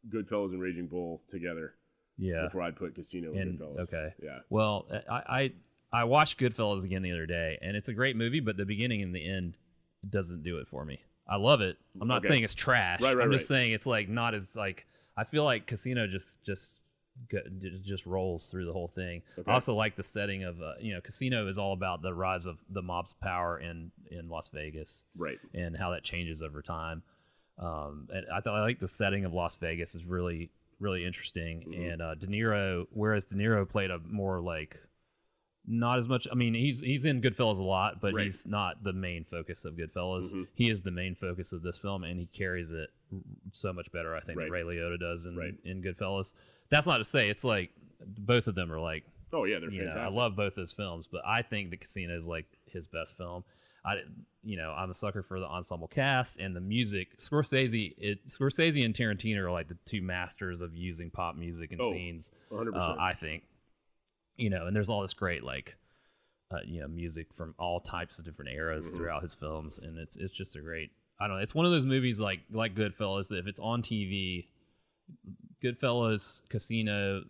[0.08, 1.74] Goodfellas and Raging Bull together
[2.18, 2.42] Yeah.
[2.44, 3.80] before I'd put Casino and, And- Goodfellas.
[3.92, 4.14] okay.
[4.22, 4.40] Yeah.
[4.50, 5.52] Well, I, I
[5.94, 9.02] I watched Goodfellas again the other day, and it's a great movie, but the beginning
[9.02, 9.58] and the end
[10.08, 11.00] doesn't do it for me.
[11.28, 11.76] I love it.
[12.00, 12.28] I'm not Okay.
[12.28, 13.00] saying it's trash.
[13.02, 13.56] Right, right, I'm just right.
[13.56, 14.86] saying it's like not as like
[15.16, 16.82] I feel like Casino just just
[17.82, 19.22] just rolls through the whole thing.
[19.38, 19.50] Okay.
[19.50, 22.46] I also like the setting of uh, you know Casino is all about the rise
[22.46, 25.38] of the mob's power in in Las Vegas Right.
[25.54, 27.02] and how that changes over time.
[27.62, 30.50] Um, and I thought I like the setting of Las Vegas is really
[30.80, 31.60] really interesting.
[31.68, 31.90] Mm-hmm.
[31.90, 34.78] And uh, De Niro, whereas De Niro played a more like
[35.64, 36.26] not as much.
[36.30, 38.24] I mean, he's he's in Goodfellas a lot, but Right.
[38.24, 40.32] he's not the main focus of Goodfellas.
[40.32, 40.42] Mm-hmm.
[40.54, 42.90] He is the main focus of this film, and he carries it
[43.52, 44.16] so much better.
[44.16, 44.46] I think Right.
[44.46, 45.54] than Ray Liotta does in Right.
[45.64, 46.34] in Goodfellas.
[46.68, 47.70] That's not to say it's like
[48.18, 49.94] both of them are like Oh yeah, they're fantastic.
[50.02, 53.16] know, I love both those films, but I think The Casino is like his best
[53.16, 53.44] film.
[53.84, 54.00] I,
[54.44, 57.16] you know, I'm a sucker for the ensemble cast and the music.
[57.16, 61.80] Scorsese, it, Scorsese and Tarantino are like the two masters of using pop music and
[61.82, 62.32] Oh, scenes.
[62.50, 62.76] 100%.
[62.76, 63.44] Uh, I think,
[64.36, 65.76] you know, and there's all this great like,
[66.50, 68.96] uh, you know, music from all types of different eras Mm-hmm.
[68.96, 70.90] throughout his films, and it's it's just a great.
[71.20, 71.42] I don't know.
[71.42, 73.32] It's one of those movies like like Goodfellas.
[73.32, 74.48] If it's on TV,
[75.62, 77.22] Goodfellas, Casino,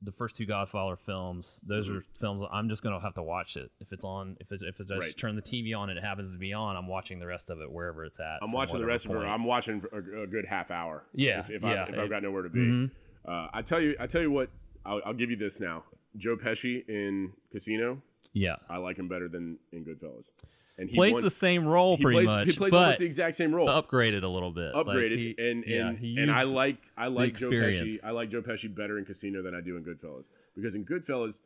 [0.00, 3.70] the first two Godfather films, those are films I'm just gonna have to watch it.
[3.80, 6.32] If it's on, if it, if it just turn the TV on and it happens
[6.32, 8.38] to be on, I'm watching the rest of it wherever it's at.
[8.42, 9.18] I'm watching the rest of it.
[9.18, 11.04] I'm watching a, a good half hour.
[11.12, 11.68] Yeah, If, if, yeah.
[11.68, 12.60] I, if I've got nowhere to be.
[12.60, 13.30] Mm-hmm.
[13.30, 14.50] Uh, I tell you, I tell you what.
[14.86, 15.82] I'll, I'll give you this now.
[16.16, 18.00] Joe Pesci in Casino.
[18.32, 20.32] yeah, I like him better than in Goodfellas.
[20.78, 23.34] And he plays won- the same role pretty plays, much, He plays almost the exact
[23.34, 23.66] same role.
[23.68, 24.74] upgraded a little bit.
[24.74, 28.04] Like, upgraded he- and and, yeah, and I like I like Joe Pesci.
[28.06, 31.40] I like Joe Pesci better in Casino than I do in Goodfellas because in Goodfellas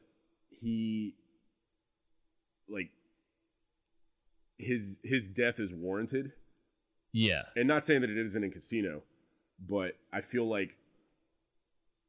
[0.50, 1.14] he
[2.68, 2.90] like
[4.58, 6.32] his his death is warranted
[7.14, 9.02] yeah, and not saying that it isn't in Casino,
[9.68, 10.76] but I feel like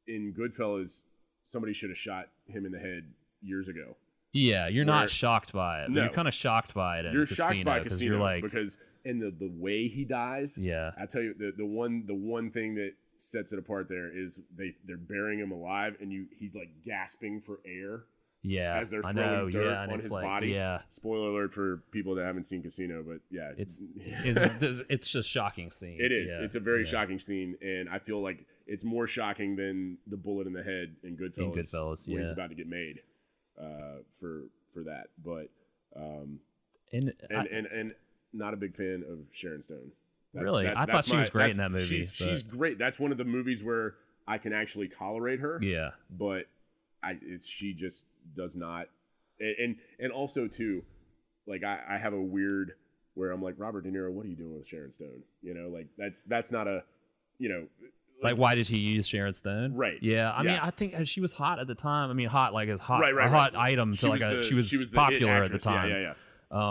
[0.06, 1.04] in Goodfellas
[1.42, 3.12] somebody should have shot him in the head
[3.42, 3.96] years ago.
[4.34, 4.68] Yeah.
[4.68, 5.90] You're Where- not shocked by it.
[5.90, 6.02] No.
[6.02, 7.12] You're kind of shocked by it.
[7.12, 10.90] You're Casino, shocked by Casino You're like, because in the the way he dies, yeah,
[10.98, 14.42] I tell you, the, the one the one thing that sets it apart there is
[14.54, 18.04] they they're burying him alive, and you he's like gasping for air
[18.44, 18.78] yeah.
[18.78, 20.48] as they're throwing know, dirt yeah, and on it's his like, body.
[20.48, 20.80] yeah.
[20.90, 25.70] Spoiler alert for people that haven't seen Casino, but yeah, It's it's it's just shocking
[25.70, 25.98] scene.
[26.00, 26.36] it is.
[26.36, 26.90] Yeah, It's a very yeah.
[26.90, 30.96] shocking scene, and I feel like it's more shocking than the bullet in the head
[31.02, 31.38] in Goodfellas.
[31.38, 32.32] In Goodfellas, when he's yeah.
[32.32, 33.00] about to get made
[33.60, 35.48] uh, for for that, but
[35.96, 36.40] um,
[36.92, 37.94] And, and, I- and and
[38.32, 39.92] not a big fan of Sharon Stone.
[40.32, 40.66] Really?
[40.68, 42.76] I thought that's she was great in that movie, She's, she's great.
[42.78, 43.94] That's one of the movies where
[44.26, 45.60] I can actually tolerate her.
[45.62, 46.46] yeah, But
[47.04, 48.88] I, she just does not.
[49.38, 50.82] And and, and also too,
[51.46, 52.72] like I, I have a weird
[53.14, 55.22] where I'm like Robert De Niro, what are you doing with Sharon Stone?
[55.42, 56.82] You know, like that's that's not a,
[57.38, 57.66] you know,
[58.22, 59.74] like why did he use Sharon Stone?
[59.74, 59.98] Right.
[60.00, 60.32] Yeah.
[60.32, 60.64] I mean, Yeah.
[60.64, 62.10] I think she was hot at the time.
[62.10, 63.72] I mean, hot like a hot, right, right, a hot right.
[63.72, 65.66] item to like a the- she was, the hit popular at the actress.
[65.66, 65.90] Yeah, time.
[65.90, 66.14] Yeah, yeah.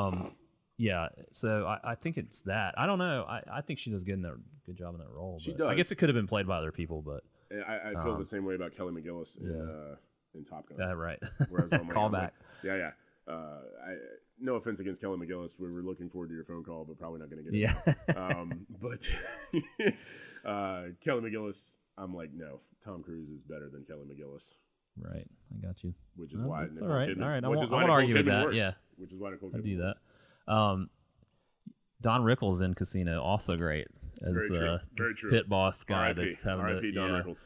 [0.07, 0.35] Um,
[0.77, 1.07] yeah.
[1.31, 2.73] So I, I think it's that.
[2.77, 3.23] I don't know.
[3.27, 4.35] I, I think she does good in that
[4.65, 5.37] good job in that role.
[5.39, 5.77] She but I does.
[5.77, 8.25] guess it could have been played by other people, but And I, I feel the
[8.25, 9.73] same way about Kelly McGillis in, Um, yeah.
[9.73, 9.95] uh,
[10.35, 10.81] in Top Gun.
[10.81, 11.19] uh, right.
[11.49, 12.33] Whereas I'm like, Call I'm back.
[12.63, 12.91] like, yeah, yeah.
[13.33, 13.91] Uh, I,
[14.43, 15.59] no offense against Kelly McGillis.
[15.59, 17.95] We were looking forward to your phone call, but probably not going to get it.
[18.07, 18.13] yeah.
[18.29, 19.09] um, but
[20.45, 24.55] uh, Kelly McGillis, I'm like, no, Tom Cruise is better than Kelly McGillis,
[24.99, 25.25] right.
[25.53, 25.93] I got you.
[26.15, 27.09] which is Well, why Nicole all right.
[27.09, 27.43] Kidman, All right.
[27.43, 28.71] I won't- I won't argue with that, works, yeah.
[28.97, 29.95] which is why Nicole I do that.
[30.53, 30.89] Um,
[32.01, 33.87] Don Rickles in Casino also great
[34.21, 34.67] as Very true.
[34.67, 35.29] uh, Very true.
[35.29, 36.21] pit boss guy R.I.P.
[36.25, 36.81] that's having R.I.P.
[36.81, 37.21] to, Don yeah.
[37.21, 37.45] Rickles.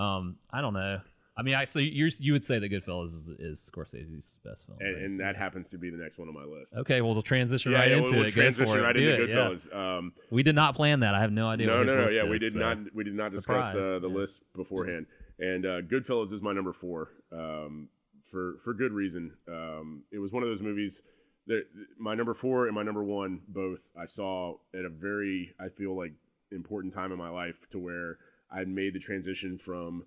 [0.00, 1.00] Um, I don't know.
[1.38, 4.78] I mean, I so you you would say that Goodfellas is, is Scorsese's best film,
[4.80, 5.04] And, right?
[5.04, 6.76] and that happens to be the next one on my list.
[6.76, 8.32] Okay, well, we'll transition Yeah, right yeah, into we'll it.
[8.32, 9.36] Transition right into it, yeah.
[9.36, 9.74] Goodfellas.
[9.74, 11.14] Um, We did not plan that.
[11.14, 11.68] I have no idea.
[11.68, 12.10] no, what no, no.
[12.10, 12.78] Yeah, we did so- not.
[12.92, 14.14] We did not discuss uh, the yeah.
[14.16, 15.06] list beforehand.
[15.38, 17.88] And uh, Goodfellas is my number four um,
[18.30, 19.34] for for good reason.
[19.46, 21.04] Um, it was one of those movies
[21.46, 21.62] that
[21.98, 25.96] my number four and my number one both I saw at a very I feel
[25.96, 26.12] like
[26.50, 28.18] important time in my life to where
[28.50, 30.04] I had made the transition from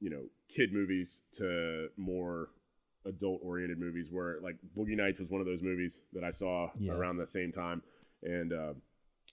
[0.00, 2.48] you know kid movies to more
[3.06, 6.70] adult oriented movies where like Boogie Nights was one of those movies that I saw
[6.78, 6.92] Yeah.
[6.92, 7.82] around the same time
[8.22, 8.74] and uh,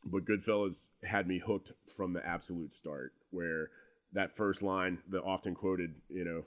[0.05, 3.69] but Goodfellas had me hooked from the absolute start where
[4.13, 6.43] that first line the often quoted you know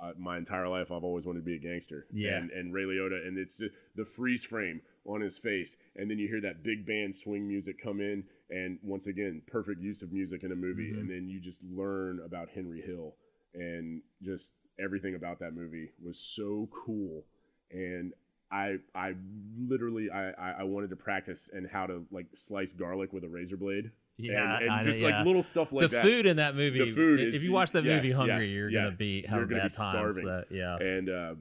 [0.00, 2.04] uh, my entire life I've always wanted to be a gangster.
[2.12, 2.36] Yeah.
[2.36, 6.18] And, and Ray Liotta, and it's the, the freeze frame on his face, and then
[6.18, 10.12] you hear that big band swing music come in, and once again, perfect use of
[10.12, 10.98] music in a movie, Mm-hmm.
[11.00, 13.14] and then you just learn about Henry Hill,
[13.54, 17.24] and just everything about that movie was so cool,
[17.70, 18.12] and
[18.50, 19.14] I I
[19.58, 23.56] literally I, I wanted to practice and how to like slice garlic with a razor
[23.56, 23.90] blade.
[24.16, 25.16] Yeah, and, and know, just yeah.
[25.16, 26.04] like little stuff like the that.
[26.04, 26.78] The food in that movie.
[26.78, 29.46] The food if is- you watch that yeah, movie hungry, yeah, you're gonna be You're
[29.46, 30.12] gonna bad be time.
[30.12, 30.44] starving.
[30.50, 30.76] Yeah.
[30.76, 31.34] and uh,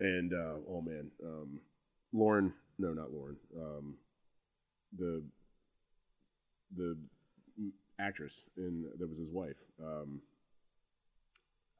[0.00, 1.60] and uh, oh man, um,
[2.12, 3.94] Lauren, no, not Lauren, um,
[4.98, 5.22] the
[6.76, 6.96] the
[7.98, 10.20] actress in that was his wife, um,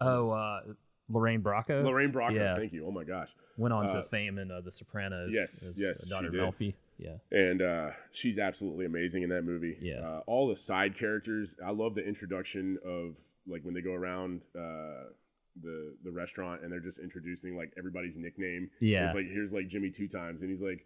[0.04, 0.60] oh, uh,
[1.08, 2.34] Lorraine Bracco Lorraine Bracco.
[2.34, 2.56] Yeah.
[2.56, 2.86] Thank you.
[2.86, 5.32] Oh my gosh, went on uh, to fame in uh, The Sopranos.
[5.34, 6.40] yes, as, yes, uh, she did.
[6.40, 6.74] Melfi.
[6.98, 9.76] Yeah, and uh, she's absolutely amazing in that movie.
[9.80, 10.00] Yeah.
[10.00, 11.56] uh, all the side characters.
[11.64, 13.16] I love the introduction of
[13.46, 14.42] like when they go around.
[14.58, 15.10] Uh,
[15.62, 18.70] the, the restaurant and they're just introducing like everybody's nickname.
[18.80, 19.04] Yeah.
[19.04, 20.84] It's like here's like Jimmy two times and he's like,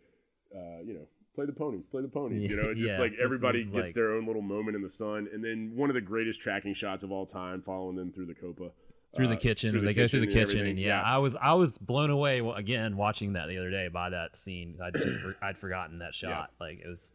[0.54, 2.50] uh, you know, play the ponies, play the ponies.
[2.50, 5.26] You know, just Yeah, like everybody gets like- their own little moment in the sun.
[5.32, 8.34] And then one of the greatest tracking shots of all time, following them through the
[8.34, 8.72] copa.
[9.16, 9.70] Through the uh, kitchen.
[9.70, 11.02] through the they go through the kitchen and kitchen, and, yeah, Yeah.
[11.02, 14.78] I was I was blown away again watching that the other day by that scene.
[14.82, 16.50] I just for, I'd forgotten that shot.
[16.60, 17.12] Like it was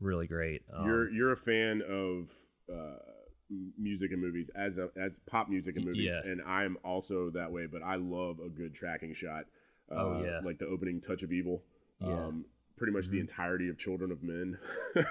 [0.00, 0.62] really great.
[0.72, 2.30] Um, You're you're a fan of
[2.72, 2.96] uh,
[3.78, 6.30] music and movies as a, as pop music and movies, Yeah.
[6.30, 7.66] and I'm also that way.
[7.66, 9.44] But I love a good tracking shot.
[9.90, 10.40] Uh, Oh, yeah.
[10.44, 11.62] like the opening touch of evil.
[12.00, 12.08] Yeah.
[12.26, 12.44] Um,
[12.78, 14.56] pretty much the entirety of Children of Men.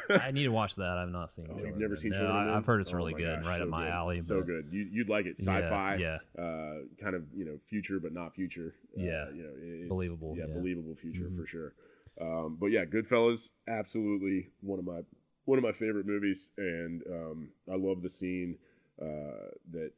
[0.10, 0.98] I need to watch that.
[0.98, 1.46] I've not seen.
[1.48, 2.20] Oh, Children you've never seen Men.
[2.22, 2.58] Children No, of I- Men?
[2.58, 3.92] I've heard it's Oh really my good, gosh, right so up my good.
[3.94, 4.20] alley.
[4.22, 4.68] So but- good.
[4.72, 5.38] You, you'd like it.
[5.38, 5.96] Sci-fi.
[5.96, 6.18] yeah.
[6.38, 8.74] Uh, kind of you know future but not future.
[8.98, 9.30] Uh, Yeah.
[9.36, 10.50] you know it's, Believable, Yeah, yeah.
[10.50, 10.60] Mm-hmm.
[10.60, 11.74] believable future for sure.
[12.20, 15.02] Um, but yeah, Goodfellas, absolutely one of my
[15.46, 18.58] one of my favorite movies, and um, I love the scene
[19.02, 19.92] uh, that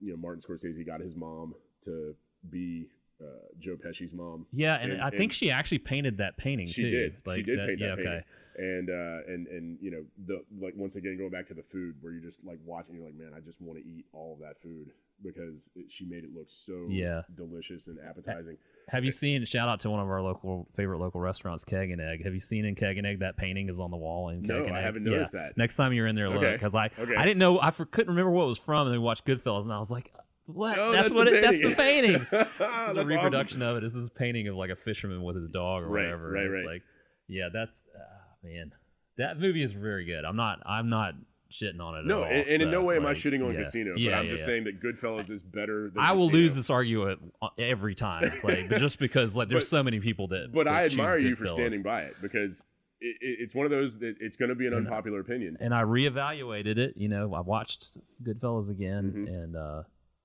[0.00, 2.14] you know Martin Scorsese got his mom to
[2.50, 2.88] be
[3.20, 3.24] uh,
[3.58, 4.46] Joe Pesci's mom.
[4.52, 6.90] Yeah, and, And- I think and- she actually painted that painting She too.
[6.90, 7.12] did.
[7.24, 8.06] she Like did paint that yeah, painting.
[8.12, 8.24] okay.
[8.58, 11.96] And uh, and and you know the like once again going back to the food
[12.00, 14.38] where you're just like watching you're like man I just want to eat all of
[14.40, 17.22] that food because it, she made it look so Yeah.
[17.34, 18.56] delicious and appetizing.
[18.88, 19.44] Have you seen?
[19.44, 22.24] Shout out to one of our local favorite local restaurants, Keg and Egg.
[22.24, 24.48] Have you seen in Keg and Egg that painting is on the wall in Keg
[24.48, 24.84] No, and I Egg?
[24.84, 25.12] haven't Yeah.
[25.12, 25.56] noticed that.
[25.58, 26.52] Next time you're in there, look Okay.
[26.52, 27.14] because I Okay.
[27.14, 29.26] I didn't know I for, couldn't remember what it was from, and then we watched
[29.26, 30.12] Goodfellas, and I was like,
[30.46, 30.78] what?
[30.78, 31.40] Oh, that's, that's what the it.
[31.42, 32.26] That's the painting.
[32.30, 33.80] This is a that's reproduction of it.
[33.82, 36.30] This is a painting of like a fisherman with his dog or Right, whatever.
[36.30, 36.72] right, and it's right.
[36.74, 36.82] Like,
[37.28, 38.00] yeah, that's ah,
[38.42, 38.72] man.
[39.18, 40.24] That movie is very good.
[40.24, 40.60] I'm not.
[40.66, 41.14] I'm not
[41.50, 42.04] shitting on it.
[42.04, 43.60] No, at all, and, and in no way am I shooting on yeah.
[43.60, 44.46] Casino, Yeah, but I'm yeah, just yeah.
[44.46, 46.38] saying that Goodfellas is better than I will Casino.
[46.42, 47.20] lose this argument
[47.56, 50.52] every time, like, but just because like there's But- so many people that.
[50.52, 52.64] But that I choose admire you for standing by it because
[53.00, 55.56] it, it, it's one of those that it's going to be an unpopular opinion.
[55.60, 56.96] And I reevaluated it.
[56.96, 59.26] You know, I watched Goodfellas again, Mm-hmm.
[59.34, 59.82] and uh,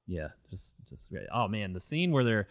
[0.07, 1.27] yeah, just just great.
[1.33, 2.47] Oh man, the scene where they're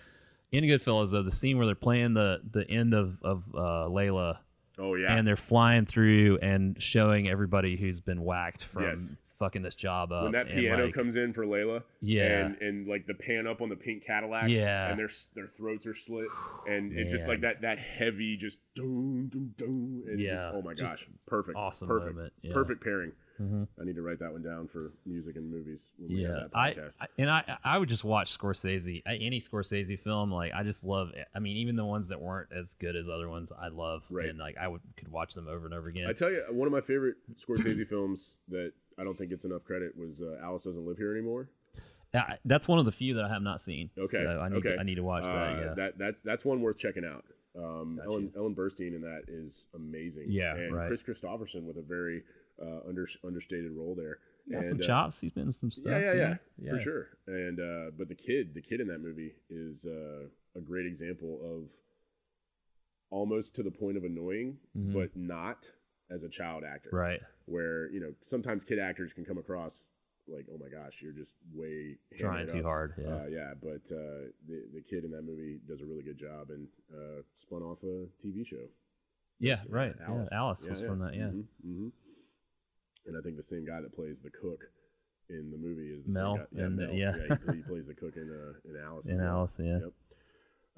[0.53, 4.39] in Goodfellas, though, the scene where they're playing the the end of of uh, Layla.
[4.79, 9.15] Oh yeah, And they're flying through and showing everybody who's been whacked from Yes.
[9.39, 10.23] fucking this job up.
[10.23, 12.47] when that piano like, comes in for Layla, Yeah.
[12.47, 14.89] and and like the pan up on the pink Cadillac, Yeah.
[14.89, 16.29] and their their throats are slit,
[16.67, 20.63] and it's just like that that heavy just doom doom doom, and Yeah, just, oh
[20.63, 22.55] my gosh, just perfect, awesome perfect, moment, yeah.
[22.55, 23.13] perfect pairing.
[23.81, 26.51] I need to write that one down for music and movies when we Yeah, have
[26.51, 26.97] that I, podcast.
[27.01, 31.13] I and I I would just watch Scorsese any Scorsese film like I just love
[31.35, 34.29] I mean even the ones that weren't as good as other ones I love Right.
[34.29, 36.07] and like I would could watch them over and over again.
[36.09, 39.65] I tell you, one of my favorite Scorsese films that I don't think gets enough
[39.65, 41.49] credit was uh, Alice Doesn't Live Here Anymore.
[42.45, 43.91] That's one of the few that I have not seen.
[43.97, 44.73] Okay, so I need okay.
[44.75, 45.35] to, I need to watch that.
[45.35, 47.25] Uh, Yeah, that that's that's one worth checking out.
[47.57, 48.01] Um.
[48.05, 50.27] Ellen Ellen Burstyn in that is amazing.
[50.29, 50.89] Yeah, and right.
[50.89, 52.23] Kris Kristofferson with a very
[52.61, 54.19] uh, under, understated role there.
[54.49, 55.21] got and, some uh, chops.
[55.21, 55.93] He's been in some stuff.
[55.93, 56.71] Yeah, yeah, yeah, yeah.
[56.73, 57.09] for sure.
[57.27, 60.27] And uh, but the kid, the kid in that movie is uh,
[60.57, 61.73] a great example of
[63.11, 65.71] almost to the point of annoying, but not
[66.11, 66.89] as a child actor.
[66.89, 66.97] Mm-hmm.
[66.97, 67.21] Right.
[67.47, 69.89] Where you know sometimes kid actors can come across
[70.29, 72.65] like, oh my gosh, you're just way Trying too up.
[72.65, 72.95] hard.
[72.99, 73.15] Yeah.
[73.15, 76.51] Uh, yeah, but uh, the the kid in that movie does a really good job
[76.51, 78.69] and uh, spun off a TV show.
[79.39, 79.57] yeah.
[79.69, 79.95] Right.
[80.07, 80.39] Alice, Yeah.
[80.39, 81.15] Alice was from that.
[81.15, 81.31] Yeah.
[81.65, 81.89] hmm
[83.07, 84.61] And I think the same guy that plays the cook
[85.29, 86.47] in the movie is the Mel, same guy.
[86.53, 86.93] Yeah, and, Mel.
[86.93, 87.13] yeah.
[87.51, 89.07] he, he plays the cook in uh, in Alice.
[89.07, 89.27] In well.
[89.39, 89.61] Alice.
[89.63, 89.79] Yeah.
[89.79, 89.93] Yep.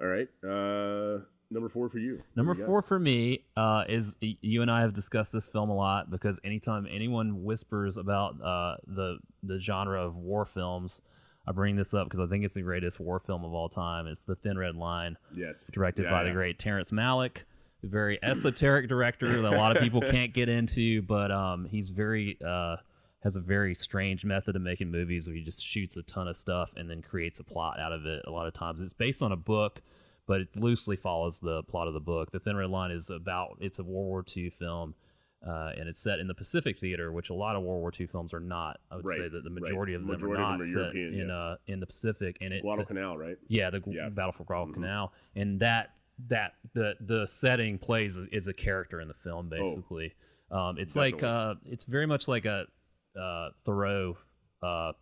[0.00, 0.28] All right.
[0.42, 2.22] Uh, number four for you.
[2.34, 2.66] Number you got?
[2.66, 6.40] four for me uh, is you and I have discussed this film a lot because
[6.44, 11.02] anytime anyone whispers about uh, the the genre of war films,
[11.46, 14.06] I bring this up because I think it's the greatest war film of all time.
[14.06, 15.66] It's The Thin Red Line, Yes.
[15.72, 16.28] directed Yeah, by yeah.
[16.28, 17.44] the great Terrence Malick,
[17.88, 22.38] very esoteric director that a lot of people can't get into, but um, he's very
[22.44, 22.76] uh,
[23.22, 26.36] has a very strange method of making movies where he just shoots a ton of
[26.36, 28.22] stuff and then creates a plot out of it.
[28.26, 29.80] A lot of times it's based on a book,
[30.26, 32.30] but it loosely follows the plot of the book.
[32.30, 34.94] The Thin Red Line is about it's a World War II film.
[35.44, 38.06] Uh, and it's set in the Pacific Theater, which a lot of World War II
[38.06, 38.78] films are not.
[38.92, 39.60] I would Right, say that the right.
[39.60, 41.34] majority of them Majority are not them are set European, in yeah.
[41.34, 42.38] uh, in the Pacific.
[42.40, 43.36] And it Guadalcanal, right?
[43.48, 44.02] yeah, the Yeah.
[44.02, 44.14] Mm-hmm.
[44.14, 45.96] Battle for Guadalcanal, and that
[46.28, 50.14] that the the setting plays is, is a character in the film basically.
[50.50, 52.66] um, it's like Oh, uh, it's very much like a
[53.18, 54.16] uh, Thoreau
[54.62, 54.92] uh,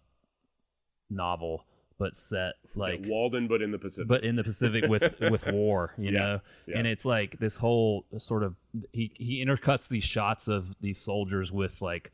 [1.11, 1.65] novel,
[1.99, 4.09] but set like yeah, Walden, but in the Pacific.
[4.09, 6.41] but in the Pacific with with war, you Yeah, know.
[6.67, 6.79] yeah.
[6.79, 8.57] And it's like this whole sort of
[8.93, 12.13] he he intercuts these shots of these soldiers with like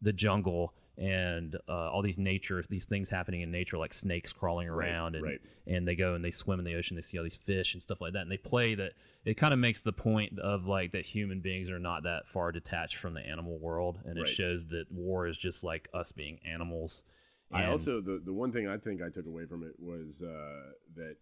[0.00, 4.68] the jungle and uh, all these nature these things happening in nature like snakes crawling
[4.68, 5.40] around and right.
[5.66, 7.80] and they go and they swim in the ocean they see all these fish and
[7.80, 8.92] stuff like that and they play that
[9.24, 12.50] it kind of makes the point of like that human beings are not that far
[12.50, 16.40] detached from the animal world and it shows that war is just like us being
[16.44, 17.04] animals
[17.52, 20.72] I also the the one thing I think I took away from it was uh,
[20.96, 21.16] that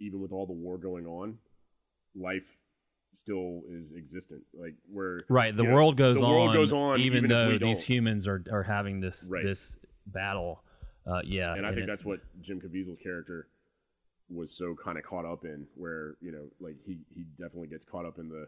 [0.00, 1.38] even with all the war going on,
[2.14, 2.56] life
[3.12, 4.42] still is existent.
[4.54, 6.30] Like where Right, the you know, world goes the on.
[6.32, 9.42] world goes on even, even though these humans are are having this Right.
[9.42, 10.62] this battle.
[11.06, 13.48] Uh, yeah, and I think it- that's what Jim Caviezel's character
[14.30, 17.84] was so kind of caught up in, where you know, like he he definitely gets
[17.84, 18.46] caught up in the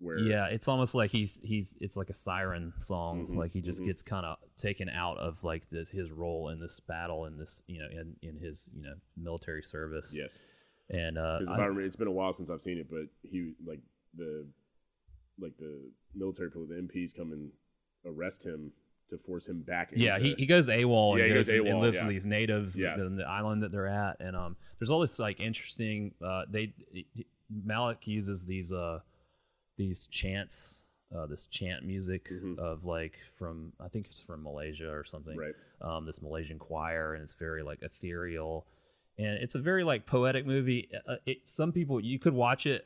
[0.00, 3.26] where yeah, it's almost like he's he's it's like a siren song.
[3.26, 3.86] Mhm, Like he just mhm.
[3.86, 7.62] gets kind of taken out of like this his role in this battle in this
[7.66, 10.14] you know in in his you know military service.
[10.16, 10.44] yes,
[10.90, 13.54] and uh, because I- I it's been a while since I've seen it, but he
[13.66, 13.80] like
[14.16, 14.46] the
[15.38, 17.50] like the military people, the MPs come and
[18.04, 18.72] arrest him
[19.08, 19.92] to force him back.
[19.92, 22.02] Into, yeah, he, he goes AWOL Yeah, and goes goes and- and lives yeah.
[22.06, 22.94] with these natives Yeah.
[22.94, 26.14] on the island that they're at, and um, there's all this like interesting.
[26.22, 26.74] Uh, they
[27.66, 29.00] Malick uses these uh
[29.76, 30.84] these chants.
[31.16, 32.58] Uh, this chant music Mhm.
[32.58, 35.36] of like from I think it's from Malaysia or something.
[35.38, 35.54] right.
[35.80, 38.66] um, this Malaysian choir, and it's very like ethereal,
[39.18, 40.88] and it's a very like poetic movie.
[41.06, 42.84] Uh, it, some people you could watch it.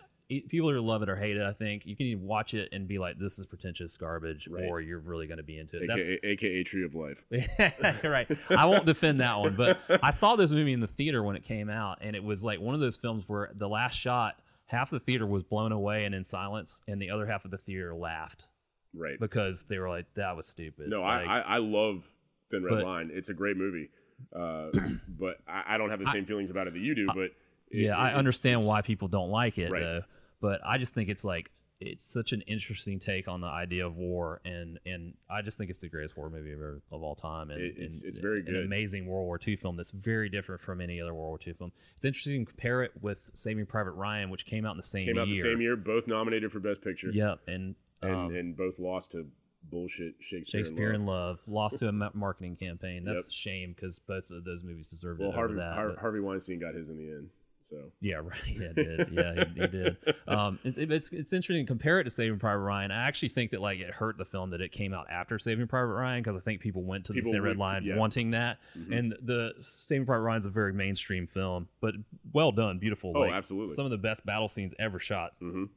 [0.48, 1.42] People either love it or hate it.
[1.42, 4.64] I think you can even watch it and be like, "This is pretentious garbage," Right.
[4.64, 5.86] or you're really going to be into it.
[5.86, 7.22] That's AKA, AKA Tree of Life.
[8.04, 8.26] right.
[8.48, 11.44] I won't defend that one, but I saw this movie in the theater when it
[11.44, 14.88] came out, and it was like one of those films where the last shot, half
[14.88, 17.94] the theater was blown away and in silence, and the other half of the theater
[17.94, 18.46] laughed
[18.94, 19.18] Right.
[19.20, 22.06] because they were like, "That was stupid." No, Like, I, I I love
[22.50, 23.10] Thin Red But- Line.
[23.12, 23.90] It's a great movie,
[24.34, 24.70] uh,
[25.08, 27.06] but I, I don't have the same feelings about it that you do.
[27.06, 27.34] But it-
[27.70, 29.80] yeah, it- I understand why people don't like it Right.
[29.80, 30.02] though,
[30.40, 31.50] but I just think it's like
[31.80, 35.68] it's such an interesting take on the idea of war, and and I just think
[35.70, 38.18] it's the greatest war movie of, ever, of all time, and It- it's- and it's
[38.20, 38.64] very An good.
[38.66, 41.72] amazing World War II film that's very different from any other World War II film.
[41.96, 45.06] It's interesting to compare it with Saving Private Ryan, which came out in the same
[45.06, 45.34] Came out year.
[45.34, 47.74] the same year, both nominated for Best Picture, Yep, and.
[48.02, 49.26] and, um, and both lost to
[49.70, 50.60] bullshit Shakespeare.
[50.60, 51.40] Shakespeare in in Love.
[51.46, 53.04] Love lost to a marketing campaign.
[53.04, 53.32] That's Yep.
[53.32, 55.74] a shame because both of those movies deserved Well, it Harvey that.
[55.74, 57.30] Har- Harvey Weinstein got his in the end.
[57.64, 58.46] So Yeah, right.
[58.48, 59.08] Yeah, did.
[59.12, 59.96] Yeah, he, he did.
[60.26, 62.90] Um, it, it- it's it's interesting to compare it to Saving Private Ryan.
[62.90, 65.68] I actually think that like it hurt the film that it came out after Saving
[65.68, 67.96] Private Ryan because I think people went to People the Thin Red Line yeah.
[67.96, 68.58] wanting that,
[68.90, 71.94] and the Saving Private Ryan is a very mainstream film, but
[72.32, 73.12] well done, beautiful.
[73.14, 73.72] Oh, like, absolutely.
[73.72, 75.34] Some of the best battle scenes ever shot.
[75.40, 75.68] Mhm.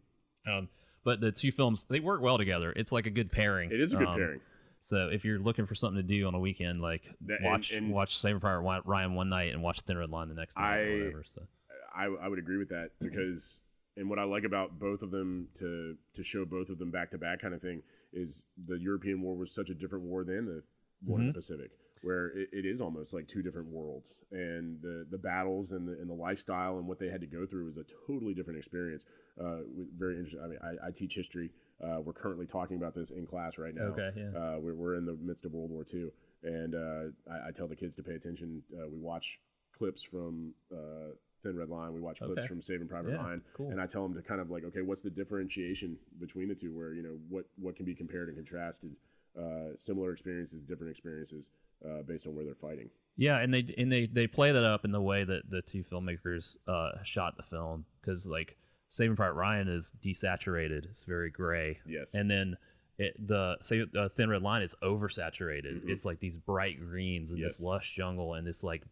[0.47, 0.69] Um,
[1.05, 2.73] but the two films they work well together.
[2.75, 3.71] It's like a good pairing.
[3.71, 4.41] it is a good Um, pairing.
[4.81, 7.91] So if you're looking for something to do on a weekend, like That- watch and-
[7.91, 10.79] watch Saving Private Ryan one night and watch Thin Red Line the next night I-
[10.81, 11.23] or whatever.
[11.23, 11.47] So.
[11.95, 13.61] I, I would agree with that because
[13.97, 17.11] and what I like about both of them to to show both of them back
[17.11, 20.45] to back kind of thing is the European War was such a different war than
[20.45, 20.63] the
[21.05, 21.71] war in the Pacific,
[22.05, 25.93] where it, it is almost like two different worlds, and the the battles and the
[25.93, 29.05] and the lifestyle and what they had to go through was a totally different experience.
[29.43, 29.57] Uh,
[29.97, 30.41] very interesting.
[30.43, 31.49] I mean, I, I teach history.
[31.83, 33.85] Uh, we're currently talking about this in class right now.
[33.97, 34.39] Okay, yeah.
[34.39, 36.09] Uh, we're, we're in the midst of World War II,
[36.43, 38.61] and uh, I, I tell the kids to pay attention.
[38.71, 39.39] Uh, we watch
[39.75, 41.91] clips from uh, Thin Red Line.
[41.93, 42.47] We watch clips Okay.
[42.47, 43.71] from Saving Private Yeah, Ryan, cool.
[43.71, 46.71] and I tell them to kind of like, okay, what's the differentiation between the two?
[46.71, 48.95] Where you know what what can be compared and contrasted?
[49.37, 51.49] Uh, similar experiences, different experiences,
[51.87, 52.89] uh, based on where they're fighting.
[53.17, 55.83] Yeah, and they and they they play that up in the way that the two
[55.83, 58.57] filmmakers uh, shot the film because like
[58.89, 61.79] Saving Private Ryan is desaturated, it's very gray.
[61.87, 62.13] Yes.
[62.15, 62.57] and then
[62.97, 65.79] it, the say uh, Thin Red Line is oversaturated.
[65.79, 65.89] Mm-hmm.
[65.89, 68.83] It's like these bright greens and this lush jungle and this like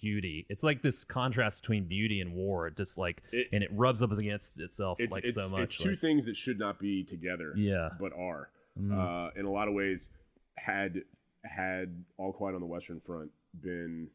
[0.00, 0.46] beauty.
[0.48, 2.66] It's like this contrast between beauty and war.
[2.66, 5.62] It just like It- and it rubs up against itself It's like it's, so much.
[5.64, 7.52] it's two like- things that should not be together.
[7.56, 7.90] Yeah.
[8.00, 8.48] but are
[8.80, 8.92] Mm.
[9.28, 10.10] uh, in a lot of ways.
[10.56, 11.02] Had
[11.44, 14.08] had All Quiet on the Western Front been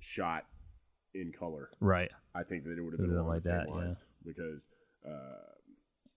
[0.00, 0.44] shot
[1.14, 2.10] in color, right.
[2.34, 3.92] I think that it would have been been like that, yeah.
[4.24, 4.68] because
[5.06, 5.52] uh,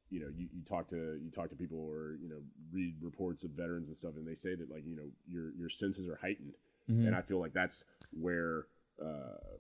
[0.10, 3.44] you know, you, you talk to you talk to people or you know read reports
[3.44, 6.18] of veterans and stuff, and they say that like you know your your senses are
[6.18, 6.54] heightened,
[6.90, 7.08] Mm-hmm.
[7.08, 8.66] and I feel like that's where
[9.04, 9.58] uh,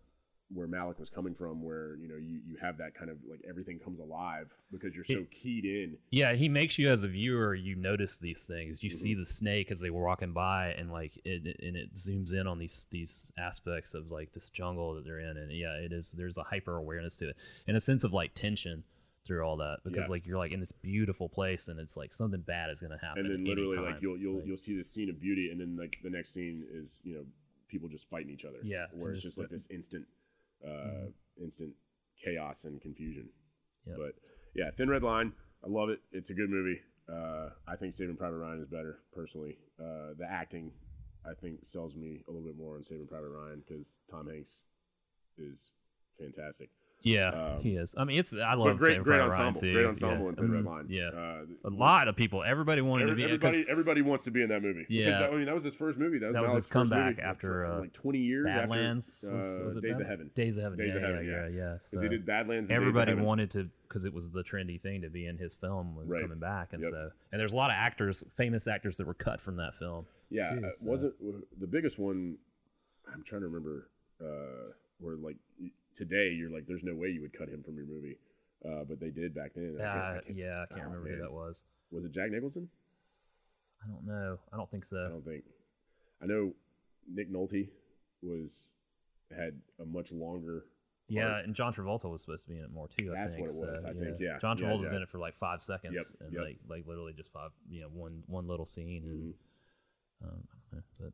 [0.53, 3.41] where Malick was coming from, where you know you you have that kind of like
[3.49, 5.97] everything comes alive because you're so keyed in.
[6.09, 8.83] Yeah, he makes you as a viewer, you notice these things.
[8.83, 8.95] You Mm-hmm.
[8.95, 12.47] see the snake as they were walking by, and like it, and it zooms in
[12.47, 16.13] on these these aspects of like this jungle that they're in, and yeah, it is.
[16.17, 17.37] There's a hyper awareness to it,
[17.67, 18.83] and a sense of like tension
[19.25, 20.11] through all that because Yeah.
[20.13, 23.25] like you're like in this beautiful place, and it's like something bad is gonna happen.
[23.25, 25.75] and then literally like you'll you'll Like, you'll see this scene of beauty, and then
[25.75, 27.25] like the next scene is you know
[27.67, 28.59] people just fighting each other.
[28.63, 30.07] Yeah, where it's just- just like this instant,
[30.65, 31.07] uh,
[31.41, 31.73] instant
[32.23, 33.29] chaos and confusion.
[33.85, 33.97] Yep.
[33.97, 34.11] But
[34.55, 35.99] yeah, Thin Red Line, I love it.
[36.11, 36.79] It's a good movie.
[37.11, 39.57] Uh, I think Saving Private Ryan is better personally.
[39.79, 40.71] Uh, the acting,
[41.25, 44.63] I think, sells me a little bit more on Saving Private Ryan because Tom Hanks
[45.37, 45.71] is
[46.19, 46.69] fantastic.
[47.03, 47.95] Yeah, um, he is.
[47.97, 49.73] I mean, it's I love great, great ensemble, too.
[49.73, 50.29] great ensemble yeah.
[50.29, 50.65] in Thin Red.
[50.65, 50.85] Line.
[50.89, 52.43] Yeah, uh, a lot of people.
[52.43, 53.33] Everybody wanted Every- to be.
[53.33, 54.85] everybody, everybody wants to be in that movie.
[54.89, 55.05] Yeah.
[55.05, 56.17] because that, I mean that was his first movie.
[56.19, 59.63] That was, That was his comeback after, uh, like twenty years Badlands after was, uh,
[59.63, 60.31] was it Days of Heaven.
[60.35, 60.77] Days of Heaven.
[60.79, 61.47] Days yeah, of Heaven, yeah, yeah.
[61.47, 61.71] yeah, yeah.
[61.73, 62.69] Because So he did Badlands.
[62.69, 65.37] And Days of everybody wanted to because it was the trendy thing to be in
[65.37, 66.21] his film was Right.
[66.21, 66.91] coming back, and Yep.
[66.91, 70.07] so and there's a lot of actors, famous actors that were cut from that film.
[70.29, 71.13] Yeah, uh, wasn't
[71.57, 72.37] the biggest one.
[73.13, 73.89] I'm trying to remember
[74.21, 75.37] uh, where like
[75.97, 78.17] today you're like, there's no way you would cut him from your movie,
[78.65, 79.75] uh, but they did back then.
[79.79, 81.17] I can't- I Uh, can't- yeah, I can't oh, remember man.
[81.17, 81.65] who that was.
[81.91, 82.69] Was it Jack Nicholson?
[83.83, 84.39] I don't know.
[84.51, 84.97] I don't think so.
[84.97, 85.13] I so.
[85.13, 85.43] don't think.
[86.21, 86.53] I know
[87.07, 87.69] Nick Nolte
[88.21, 88.73] was
[89.35, 90.65] had a much longer.
[91.09, 93.11] Yeah, and John Travolta was supposed to be in it more too.
[93.13, 94.37] That's I think, what it was, so, I think, yeah.
[94.39, 94.97] John Yeah, Travolta's yeah.
[94.97, 96.43] in it for like five seconds, Yep, and yep.
[96.43, 100.27] like like literally just five, you know, one one little scene, and Mm-hmm.
[100.27, 101.13] um, I don't know, but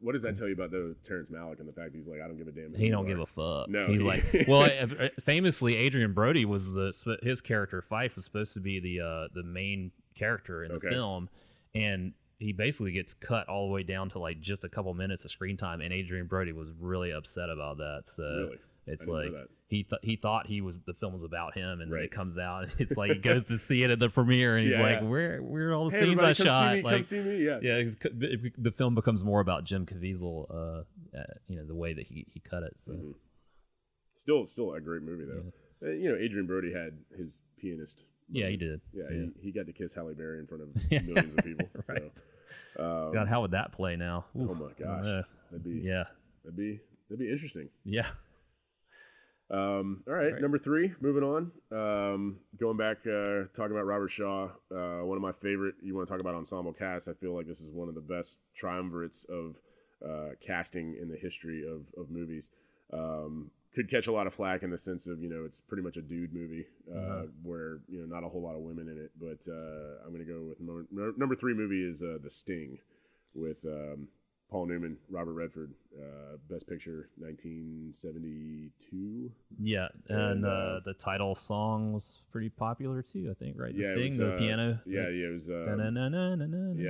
[0.00, 2.20] What does that tell you about the Terrence Malick and the fact that he's like,
[2.20, 2.74] I don't give a damn.
[2.74, 3.68] he don't are." give a fuck.
[3.68, 8.54] No, he's like, well, uh, famously, Adrien Brody was the his character Fife was supposed
[8.54, 10.90] to be the uh, the main character in the Okay.
[10.90, 11.28] film,
[11.74, 15.24] and he basically gets cut all the way down to like just a couple minutes
[15.24, 18.02] of screen time, and Adrien Brody was really upset about that.
[18.04, 18.58] So Really?
[18.86, 19.48] it's I didn't know like.
[19.72, 22.04] He th- he thought he was the film was about him, and then Right.
[22.04, 24.76] it comes out, it's like he goes to see it at the premiere, and he's
[24.76, 25.08] Yeah, like, yeah.
[25.08, 26.70] where where are all the Hey, scenes I come shot?
[26.70, 27.44] see me, like, come see me.
[27.44, 27.84] Yeah, yeah,
[28.58, 30.82] the film becomes more about Jim Caviezel, uh,
[31.18, 32.74] uh, you know, the way that he, he cut it.
[32.76, 32.92] So.
[32.92, 33.10] Mm-hmm.
[34.14, 35.52] Still, still a great movie though.
[35.88, 38.04] Uh, you know, Adrien Brody had his pianist.
[38.30, 38.80] Yeah, he did.
[38.92, 39.16] Yeah, yeah.
[39.40, 41.66] He, he got to kiss Halle Berry in front of millions of people.
[41.88, 42.12] Right.
[42.76, 44.26] So, um, God, how would that play now?
[44.38, 45.22] oh my gosh, know.
[45.50, 46.04] that'd be Yeah,
[46.44, 47.68] that'd be that'd be interesting.
[47.84, 48.06] yeah.
[49.52, 50.40] Um, all right, Right.
[50.40, 51.52] number three, moving on.
[51.70, 55.74] Um, going back, uh, talking about Robert Shaw, uh, one of my favorite.
[55.82, 57.06] You want to talk about ensemble cast?
[57.08, 59.58] I feel like this is one of the best triumvirates of
[60.02, 62.50] uh, casting in the history of, of movies.
[62.92, 65.82] Um, could catch a lot of flack in the sense of you know it's pretty
[65.82, 67.22] much a dude movie uh, Uh-huh.
[67.42, 69.10] where you know not a whole lot of women in it.
[69.20, 72.78] But uh, I'm gonna go with number, number three movie is uh, The Sting
[73.34, 74.08] with um,
[74.52, 79.32] Paul Newman, Robert Redford, uh, Best Picture, 1972.
[79.58, 83.30] Yeah, and, uh, uh, the title song was pretty popular too.
[83.30, 83.74] I think, right?
[83.74, 84.78] The Yeah, Sting, was, the uh, piano.
[84.84, 85.48] Yeah, yeah, it was.
[85.48, 85.64] Um, yeah,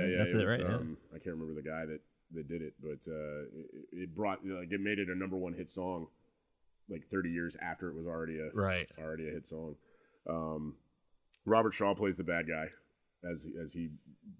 [0.05, 0.67] yeah, That's it, it, was, right?
[0.67, 0.75] Yeah.
[0.75, 2.01] Um, I can't remember the guy that,
[2.33, 5.53] that did it, but uh, it, it brought like it made it a number one
[5.53, 6.07] hit song,
[6.89, 8.89] like 30 years after it was already a Right.
[8.99, 9.77] already a hit song.
[10.27, 10.75] Um,
[11.45, 12.71] Robert Shaw plays the bad guy,
[13.23, 13.91] as as he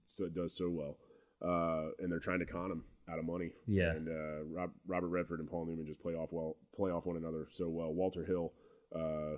[0.06, 0.98] so, does so well,
[1.42, 3.52] uh, and they're trying to con him out of money.
[3.68, 3.92] Yeah.
[3.92, 7.18] and uh, Rob, Robert Redford and Paul Newman just play off well, play off one
[7.18, 7.94] another so well.
[7.94, 8.54] Walter Hill,
[8.96, 9.38] uh,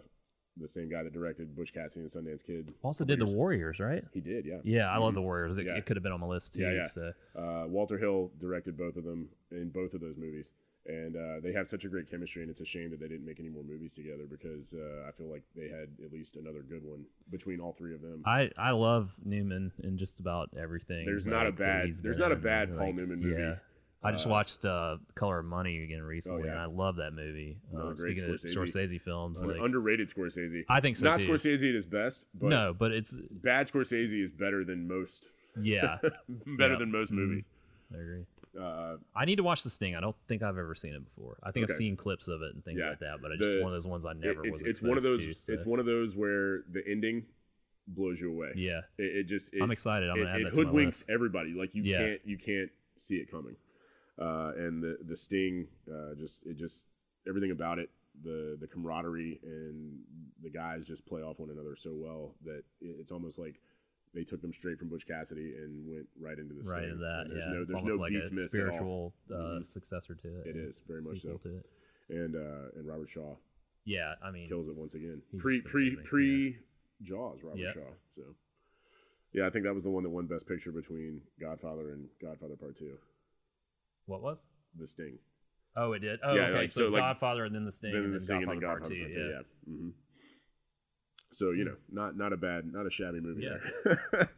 [0.58, 4.04] the same guy that directed Butch Cassidy and Sundance Kid, Also did the Warriors, right?
[4.14, 4.60] he did, yeah.
[4.64, 5.58] Yeah, I love the Warriors.
[5.58, 5.76] It, Yeah.
[5.76, 6.62] it could have been on my list too.
[6.62, 6.84] Yeah, yeah.
[6.86, 10.54] So Uh, Walter Hill directed both of them in both of those movies,
[10.88, 12.42] and uh, they have such a great chemistry.
[12.44, 15.12] And it's a shame that they didn't make any more movies together because uh, I
[15.12, 18.24] feel like they had at least another good one between all three of them.
[18.26, 21.06] I I love Newman in just about everything.
[21.06, 23.42] There's not a bad- there's not a bad Paul like, Newman movie.
[23.42, 23.56] Yeah.
[24.04, 26.52] I just Uh, watched uh, Color of Money again recently, yeah.
[26.52, 27.58] and I love that movie.
[27.74, 28.76] Um, great speaking of Scorsese.
[28.76, 30.64] Scorsese films, An like, underrated Scorsese.
[30.70, 31.28] I think so not too.
[31.28, 35.34] Scorsese at his best, but no, but it's bad Scorsese is better than most.
[35.60, 35.98] yeah,
[36.30, 36.78] better Yeah.
[36.78, 37.16] than most Mhm.
[37.16, 37.46] movies.
[37.92, 38.26] I agree.
[38.60, 39.96] Uh, I need to watch The Sting.
[39.96, 41.38] I don't think I've ever seen it before.
[41.44, 42.90] I think I've seen clips of it and things Yeah.
[42.90, 45.04] like that, but it's just one of those ones I never it's it's one of
[45.04, 47.26] those To, it's one of those where the ending
[47.88, 48.54] blows you away.
[48.56, 50.10] yeah, It, it just it, I'm excited.
[50.10, 51.52] I'm it, gonna add it that hoodwinks everybody.
[51.52, 51.98] Like you Yeah.
[51.98, 53.56] can't you can't see it coming.
[54.18, 56.86] Uh, and the the sting uh, just it just
[57.28, 57.90] everything about it
[58.24, 60.00] the the camaraderie and
[60.42, 63.60] the guys just play off one another so well that it, it's almost like
[64.16, 66.92] they took them straight from Butch Cassidy and went right into the right Sting.
[66.92, 67.26] in that.
[67.30, 68.72] There's Yeah, no there's no like beats a missed at all.
[68.72, 69.66] spiritual uh, Mhm.
[69.66, 70.48] successor to it.
[70.48, 71.38] It yeah, is, very much so.
[71.38, 71.66] To it.
[72.10, 73.36] And uh, and Robert Shaw
[73.84, 75.22] Yeah, I mean, kills it once again.
[75.38, 76.58] Pre pre amazing, pre
[77.04, 77.74] Jaws, Robert Yep.
[77.74, 77.92] Shaw.
[78.10, 78.22] So,
[79.34, 82.56] yeah, I think that was the one that won Best Picture between Godfather and Godfather
[82.56, 82.98] Part Two.
[84.06, 84.48] What was?
[84.80, 85.20] The Sting.
[85.76, 86.20] Oh, it did.
[86.24, 86.58] Oh, Yeah, okay.
[86.60, 88.38] like, so, so, it's like, Godfather and then the Sting then and the then Sting
[88.38, 89.00] and Godfather Part Two.
[89.02, 89.20] Part Two.
[89.20, 89.42] Yeah.
[89.68, 89.92] Yeah.
[91.36, 93.58] So you know, not not a bad, not a shabby movie Yeah.
[93.84, 94.30] there.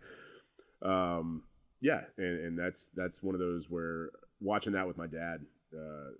[0.82, 1.44] um,
[1.80, 4.10] yeah, and, and that's that's one of those where
[4.41, 6.11] watching that with my dad, uh,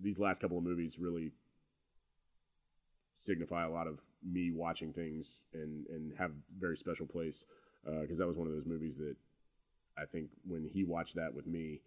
[0.00, 1.32] these last couple of movies really
[3.14, 7.46] signify a lot of me watching things and and have very special place
[8.02, 9.16] because that was one of those movies that
[9.98, 11.80] I think when he watched that with me.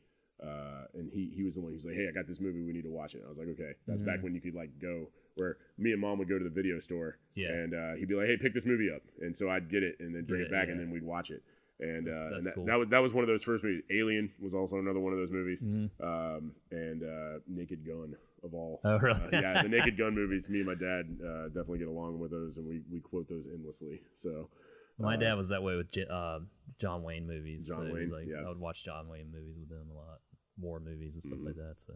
[0.43, 2.73] Uh, and he, he was the one who's like, hey, I got this movie, we
[2.73, 3.21] need to watch it.
[3.23, 3.73] I was like, okay.
[3.87, 6.49] That's back when you could like go where me and mom would go to the
[6.49, 7.49] video store, Yeah.
[7.49, 9.95] and uh, he'd be like, hey, pick this movie up, and so I'd get it
[9.99, 10.73] and then bring Get it back, yeah.
[10.73, 11.41] and then we'd watch it.
[11.79, 12.65] And, That's- uh, that's and that, cool.
[12.65, 13.83] that was that was one of those first movies.
[13.91, 16.05] Alien was also another one of those movies, Mm-hmm.
[16.05, 18.79] um, and uh, Naked Gun of all.
[18.85, 19.19] Oh, really?
[19.19, 20.49] Uh, yeah, the Naked Gun movies.
[20.49, 23.47] Me and my dad uh, definitely get along with those, and we, we quote those
[23.47, 24.01] endlessly.
[24.15, 24.49] So
[24.99, 26.39] My dad was that way with J- uh,
[26.79, 27.67] John Wayne movies.
[27.67, 28.45] John so, Wayne, like, yeah.
[28.45, 30.19] I would watch John Wayne movies with him a lot,
[30.59, 31.47] war movies and stuff Mm-hmm.
[31.47, 31.75] like that.
[31.81, 31.93] So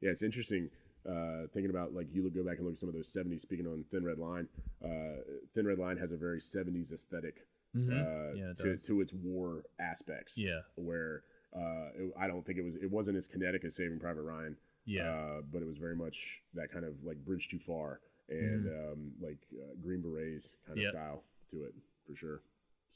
[0.00, 0.70] yeah, it's interesting
[1.08, 3.40] uh, thinking about like you look go back and look at some of those '70s.
[3.40, 4.48] Speaking on Thin Red Line,
[4.84, 5.20] uh,
[5.54, 8.36] Thin Red Line has a very '70s aesthetic uh, Mm-hmm.
[8.36, 10.38] Yeah, it to to its war aspects.
[10.38, 10.60] Yeah.
[10.76, 11.22] where
[11.54, 14.56] uh, it, I don't think it was it wasn't as kinetic as Saving Private Ryan.
[14.86, 15.08] Yeah.
[15.10, 19.12] uh, but it was very much that kind of like bridge too far and um,
[19.20, 20.84] like uh, Green Berets kind of Mm-hmm.
[20.84, 20.92] Yep.
[20.92, 21.74] style to it
[22.06, 22.40] for sure.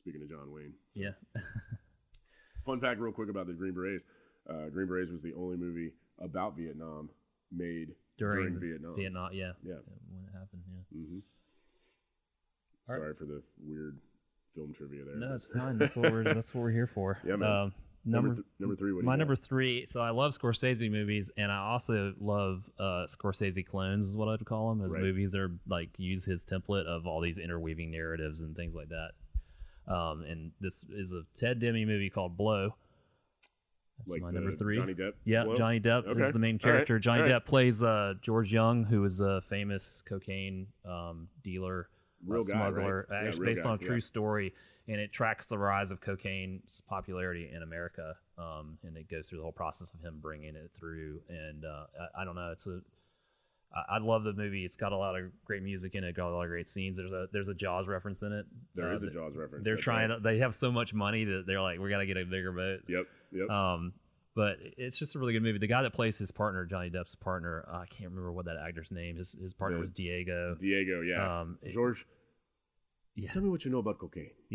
[0.01, 1.11] Speaking of John Wayne, yeah,
[2.65, 4.05] fun fact, real quick about the Green Berets.
[4.49, 7.11] Uh, Green Berets was the only movie about Vietnam
[7.53, 8.97] made during, during, Vietnam.
[8.97, 9.75] Vietnam, yeah, Yeah.
[10.11, 10.63] when it happened,
[10.93, 11.21] yeah.
[12.89, 12.97] Right.
[12.99, 13.99] Sorry for the weird
[14.55, 15.17] film trivia there.
[15.17, 15.77] No, it's fine.
[15.79, 17.19] That's what we're that's what we're here for.
[17.25, 17.49] Yeah, man.
[17.51, 17.73] Um,
[18.05, 18.93] number number th- number three.
[18.93, 19.85] What do you my number three.
[19.85, 24.45] So I love Scorsese movies, and I also love uh, Scorsese clones, is what I'd
[24.47, 25.03] call them, as Right.
[25.03, 28.89] movies that are like use his template of all these interweaving narratives and things like
[28.89, 29.11] that.
[29.93, 32.75] Um, and this is a Ted Demme movie called Blow.
[33.99, 34.77] That's Like my number three.
[34.77, 35.57] Johnny Depp Yeah, Blow?
[35.57, 36.21] Johnny Depp Okay.
[36.21, 36.77] is the main All right.
[36.77, 36.99] character.
[36.99, 37.31] Johnny right.
[37.33, 42.47] Depp plays uh, George Jung, who is a famous cocaine um, dealer, uh, Real guy,
[42.47, 43.07] smuggler.
[43.11, 43.19] right?
[43.19, 44.01] Uh, Yeah, it's real based guy, on a true yeah.
[44.01, 44.55] story,
[44.87, 48.15] and it tracks the rise of cocaine's popularity in America.
[48.39, 51.21] Um, and it goes through the whole process of him bringing it through.
[51.29, 52.81] And uh, I, I don't know, it's a
[53.75, 54.65] I, love the movie.
[54.65, 56.17] It's got a lot of great music in it.
[56.17, 56.97] Got a lot of great scenes.
[56.99, 58.47] There's a there's a Jaws reference in it.
[58.75, 59.65] There Uh, is a Jaws reference.
[59.65, 60.09] They're that's trying.
[60.11, 60.17] right.
[60.17, 62.53] To, they have so much money that they're like, we got to get a bigger
[62.53, 62.81] boat.
[62.89, 63.07] Yep.
[63.33, 63.51] Yep.
[63.51, 63.93] Um,
[64.35, 65.59] but it's just a really good movie.
[65.59, 68.91] The guy that plays his partner, Johnny Depp's partner, I can't remember what that actor's
[68.91, 69.17] name.
[69.17, 69.83] His his partner Yeah.
[69.83, 70.57] was Diego.
[70.59, 71.01] Diego.
[71.03, 71.41] Yeah.
[71.41, 72.05] Um, George.
[73.21, 73.33] Yeah.
[73.33, 74.31] Tell me what you know about cocaine.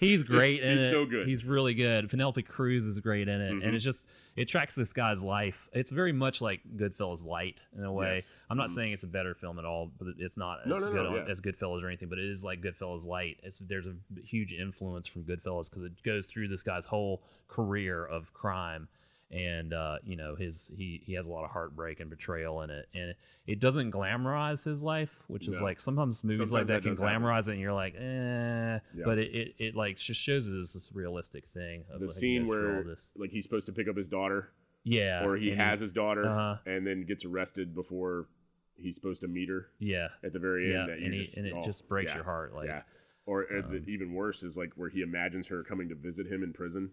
[0.00, 0.90] he's great in He's it.
[0.90, 1.28] so good.
[1.28, 2.08] He's really good.
[2.08, 3.66] Penelope Cruz is great in it, Mhm.
[3.66, 5.68] and it's just it tracks this guy's life.
[5.74, 8.14] It's very much like Goodfellas light in a way.
[8.14, 8.32] Yes.
[8.48, 10.92] I'm not saying it's a better film at all, but it's not No, as no,
[10.92, 11.24] good no, yeah.
[11.30, 12.08] as Goodfellas or anything.
[12.08, 13.38] But it is like Goodfellas light.
[13.42, 18.04] It's there's a huge influence from Goodfellas because it goes through this guy's whole career
[18.06, 18.88] of crime.
[19.32, 22.70] And uh, you know his he he has a lot of heartbreak and betrayal in
[22.70, 23.14] it, and
[23.46, 25.66] it doesn't glamorize his life, which is No.
[25.66, 27.22] like sometimes movies like that, that can does happen.
[27.22, 28.80] glamorize it, and you're like, eh.
[28.92, 29.04] Yeah.
[29.04, 31.84] But it, it, it like just shows this realistic thing.
[31.92, 32.84] Of The scene where
[33.16, 34.50] like he's supposed to pick up his daughter,
[34.82, 36.56] yeah, or he has his daughter, uh-huh.
[36.66, 38.26] and then gets arrested before
[38.74, 40.88] he's supposed to meet her yeah, at the very yeah, end.
[40.88, 42.54] that you and, he, just, and it oh, just breaks yeah, your heart.
[42.54, 42.82] Like, yeah.
[43.26, 46.42] Or uh, the, even worse is like where he imagines her coming to visit him
[46.42, 46.90] in prison.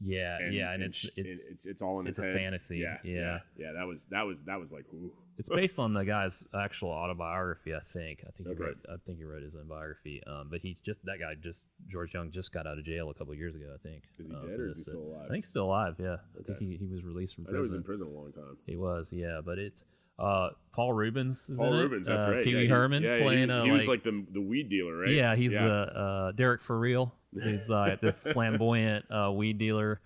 [0.00, 2.34] Yeah, And, yeah, and, it's sh- it's it's it's all in it's a head.
[2.36, 3.38] fantasy, Yeah, yeah.
[3.56, 5.10] yeah, That was that was that was like ooh.
[5.38, 7.74] it's based on the guy's actual autobiography.
[7.74, 8.20] I think.
[8.26, 8.78] I think he wrote.
[8.88, 10.22] I think he wrote his own biography.
[10.26, 13.14] Um, but he just that guy just George Jung just got out of jail a
[13.14, 13.74] couple years ago.
[13.74, 14.04] I think.
[14.20, 15.24] Is he uh, dead or is he still alive?
[15.24, 15.96] I think he's still alive.
[15.98, 17.56] Yeah, I think he, he was released from prison.
[17.56, 18.56] I know he was in prison a long time.
[18.66, 19.84] He was, yeah, but it's
[20.18, 22.10] uh, Paul Reubens is Paul in Reubens, it.
[22.12, 22.44] that's uh, right.
[22.44, 23.48] Pee Wee yeah, he- Herman yeah, he- playing.
[23.48, 25.10] He, uh, was like the the weed dealer, right?
[25.10, 27.14] Yeah, he's the uh, Derek Foreal.
[27.32, 30.00] He's uh, this flamboyant uh, weed dealer,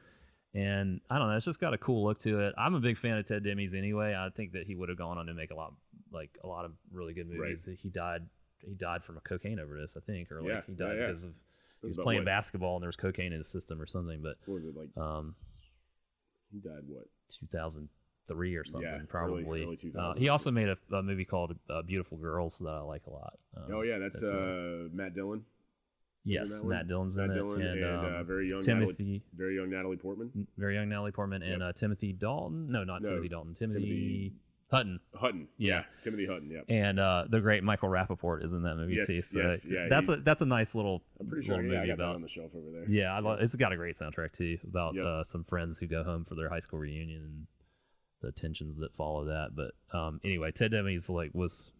[0.54, 1.36] and I don't know.
[1.36, 2.54] It's just got a cool look to it.
[2.58, 4.14] I'm a big fan of Ted Demme's anyway.
[4.14, 5.72] I think that he would have gone on to make a lot,
[6.12, 7.68] like a lot of really good movies.
[7.80, 8.22] He died.
[8.60, 11.06] He died from a cocaine overdose, I think, or like Yeah, he died yeah, yeah.
[11.06, 11.32] because of
[11.80, 12.26] he was playing what?
[12.26, 14.20] basketball and there was cocaine in his system or something.
[14.22, 14.96] But What was it like?
[14.96, 15.34] um,
[16.52, 17.04] he died what?
[18.28, 19.44] 2003 or something, Yeah, probably.
[19.64, 23.06] early uh, he also made a, a movie called uh, Beautiful Girls that I like
[23.06, 23.34] a lot.
[23.56, 25.44] Um, Oh yeah, that's, uh, uh, Matt Dillon.
[26.24, 26.62] yes?
[26.62, 29.56] Matt Dillon's Matt in Dillon it, and, and, um, uh, very young Timothy, Natalie, very
[29.56, 30.46] young Natalie Portman.
[30.56, 31.62] very young Natalie Portman, and Yep.
[31.62, 32.70] uh, Timothy Dalton.
[32.70, 33.54] No, not No, Timothy Dalton.
[33.54, 34.32] Timothy, Timothy-
[34.70, 35.00] Hutton.
[35.14, 35.48] Hutton.
[35.58, 35.84] Yeah.
[36.00, 36.50] Timothy Hutton.
[36.50, 36.62] Yeah.
[36.74, 39.20] And uh, the great Michael Rapaport is in that movie Yes, too.
[39.20, 41.60] So yes, yeah, that's he- a that's a nice little, I'm pretty sure.
[41.62, 42.88] Yeah, I movie about on the shelf over there.
[42.88, 45.04] Yeah, love, it's got a great soundtrack too about Yep.
[45.04, 47.46] uh, some friends who go home for their high school reunion and
[48.22, 49.50] the tensions that follow that.
[49.54, 51.72] But um, anyway, Ted Demme's like was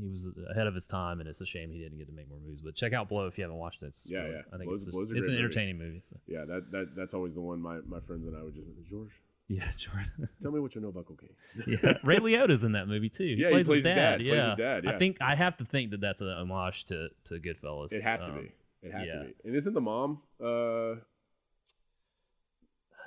[0.00, 2.28] he was ahead of his time, and it's a shame he didn't get to make
[2.28, 2.60] more movies.
[2.62, 3.86] But check out Blow if you haven't watched it.
[3.86, 4.40] It's Yeah, really- yeah.
[4.52, 6.00] I think Blow's- it's, just, it's an entertaining movie.
[6.02, 6.16] So.
[6.26, 9.20] Yeah, that, that that's always the one my, my friends and I would just George,
[9.48, 10.28] Yeah, Jordan.
[10.42, 11.28] tell me what you know about cocaine.
[11.66, 13.24] yeah, Ray Liotta's in that movie too.
[13.24, 16.00] Yeah, he plays his dad, plays his dad, I think I have to think that
[16.00, 17.92] that's an homage to to Goodfellas.
[17.92, 18.52] It has to Um, be.
[18.88, 19.20] It has yeah.
[19.20, 19.34] to be.
[19.44, 20.94] And isn't the mom uh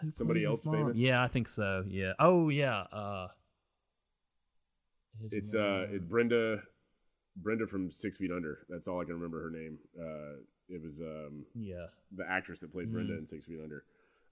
[0.02, 0.76] who Somebody else mom?
[0.76, 0.98] famous?
[1.00, 1.84] Yeah, I think so.
[1.88, 2.14] Yeah.
[2.20, 2.82] Oh yeah.
[2.92, 3.28] Uh,
[5.22, 5.96] his it's uh mom.
[5.96, 6.62] it, Brenda
[7.36, 8.60] Brenda from Six Feet Under.
[8.70, 9.80] That's all I can remember her name.
[10.00, 11.88] Uh it was um yeah.
[12.16, 13.20] the actress that played Brenda Mm.
[13.20, 13.84] in Six Feet Under.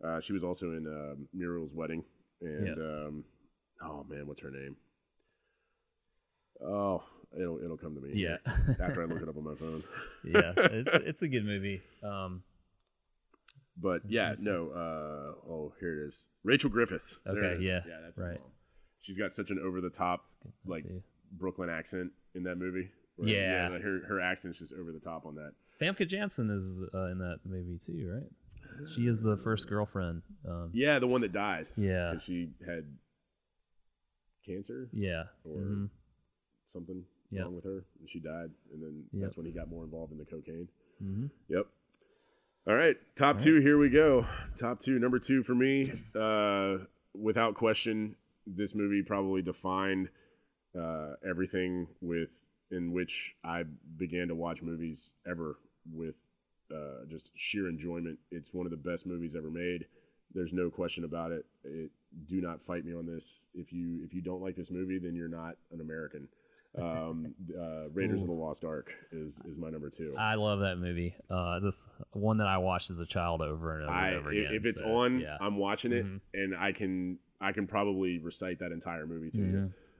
[0.03, 2.03] Uh, she was also in um Muriel's Wedding,
[2.41, 2.73] and Yeah.
[2.73, 3.23] um,
[3.81, 4.75] oh man, what's her name?
[6.61, 7.03] Oh,
[7.37, 8.11] it'll it'll come to me.
[8.21, 8.37] Yeah.
[8.81, 9.83] after I look it up on my phone.
[10.25, 10.53] yeah.
[10.57, 11.81] It's it's a good movie.
[12.03, 12.43] Um,
[13.77, 14.69] But yeah, no.
[14.69, 16.29] Uh, oh, here it is.
[16.43, 17.19] Rachel Griffiths.
[17.25, 17.65] There Okay, it is.
[17.65, 18.39] yeah, yeah, that's right.
[18.39, 18.51] mom.
[19.01, 20.21] She's got such an over the top
[20.65, 20.83] like.
[21.37, 22.89] Brooklyn accent in that movie.
[23.17, 23.67] Where, Yeah.
[23.69, 25.51] like, her her accent's just over the top on that.
[25.81, 28.87] Famke Janssen is uh, in that movie too, right?
[28.87, 30.21] She is the first girlfriend.
[30.47, 31.77] Um, Yeah, the one that dies.
[31.77, 32.11] Yeah.
[32.11, 32.85] because she had
[34.45, 35.23] cancer yeah.
[35.43, 35.89] or Mhm.
[36.65, 37.43] something Yep.
[37.45, 38.51] wrong with her, and she died.
[38.71, 39.21] And then Yep.
[39.23, 40.69] that's when he got more involved in the cocaine.
[41.01, 41.31] Mhm.
[41.49, 41.67] Yep.
[42.67, 43.59] All right, top two.
[43.59, 44.25] Here we go.
[44.59, 44.97] Top two.
[44.97, 46.77] Number two for me, uh,
[47.13, 48.15] without question,
[48.47, 50.09] this movie probably defined
[50.75, 52.31] uh, everything with
[52.71, 53.65] in which I
[53.97, 55.57] began to watch movies ever
[55.93, 56.15] with
[56.73, 58.17] uh, just sheer enjoyment.
[58.31, 59.85] It's one of the best movies ever made.
[60.33, 61.45] There's no question about it.
[61.63, 61.91] it.
[62.27, 63.47] Do not fight me on this.
[63.53, 66.29] If you if you don't like this movie, then you're not an American.
[66.77, 70.15] Um, uh, Raiders of the Lost Ark is is my number two.
[70.17, 71.15] I love that movie.
[71.29, 74.29] Uh, this one that I watched as a child over and over I and over
[74.31, 74.53] again.
[74.53, 75.37] if it's so, on, yeah.
[75.39, 76.19] I'm watching it, Mhm.
[76.33, 79.51] and I can I can probably recite that entire movie to Mhm.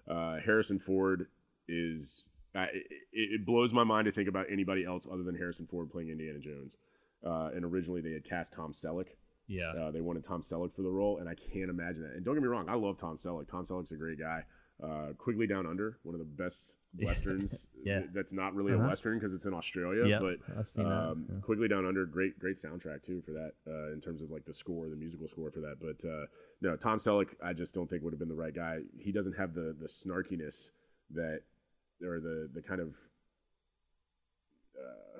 [0.08, 0.14] you.
[0.14, 1.28] Uh, Harrison Ford
[1.68, 2.84] is I it,
[3.14, 6.40] it blows my mind to think about anybody else other than Harrison Ford playing Indiana
[6.40, 6.78] Jones.
[7.24, 9.10] Uh, and originally they had cast Tom Selleck.
[9.48, 9.72] yeah.
[9.72, 12.14] Uh, they wanted Tom Selleck for the role, and I can't imagine that.
[12.16, 13.48] And don't get me wrong, I love Tom Selleck.
[13.48, 14.44] Tom Selleck's a great guy.
[14.84, 17.70] Uh, Quigley Down Under, one of the best westerns.
[17.86, 18.02] Yeah.
[18.14, 18.84] that's not really Uh-huh.
[18.84, 21.40] a western because it's in Australia, Yep, but I've seen that, um, yeah.
[21.42, 23.52] Quigley Down Under, great, great soundtrack too for that.
[23.68, 25.78] Uh, in terms of like the score, the musical score for that.
[25.80, 26.26] But uh,
[26.62, 28.80] no, Tom Selleck, I just don't think would have been the right guy.
[29.00, 30.72] He doesn't have the the snarkiness
[31.12, 31.42] that,
[32.04, 32.96] or the the kind of,
[34.78, 35.20] uh,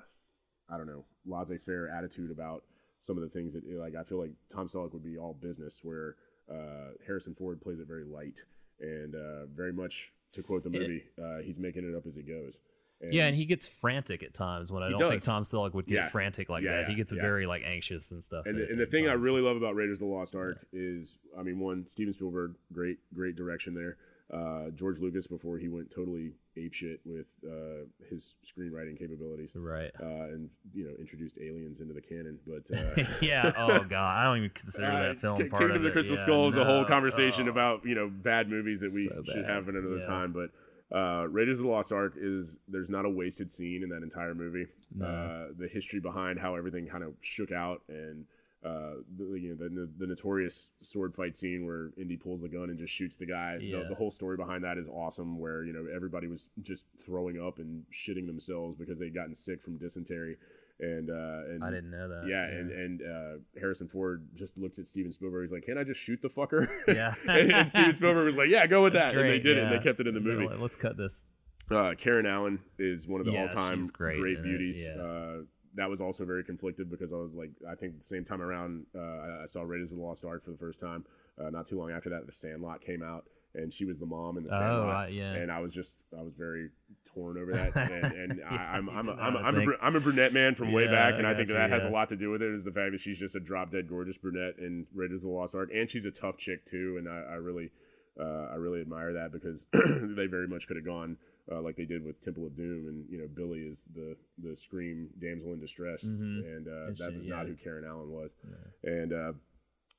[0.68, 2.62] I don't know, laissez-faire attitude about
[2.98, 5.80] some of the things that like I feel like Tom Selleck would be all business,
[5.82, 6.16] where
[6.50, 8.40] uh, Harrison Ford plays it very light
[8.80, 10.12] and uh, very much.
[10.32, 12.60] To quote the movie, uh, he's making it up as he goes.
[13.00, 15.22] And yeah, and he gets frantic at times when I don't think.
[15.24, 16.02] Tom Selleck would get Yeah.
[16.04, 16.90] frantic like Yeah, that.
[16.90, 17.22] he gets yeah.
[17.22, 18.44] very like anxious and stuff.
[18.44, 20.66] And, at- the, and the thing I really love about Raiders of the Lost Ark
[20.74, 23.96] is, I mean, one, Steven Spielberg, great, great direction there.
[24.32, 29.92] Uh, George Lucas, before he went totally apeshit with uh, his screenwriting capabilities, right.
[30.02, 32.38] uh, and you know, introduced aliens into the canon.
[32.44, 33.52] But uh, yeah.
[33.56, 35.88] Oh god, I don't even consider uh, that film Ki- part Kingdom of of the
[35.90, 35.92] it.
[35.92, 37.52] Crystal Yeah, Skull is a whole conversation Oh.
[37.52, 40.06] about you know bad movies that we So should have another Yeah.
[40.06, 40.32] time.
[40.32, 40.50] But
[40.96, 44.34] uh, Raiders of the Lost Ark is there's not a wasted scene in that entire
[44.34, 44.66] movie.
[44.92, 45.06] No.
[45.06, 48.24] Uh, the history behind how everything kind of shook out and.
[48.64, 52.64] Uh, the, you know the, the notorious sword fight scene where Indy pulls the gun
[52.70, 53.58] and just shoots the guy.
[53.60, 53.80] Yeah.
[53.80, 55.38] The, the whole story behind that is awesome.
[55.38, 59.60] Where you know everybody was just throwing up and shitting themselves because they'd gotten sick
[59.62, 60.36] from dysentery,
[60.80, 62.24] and uh, and I didn't know that.
[62.28, 65.44] yeah, and and uh, Harrison Ford just looks at Steven Spielberg.
[65.44, 67.14] He's like, "Can I just shoot the fucker?" Yeah.
[67.28, 69.58] and, and Steven Spielberg was like, "Yeah, go with That's that." And they great, did
[69.58, 69.64] it.
[69.64, 69.72] and.
[69.72, 70.48] They kept it in the movie.
[70.58, 71.24] Let's cut this.
[71.70, 74.84] Uh, Karen Allen is one of the Yeah, all-time great great, beauties.
[74.88, 75.02] yeah.
[75.02, 75.36] Uh,
[75.76, 78.86] that was also very conflicted because I was like, I think the same time around,
[78.94, 81.04] uh, I- saw Raiders of the Lost Ark for the first time.
[81.38, 83.24] Uh, not too long after that, The Sandlot came out,
[83.54, 84.86] and she was the mom in The Oh, Sandlot.
[84.94, 85.32] right, yeah.
[85.34, 86.70] And I was just, I was very
[87.14, 87.76] torn over that.
[87.92, 90.72] And, and I, I'm, I'm, I'm, I'm, a, think- br- I'm a brunette man from
[90.72, 92.30] way Yeah, back, and I I think got that you, has a lot to do
[92.30, 92.52] with it.
[92.54, 95.36] Is the fact that she's just a drop dead gorgeous brunette in Raiders of the
[95.36, 97.70] Lost Ark, and she's a tough chick too, and I, I really.
[98.18, 101.18] Uh, I really admire that because they very much could have gone
[101.50, 104.56] uh, like they did with Temple of Doom, and you know Billy is the the
[104.56, 106.56] scream damsel in distress, Mhm.
[106.56, 107.36] and uh, that was yeah.
[107.36, 108.34] not who Karen Allen was.
[108.82, 109.32] And uh,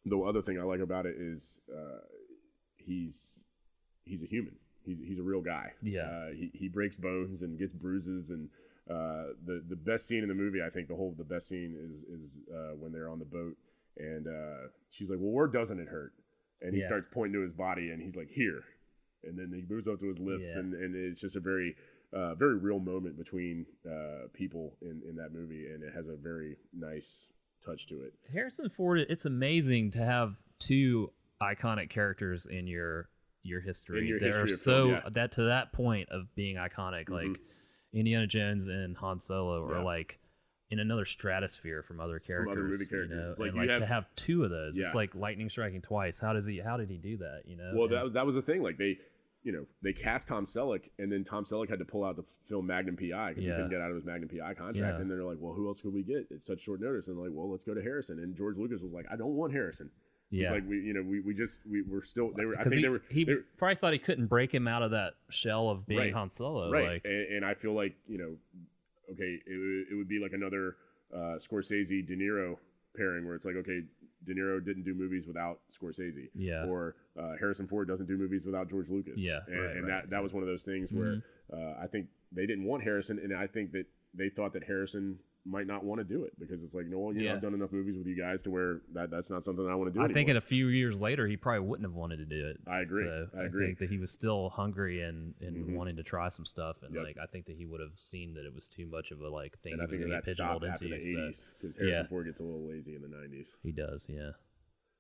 [0.06, 2.00] the other thing I like about it is uh,
[2.78, 3.46] he's
[4.06, 4.56] he's a human.
[4.86, 5.74] He's he's a real guy.
[5.82, 6.02] Yeah.
[6.02, 8.50] uh, he he breaks bones and gets bruises, and
[8.90, 11.76] uh, the the best scene in the movie, I think the whole the best scene
[11.80, 13.58] is is uh, when they're on the boat,
[13.98, 16.14] and uh, she's like, "Well, where doesn't it hurt?"
[16.62, 16.86] And he Yeah.
[16.88, 18.64] starts pointing to his body, and he's like, "Here,"
[19.28, 20.62] and then he moves up to his lips, Yeah.
[20.62, 21.76] and, and it's just a very
[22.14, 26.16] uh, very real moment between uh, people in, in that movie, and it has a
[26.16, 27.34] very nice
[27.66, 28.14] touch to it.
[28.32, 29.06] Harrison Ford.
[29.10, 33.10] It's amazing to have two iconic characters in your
[33.44, 34.08] your history.
[34.08, 35.10] your They're history of so film, yeah.
[35.12, 37.10] that to that point of being iconic.
[37.10, 37.40] Like
[37.94, 39.78] Indiana Jones and Han Solo Yeah.
[39.78, 40.20] are like
[40.70, 42.52] in another stratosphere from other characters.
[42.52, 43.30] other movie you know?
[43.30, 44.78] It's like like have- to have two of those.
[44.78, 46.20] It's like lightning striking twice.
[46.20, 46.60] How does he?
[46.60, 47.44] How did he do that?
[47.46, 47.72] You know.
[47.76, 48.62] Well, And- that, that was the thing.
[48.64, 48.98] Like they,
[49.48, 52.24] you know, they cast Tom Selleck, and then Tom Selleck had to pull out the
[52.50, 53.54] film Magnum PI because Yeah.
[53.54, 54.78] he couldn't get out of his Magnum PI contract.
[54.98, 55.00] Yeah.
[55.02, 57.24] And they're like, "Well, who else could we get at such short notice?" And they're
[57.30, 59.90] like, "Well, let's go to Harrison." And George Lucas was like, "I don't want Harrison."
[60.32, 60.52] Yeah.
[60.52, 62.58] like, "We, you know, we, we just we were still they were.
[62.60, 64.84] I think he, they were he they were- probably thought he couldn't break him out
[64.84, 66.14] of that shell of being Right.
[66.14, 66.70] Han Solo.
[66.70, 68.36] right." Like, and, and I feel like you know,
[69.14, 70.76] okay, it, would- it would be like another
[71.14, 72.58] uh, Scorsese De Niro
[72.98, 73.84] pairing where it's like, okay,
[74.28, 76.30] De Niro didn't do movies without Scorsese.
[76.36, 76.66] Yeah.
[76.66, 79.26] Or uh, Harrison Ford doesn't do movies without George Lucas.
[79.26, 79.76] Yeah, And, right, and right.
[79.76, 79.88] Mm-hmm.
[79.88, 83.20] that that was one of those things where uh, I think they didn't want Harrison,
[83.20, 86.62] and I think that they thought that Harrison might not want to do it because
[86.62, 87.34] it's like, no, well, you know, Yeah.
[87.36, 89.94] I've done enough movies with you guys to where that that's not something I want
[89.94, 90.04] to do.
[90.04, 90.32] I think anymore.
[90.32, 92.58] in a few years later, he probably wouldn't have wanted to do it.
[92.68, 93.04] I agree.
[93.04, 93.66] So I agree.
[93.68, 95.76] think that he was still hungry and, and Mhm.
[95.76, 97.04] wanting to try some stuff, and Yep.
[97.04, 99.30] like I think that he would have seen that it was too much of a
[99.30, 100.96] like thing and he I was think that, to that get pigeonholed stopped after the
[100.96, 101.08] into.
[101.08, 102.08] so '80s because Harrison Yeah.
[102.10, 103.58] Ford gets a little lazy in the '90s.
[103.64, 104.32] he does, yeah.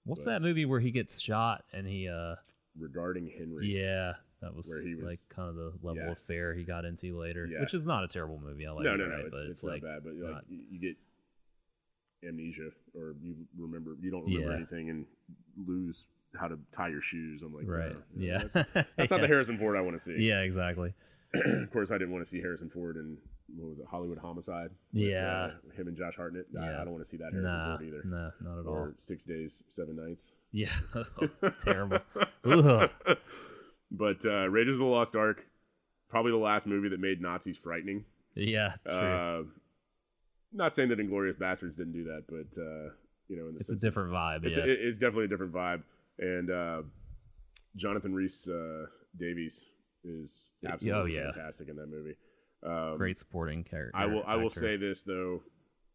[0.06, 2.08] What's But- that movie where he gets shot and he?
[2.08, 2.36] uh
[2.80, 6.12] Regarding Henry, Yeah, that was, Where he was- like kind of the level yeah.
[6.12, 7.62] of fare he got into later, Yeah.
[7.62, 8.68] which is not a terrible movie.
[8.68, 9.26] I like no, it, no, no, right?
[9.26, 10.96] it's, but it's, like not bad, but like not- you, you get
[12.28, 14.56] amnesia or you remember you don't remember Yeah.
[14.58, 15.06] anything and
[15.66, 16.08] lose
[16.40, 17.42] how to tie your shoes.
[17.44, 18.54] I'm like, right, no, no, yeah, that's,
[18.96, 20.16] that's not the Harrison Ford I want to see.
[20.20, 20.94] yeah, exactly.
[21.34, 23.18] of course, I didn't want to see Harrison Ford in
[23.56, 24.72] what was it, Hollywood Homicide?
[24.94, 25.52] with, Yeah.
[25.54, 26.48] uh, him and Josh Hartnett.
[26.60, 26.82] I, Yeah.
[26.82, 28.02] I don't want to see that Harrison Nah, Ford either.
[28.06, 28.92] no, not at all.
[28.98, 30.36] Six Days, Seven Nights.
[30.52, 30.70] Yeah,
[31.62, 32.00] terrible.
[33.92, 35.46] But uh, Raiders of the Lost Ark,
[36.10, 38.06] probably the last movie that made Nazis frightening.
[38.36, 38.94] Yeah, true.
[38.94, 39.44] Uh,
[40.54, 42.94] not saying that Inglourious Basterds didn't do that, but uh,
[43.28, 44.46] you know, in the it's a different vibe.
[44.46, 44.64] It's, yeah.
[44.66, 45.84] it- it's definitely a different vibe.
[46.20, 46.82] And uh,
[47.76, 48.86] Jonathan Rhys uh,
[49.20, 49.70] Davies
[50.04, 51.32] is absolutely Oh, yeah.
[51.32, 52.16] fantastic in that movie.
[52.66, 53.96] Um, Great supporting character.
[53.98, 54.24] I will.
[54.26, 55.44] I will say this though,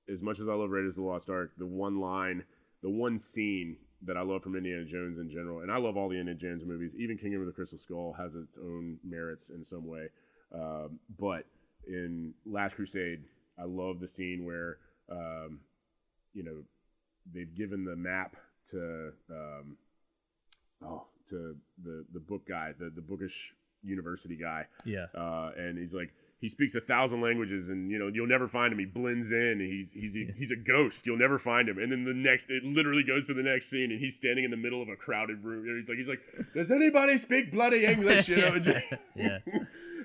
[0.08, 2.44] as much as I love Raiders of the Lost Ark, the one line,
[2.82, 6.08] the one scene that I love from Indiana Jones in general, and I love all
[6.08, 6.94] the Indiana Jones movies.
[6.98, 10.08] Even Kingdom of the Crystal Skull has its own merits in some way.
[10.54, 11.44] Um, but
[11.86, 13.22] in Last Crusade,
[13.58, 14.78] I love the scene where,
[15.10, 15.60] um,
[16.34, 16.62] you know,
[17.32, 19.76] they've given the map to, um,
[20.84, 23.54] oh, to the the book guy, the the bookish
[23.84, 25.06] university guy, Yeah.
[25.14, 26.12] uh, and he's like
[26.42, 28.78] he speaks a thousand languages and you know you'll never find him.
[28.80, 29.60] He blends in.
[29.60, 31.06] He's he's a, he's a ghost.
[31.06, 31.78] You'll never find him.
[31.78, 34.50] And then the next it literally goes to the next scene and he's standing in
[34.50, 35.66] the middle of a crowded room.
[35.68, 36.20] And he's like he's like
[36.52, 38.28] does anybody speak bloody english?
[38.28, 38.58] You know?
[39.14, 39.38] Yeah.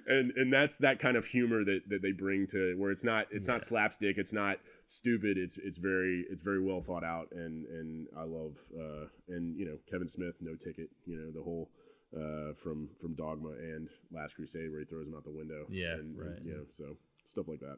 [0.06, 3.26] and and that's that kind of humor that that they bring to where it's not
[3.32, 4.20] it's not slapstick.
[4.20, 5.40] It's not stupid.
[5.40, 9.66] It's it's very it's very well thought out and and I love uh and you
[9.66, 11.70] know Kevin Smith no ticket you know the whole
[12.16, 15.94] uh from from Dogma and Last Crusade where he throws him out the window Yeah,
[15.94, 17.78] and, right, and, you know so stuff like that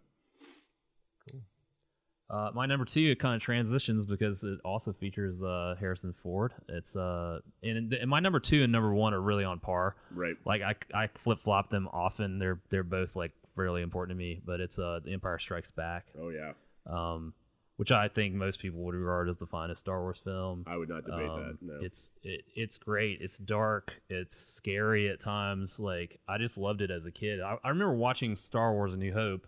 [1.32, 1.42] Cool.
[2.32, 6.54] Uh, my number two, it kind of transitions because it also features uh, Harrison Ford.
[6.68, 9.96] It's uh, and, and my number two and number one are really on par.
[10.12, 12.38] right Like I, I flip flop them often.
[12.38, 14.42] They're they're both like fairly important to me.
[14.46, 16.52] But it's uh, The Empire Strikes Back, oh yeah
[16.90, 17.34] um,
[17.80, 20.66] which I think most people would regard as the finest Star Wars film.
[20.68, 23.22] I would not debate Um, that no It's it, it's great.
[23.22, 24.02] It's dark.
[24.10, 25.80] It's scary at times.
[25.80, 27.40] Like I just loved it as a kid.
[27.40, 29.48] I, I remember watching Star Wars: A New Hope.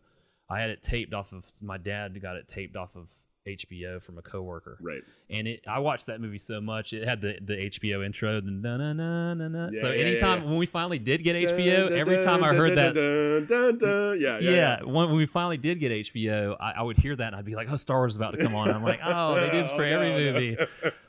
[0.49, 3.10] I had it taped off of my dad got it taped off of
[3.47, 4.77] HBO from a coworker.
[4.81, 6.93] right And it, I watched that movie so much.
[6.93, 8.39] It had the, the HBO intro.
[8.39, 9.69] The na na na na na.
[9.73, 10.49] so Yeah, yeah, anytime yeah.
[10.49, 14.39] when we finally did get HBO, every time I heard that, dun, dun, dun, yeah
[14.39, 17.35] yeah, yeah, when, when we finally did get HBO, I, I would hear that and
[17.35, 19.49] I'd be like, "Oh, Star Wars is about to come on." I'm like, "Oh, they
[19.49, 20.34] do this for Oh, every no, no.
[20.34, 20.57] movie."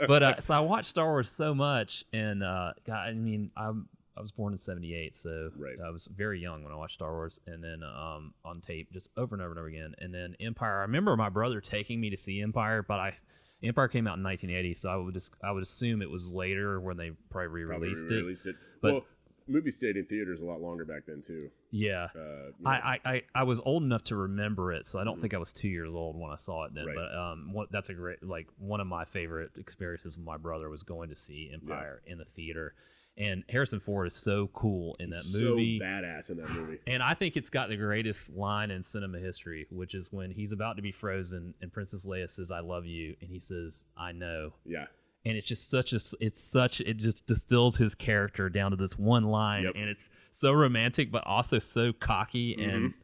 [0.06, 3.88] But uh, so I watched Star Wars so much, and uh, God, I mean, I'm
[4.16, 5.76] I was born in '78, so Right.
[5.84, 9.10] I was very young when I watched Star Wars, and then um, on tape just
[9.16, 9.94] over and over and over again.
[9.98, 10.78] And then Empire.
[10.78, 13.12] I remember my brother taking me to see Empire, but I
[13.62, 16.80] Empire came out in 1980, so I would just I would assume it was later
[16.80, 18.14] when they probably Probably re-released it.
[18.16, 19.05] re-released it But- well
[19.48, 22.05] movie stayed in theaters a lot longer back then too Yeah.
[22.14, 22.70] uh, you know.
[22.70, 25.52] I, I, I, was old enough to remember it, so I don't think I was
[25.52, 26.86] two years old when I saw it then.
[26.86, 26.94] Right.
[26.94, 30.70] But um, what, that's a great like one of my favorite experiences with my brother
[30.70, 32.74] was going to see Empire in the theater,
[33.18, 35.78] and Harrison Ford is so cool in that so movie.
[35.80, 39.66] badass in that movie And I think it's got the greatest line in cinema history,
[39.70, 43.14] which is when he's about to be frozen and Princess Leia says, "I love you,"
[43.20, 44.86] and he says, "I know." yeah
[45.24, 48.98] and it's just such a it's such it just distills his character down to this
[48.98, 49.74] one line Yep.
[49.76, 52.70] and it's so romantic but also so cocky Mm-hmm.
[52.70, 52.94] and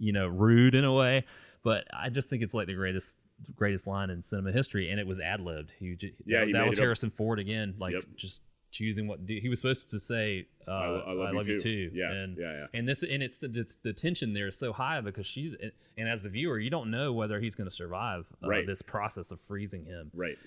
[0.00, 1.24] you know rude in a way
[1.62, 3.20] but i just think it's like the greatest
[3.54, 6.76] greatest line in cinema history and it was ad-libbed he, j- Yeah, that, that was
[6.76, 8.04] harrison ford again like Yep.
[8.16, 9.38] just choosing what do.
[9.40, 12.36] He was supposed to say, uh, "I, I love you you too." too." Yeah, and,
[12.38, 12.66] yeah, yeah.
[12.72, 15.54] And this, and it's, it's the tension there is so high because she's,
[15.98, 18.66] and as the viewer, you don't know whether he's going to survive uh, Right.
[18.66, 20.10] this process of freezing him.
[20.14, 20.38] Right.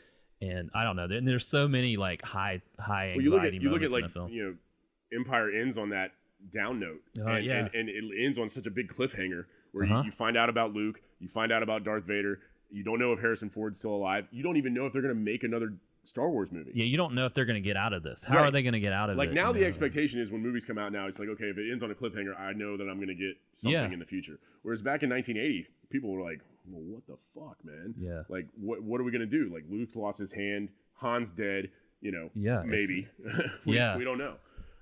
[0.42, 1.06] And I don't know.
[1.06, 3.92] And there's so many like high, high Well, you look anxiety at you look at
[3.92, 4.30] moments in like the film.
[4.32, 6.12] you know, Empire ends on that
[6.52, 7.58] down note, Uh, and, yeah.
[7.74, 10.00] and, and it ends on such a big cliffhanger where Uh-huh.
[10.00, 12.40] you, you find out about Luke, you find out about Darth Vader,
[12.70, 15.14] you don't know if Harrison Ford's still alive, you don't even know if they're going
[15.14, 15.74] to make another
[16.04, 16.72] Star Wars movie.
[16.74, 18.24] yeah, you don't know if they're going to get out of this.
[18.26, 19.36] How are they going to get out of Like it?
[19.36, 21.72] Like now, the expectation is when movies come out now, it's like okay, if it
[21.72, 23.92] ends on a cliffhanger, I know that I'm going to get something Yeah.
[23.92, 24.38] in the future.
[24.64, 27.96] Whereas back in 1980, people were like, "Well, what the fuck, man?
[27.98, 28.24] Yeah.
[28.30, 29.50] Like, what what are we going to do?
[29.54, 30.70] Like, Luke's lost his hand,
[31.02, 31.70] Han's dead.
[32.02, 33.08] You know, Yeah, maybe.
[33.66, 33.96] we, Yeah.
[33.98, 34.36] we don't know.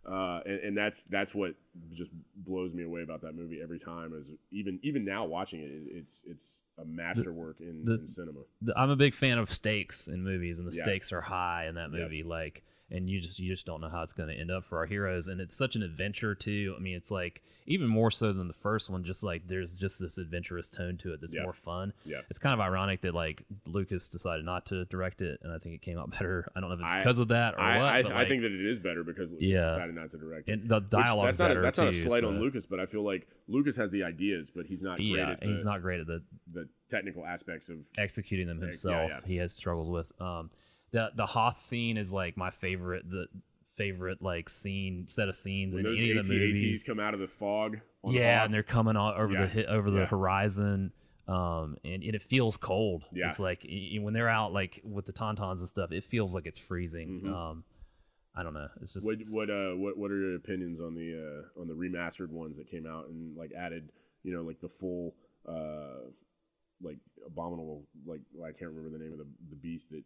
[0.05, 1.53] Uh, and, and that's that's what
[1.93, 4.13] just blows me away about that movie every time.
[4.17, 8.39] Is even even now watching it, it- it's it's a masterwork in, the- in cinema.
[8.63, 10.83] the- I'm a big fan of stakes in movies, and the Yeah.
[10.83, 12.01] stakes are high in that Yep.
[12.01, 12.23] movie.
[12.23, 14.77] Like, and you just you just don't know how it's going to end up for
[14.79, 16.75] our heroes, and it's such an adventure too.
[16.77, 19.03] I mean, it's like even more so than the first one.
[19.03, 21.43] Just like there's just this adventurous tone to it that's Yeah.
[21.43, 21.93] more fun.
[22.05, 22.21] Yeah.
[22.29, 25.75] It's kind of ironic that like Lucas decided not to direct it, and I think
[25.75, 26.51] it came out better.
[26.55, 27.85] I don't know if it's I- because of that or I what.
[27.93, 29.67] I, but, I think that it is better because Lucas Yeah.
[29.67, 30.53] decided not to direct it.
[30.53, 31.83] and the dialogue that's not a, that's too.
[31.83, 34.83] not a slight on Lucas, but I feel like Lucas has the ideas, but he's
[34.83, 36.21] not great Yeah, at the, he's not great at the
[36.53, 37.77] the technical aspects of.
[37.97, 39.11] executing them himself.
[39.11, 39.19] yeah.
[39.25, 40.11] He has struggles with.
[40.21, 40.49] Um,
[40.91, 43.09] the the Hoth scene is like my favorite.
[43.09, 43.27] The
[43.73, 46.85] favorite like scene set of scenes When in any of the movies.
[46.85, 47.79] come out of the fog.
[48.03, 50.05] on the yeah, Hoth, and they're coming on over Yeah, the over the yeah.
[50.07, 50.91] horizon.
[51.27, 53.05] Um, and, and it feels cold.
[53.13, 53.27] Yeah.
[53.27, 53.65] It's like
[54.01, 57.21] when they're out like with the tauntauns and stuff, it feels like it's freezing.
[57.23, 57.33] Mhm.
[57.33, 57.63] Um,
[58.35, 58.67] I don't know.
[58.81, 61.73] It's just What what uh what what are your opinions on the uh on the
[61.73, 63.91] remastered ones that came out and like added
[64.23, 65.15] you know like the full
[65.47, 66.09] uh
[66.81, 70.03] like abominable like well, I can't remember the name of the the beast that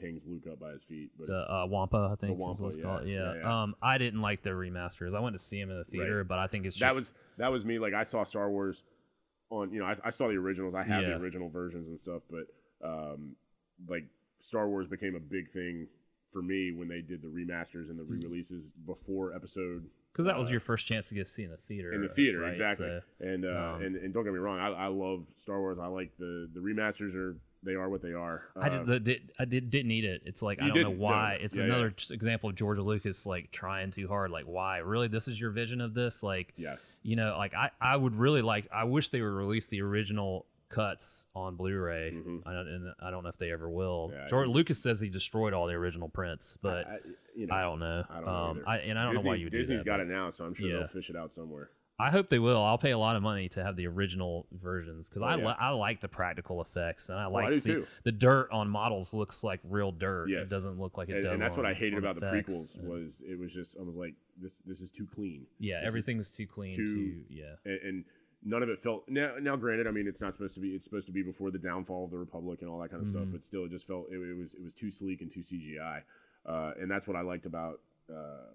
[0.00, 2.38] hangs Luke up by his feet but the it's, uh, Wampa, I think The is
[2.60, 3.06] Wampa, called.
[3.06, 3.34] yeah, Yeah.
[3.34, 3.62] yeah, yeah.
[3.62, 5.14] Um, I didn't like the remasters.
[5.14, 7.52] I went to see them in the theater, but I think it's that was that
[7.52, 8.82] was me like I saw Star Wars
[9.50, 11.10] on you know I, I saw the originals I have Yeah.
[11.10, 12.46] the original versions and stuff but
[12.88, 13.36] um
[13.88, 14.04] like
[14.38, 15.86] Star Wars became a big thing
[16.32, 18.12] for me when they did the remasters and the Mm-hmm.
[18.20, 21.50] re-releases before episode because that was uh, your first chance to get to see in
[21.50, 21.92] the theater.
[21.92, 22.48] in the theater right?
[22.50, 25.60] exactly So- and, uh, um, and and don't get me wrong I, I love star
[25.60, 28.86] wars i like the the remasters are they are what they are I Uh, did,
[28.86, 30.22] the, did I did didn't need it.
[30.24, 31.36] It's like I don't know why.
[31.38, 31.44] no.
[31.44, 32.14] It's Yeah, another yeah.
[32.14, 34.30] example of George Lucas like trying too hard.
[34.30, 34.78] Like why?
[34.78, 36.22] Really, this is your vision of this?
[36.22, 38.68] Like yeah you know, like I I would really like.
[38.72, 42.12] I wish they would release the original cuts on Blu-ray.
[42.14, 42.42] Mhm.
[42.46, 44.10] I don't and I don't know if they ever will.
[44.12, 46.98] Yeah, George Lucas says he destroyed all the original prints, but I,
[47.34, 48.04] you know I, don't know.
[48.08, 48.62] I don't know um.
[48.66, 49.98] I, and I don't know why you would disney's do that.
[49.98, 50.76] Disney's got but it now so i'm sure Yeah.
[50.78, 51.70] they'll fish it out somewhere
[52.00, 52.62] I hope they will.
[52.62, 55.46] I'll pay a lot of money to have the original versions because Oh, I yeah.
[55.48, 58.68] li- I like the practical effects and I I like do see the dirt on
[58.68, 60.28] models looks like real dirt.
[60.30, 60.50] Yes.
[60.50, 61.32] It doesn't look like it and, does.
[61.34, 63.96] and that's what i hated on about the prequels was it was just i was
[63.96, 66.72] like this this is too clean Yeah, This is- everything was too clean.
[66.72, 67.54] too- Too, yeah.
[67.64, 68.04] and, and
[68.42, 70.84] none of it felt now now granted i mean it's not supposed to be it's
[70.84, 73.22] supposed to be before the downfall of the republic and all that kind of stuff
[73.24, 73.32] Mhm.
[73.32, 76.00] but still it just felt it, it was it was too sleek and too cgi
[76.46, 78.46] uh, and that's what i liked about uh,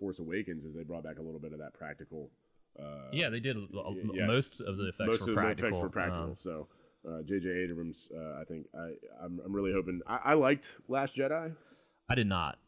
[0.00, 2.30] force awakens is they brought back a little bit of that practical
[2.80, 3.56] uh, Yeah, they did.
[4.12, 4.26] yeah.
[4.26, 5.68] Most of the effects most were of the practical.
[5.68, 6.68] effects were practical Um, so
[7.06, 8.92] uh, jj abrams uh, i think i
[9.22, 11.54] i'm, I'm really hoping I, I liked last jedi
[12.08, 12.58] I did not.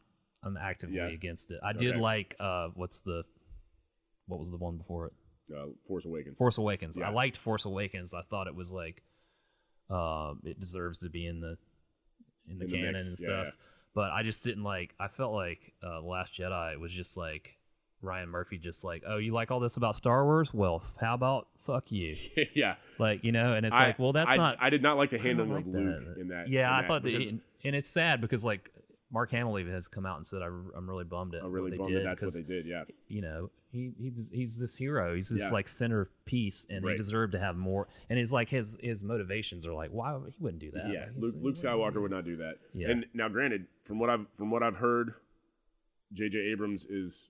[0.43, 1.07] I'm actively Yeah.
[1.09, 1.59] against it.
[1.63, 3.23] I did like uh, what's the
[4.27, 5.13] what was the one before it?
[5.55, 6.97] uh, force awakens Force Awakens.
[6.99, 7.07] Yeah.
[7.09, 8.13] I liked Force Awakens.
[8.13, 9.03] I thought it was like
[9.89, 11.57] um, it deserves to be in the
[12.49, 13.57] in the In canon mix, and stuff.
[13.95, 14.93] But I just didn't like.
[14.99, 17.56] I felt like uh, Last Jedi was just like
[18.07, 20.53] Ryan Murphy, just like, oh, you like all this about Star Wars?
[20.53, 22.15] Well, how about fuck you?
[22.55, 24.57] yeah Like you know, and it's I- like, well, that's I, not.
[24.59, 26.21] I did not like the handling like of luke that.
[26.21, 28.71] in that Yeah, in I that, thought that, because and, and it's sad because like
[29.11, 31.65] Mark Hamill even has come out and said, I, am really bummed at i'm really
[31.65, 34.59] what they bummed did that that's what they did yeah you know he he's, he's
[34.61, 35.13] this hero.
[35.13, 35.53] He's this Yeah.
[35.53, 36.97] like centerpiece, and he Right.
[36.97, 37.89] deserved to have more.
[38.09, 40.87] And his like his his motivations are like, why he wouldn't do that?
[40.89, 42.59] Yeah, Like, Luke, Luke Skywalker would not do that.
[42.73, 42.91] Yeah.
[42.91, 45.15] And now, granted, from what I've from what I've heard,
[46.13, 46.39] J.J.
[46.53, 47.29] Abrams is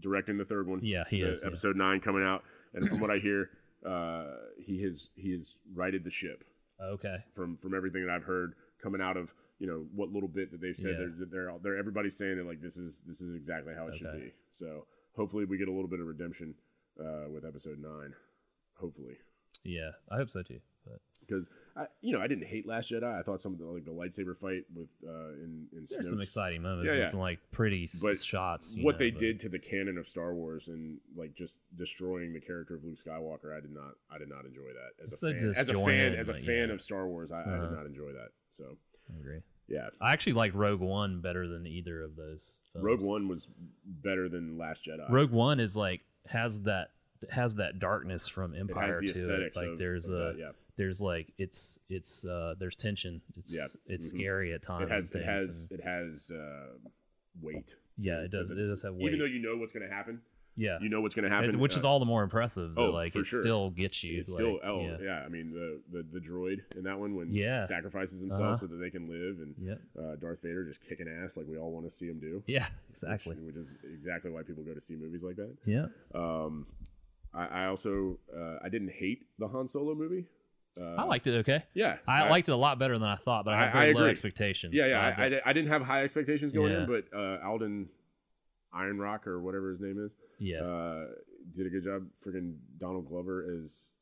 [0.00, 0.80] directing the third one.
[0.82, 1.48] Yeah, he is, yeah.
[1.48, 2.42] Episode nine coming out,
[2.74, 3.50] and from what I hear,
[3.86, 4.24] uh,
[4.58, 6.44] he has he has righted the ship.
[6.82, 9.28] Okay, From from everything that I've heard coming out of
[9.58, 11.06] you know what little bit that they've said, Yeah.
[11.18, 14.12] they're they're they're everybody's saying that like this is this is exactly how it should
[14.14, 14.32] be.
[14.52, 16.54] So hopefully we get a little bit of redemption
[16.98, 18.14] uh, with Episode nine.
[18.80, 19.16] Hopefully.
[19.62, 20.60] yeah, I hope so too.
[21.30, 23.04] Because I, you know, I didn't hate Last Jedi.
[23.04, 26.20] I thought some of the, like the lightsaber fight with uh, in in there's some
[26.20, 26.92] exciting moments.
[26.92, 27.06] Yeah, yeah.
[27.08, 28.76] some like pretty s- But shots.
[28.76, 31.60] you what know, they but- did to the canon of Star Wars and like just
[31.76, 35.12] destroying the character of Luke Skywalker, I did not, I did not enjoy that as
[35.12, 35.46] It's a fan.
[35.50, 36.74] As a fan, as a fan yeah.
[36.74, 37.74] of Star Wars, I, I did Uh-huh.
[37.76, 38.30] not enjoy that.
[38.50, 38.76] So
[39.14, 39.40] I agree.
[39.68, 39.88] yeah.
[40.00, 42.60] I actually liked Rogue One better than either of those.
[42.72, 42.84] Films.
[42.84, 43.48] Rogue One was
[43.86, 45.08] better than Last Jedi.
[45.08, 46.90] Rogue One is like has that
[47.30, 49.16] has that darkness from it Empire has the to it.
[49.22, 50.50] aesthetics Like of, there's of a that, yeah.
[50.76, 53.20] There's like it's it's uh there's tension.
[53.36, 53.94] It's Yeah.
[53.94, 54.18] it's Mhm.
[54.18, 54.90] scary at times.
[54.90, 56.74] It has it has and- it has uh,
[57.40, 57.76] weight.
[57.98, 58.50] yeah, it does.
[58.50, 59.08] It does have weight.
[59.08, 60.20] Even though you know what's going to happen,
[60.56, 62.74] yeah, you know what's going to happen, It's- which is uh, all the more impressive.
[62.74, 63.40] That, oh, like for it sure.
[63.40, 64.18] still gets you.
[64.20, 64.96] It's like, still oh yeah.
[65.00, 65.22] yeah.
[65.24, 67.58] I mean the, the the droid in that one when Yeah.
[67.64, 68.54] sacrifices himself Uh-huh.
[68.56, 69.80] so that they can live, and Yep.
[69.98, 72.42] uh, Darth Vader just kicking ass like we all want to see him do.
[72.46, 73.36] Yeah, which- exactly.
[73.36, 75.56] Which, is exactly why people go to see movies like that.
[75.66, 75.86] Yeah.
[76.14, 76.66] Um,
[77.32, 80.26] I, I also uh, I didn't hate the Han Solo movie.
[80.80, 81.64] Uh, I liked it okay.
[81.74, 83.88] Yeah, I, liked it a lot better than I thought, but I I- had very
[83.90, 84.74] I low expectations.
[84.76, 85.14] Yeah, yeah.
[85.18, 86.82] I, I, I didn't have high expectations going Yeah.
[86.82, 87.88] in, but uh, Alden
[88.74, 90.58] Ironrock or whatever his name is, yeah.
[90.60, 91.06] uh,
[91.52, 92.06] did a good job.
[92.24, 93.92] Freaking Donald Glover as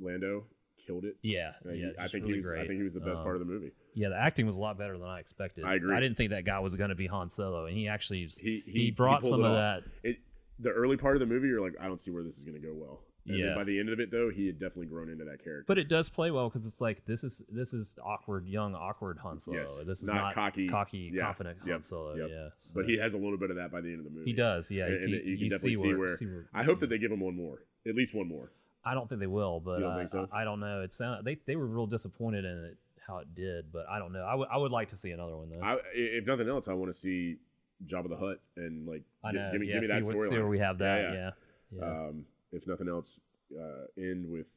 [0.00, 0.44] Lando
[0.86, 1.16] killed it.
[1.22, 2.46] yeah, he- yeah, I think really he was.
[2.46, 2.62] great.
[2.62, 3.72] I think he was the best Um, part of the movie.
[3.94, 5.64] Yeah, the acting was a lot better than I expected.
[5.64, 5.94] I agree.
[5.94, 8.62] I didn't think that guy was going to be Han Solo, and he actually He
[8.64, 9.56] he, he, brought some of off.
[9.56, 9.82] that.
[10.02, 10.16] It
[10.58, 12.58] the early part of the movie, you're like, I don't see where this is going
[12.60, 13.00] to go well.
[13.28, 13.54] And Yeah.
[13.54, 15.64] by the end of it, though, he had definitely grown into that character.
[15.66, 19.18] But it does play well because it's like this is this is awkward, young, awkward
[19.18, 19.58] Han Solo.
[19.58, 22.14] Yes, this is not not, cocky- cocky, yeah, confident Han Solo.
[22.14, 22.28] yep.
[22.30, 24.10] Yeah, so- but he has a little bit of that by the end of the
[24.10, 24.30] movie.
[24.30, 24.70] he does.
[24.70, 26.98] Yeah, And, and you, you can definitely see where, see where- I hope that they
[26.98, 28.50] give him one more, at least one more.
[28.84, 30.28] I don't think they will, but You don't so?
[30.30, 30.82] I, I don't know.
[30.82, 34.12] It sound they they were real disappointed in it how it did, but I don't
[34.12, 34.22] know.
[34.22, 35.60] I would I would like to see another one though.
[35.60, 37.38] I, if nothing else, I want to see
[37.84, 39.50] Jabba the Hutt and like I know.
[39.52, 40.48] give me, yeah, give me that see, see where storyline.
[40.50, 41.00] we have that.
[41.02, 41.30] Yeah, Yeah,
[41.72, 41.80] yeah.
[41.80, 42.06] yeah.
[42.08, 43.20] Um, if nothing else,
[43.58, 44.50] uh, end with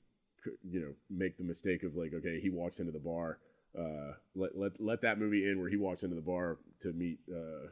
[0.69, 3.37] you know make the mistake of like okay, he walks into the bar.
[3.77, 7.19] Uh, let let let that movie end where he walks into the bar to meet
[7.31, 7.67] uh,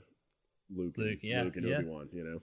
[0.76, 1.77] Luke, and, Luke, yeah, Luke and yeah.
[1.77, 2.10] Obi Wan.
[2.14, 2.41] You know,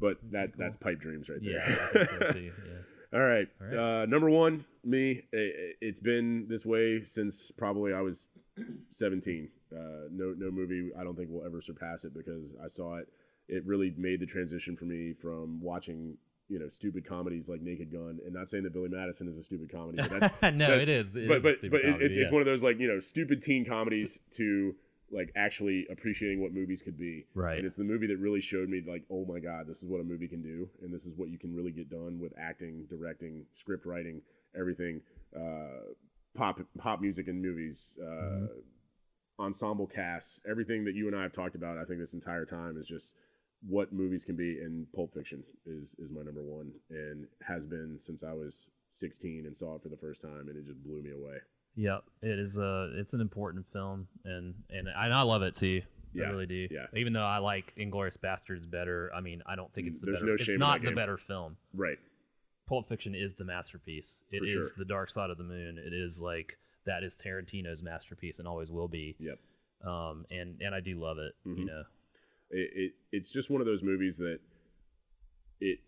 [0.00, 1.52] but that that's pipe dreams right there.
[1.52, 2.52] yeah, I think so too.
[2.66, 2.72] Yeah.
[3.12, 3.48] All right.
[3.60, 4.02] All right.
[4.02, 5.22] Uh, number one, me.
[5.34, 8.28] i- It's been this way since probably I was
[8.90, 9.48] 17.
[9.72, 9.76] Uh,
[10.12, 13.08] no, no movie I don't think will ever surpass it because I saw it.
[13.48, 16.18] It really made the transition for me from watching,
[16.50, 19.42] you know, stupid comedies like Naked Gun, and not saying that Billy Madison is a
[19.42, 21.16] stupid comedy, but that's no, that- it is.
[21.16, 23.40] It but is but but comedy, it's it's one of those like you know stupid
[23.40, 24.74] teen comedies to
[25.12, 27.24] like actually appreciating what movies could be.
[27.34, 27.56] Right.
[27.58, 30.00] And it's the movie that really showed me like, oh my god, this is what
[30.00, 32.86] a movie can do, and this is what you can really get done with acting,
[32.90, 34.20] directing, script writing,
[34.58, 35.00] everything,
[35.36, 35.94] uh,
[36.34, 38.46] pop pop music and movies, uh, Mm-hmm.
[39.44, 41.78] ensemble casts, everything that you and I have talked about.
[41.78, 43.14] I think this entire time is just
[43.66, 47.96] what movies can be, and Pulp Fiction is is my number one, and has been
[48.00, 51.02] since I was 16 and saw it for the first time, and it just blew
[51.02, 51.36] me away.
[51.76, 55.54] Yep, it is a it's an important film, and and I, and I love it
[55.54, 55.82] too.
[56.12, 56.66] Yeah, I really do.
[56.70, 56.86] yeah.
[56.96, 60.20] Even though I like Inglourious Basterds better, I mean, I don't think it's the There's
[60.20, 60.26] better.
[60.26, 60.96] no it's not the game.
[60.96, 61.56] better film.
[61.72, 61.98] Right.
[62.68, 64.24] Pulp Fiction is the masterpiece.
[64.32, 64.62] It For is sure.
[64.76, 65.78] the Dark Side of the Moon.
[65.78, 69.14] It is like that is Tarantino's masterpiece and always will be.
[69.20, 69.38] Yep.
[69.88, 71.34] Um, and and I do love it.
[71.46, 71.58] Mm-hmm.
[71.60, 71.82] You know.
[72.50, 74.38] It, it it's just one of those movies that
[75.60, 75.78] it,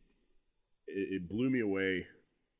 [0.86, 2.06] it blew me away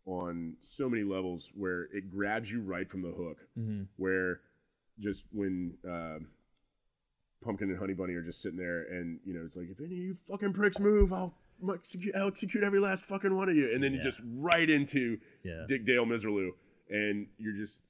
[0.07, 3.83] on so many levels where it grabs you right from the hook Mm-hmm.
[3.97, 4.41] where
[4.99, 6.29] just when um,
[7.43, 9.89] pumpkin and honey bunny are just sitting there and you know it's like if any
[9.93, 11.35] of you fucking pricks move i'll
[11.65, 14.01] I'll execute, I'll execute every last fucking one of you and then Yeah.
[14.01, 15.65] just right into Yeah.
[15.69, 16.51] dick dale miserlou
[16.91, 17.85] and you're just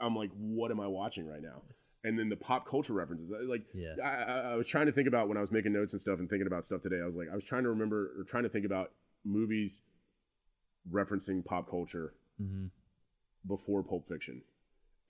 [0.00, 3.32] i'm like what am i watching right now It's- and then the pop culture references
[3.48, 3.94] like Yeah.
[4.02, 6.18] I, I, I was trying to think about when i was making notes and stuff
[6.18, 8.44] and thinking about stuff today i was like i was trying to remember or trying
[8.44, 8.92] to think about
[9.24, 9.82] movies
[10.90, 12.66] referencing pop culture Mm-hmm.
[13.48, 14.42] before pulp fiction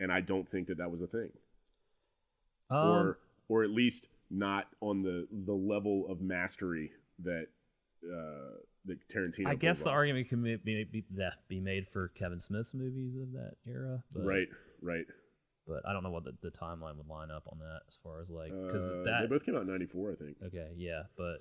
[0.01, 1.31] and i don't think that that was a thing
[2.71, 6.91] Um, or or at least not on the the level of mastery
[7.23, 7.49] that
[8.05, 8.57] uh
[8.87, 9.97] that tarantino I guess the off.
[9.97, 14.03] argument can be, be, be, that be made for Kevin Smith's movies of that era.
[14.15, 14.49] But, right
[14.83, 15.05] right
[15.67, 18.21] But I don't know what the, the timeline would line up on that as far
[18.21, 21.03] as like because uh, that they both came out in 94 i think Okay, yeah,
[21.17, 21.39] but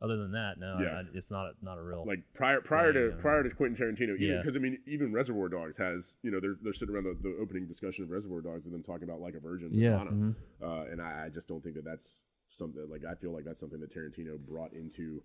[0.00, 1.00] other than that, no, Yeah.
[1.00, 2.04] I, it's not a, not a real.
[2.06, 3.20] like prior prior to Yeah.
[3.20, 4.36] prior to Quentin Tarantino, Yeah.
[4.40, 7.36] because I mean, even Reservoir Dogs has you know they're they're sitting around the, the
[7.42, 10.10] opening discussion of Reservoir Dogs and them talking about like a virgin, Yeah, Lana.
[10.12, 10.34] mhm.
[10.62, 13.58] uh, and I, I just don't think that that's something like I feel like that's
[13.58, 15.20] something that Tarantino brought into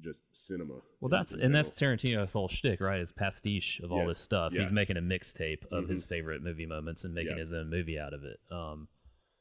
[0.00, 0.74] just cinema.
[1.00, 1.70] well, that's and that's.
[1.70, 3.00] Tarantino's whole shtick, right?
[3.00, 4.52] Is pastiche of all Yes, this stuff.
[4.52, 4.60] yeah.
[4.60, 7.38] He's making a mixtape of his favorite movie moments and making Yeah.
[7.38, 8.38] his own movie out of it.
[8.50, 8.88] Um,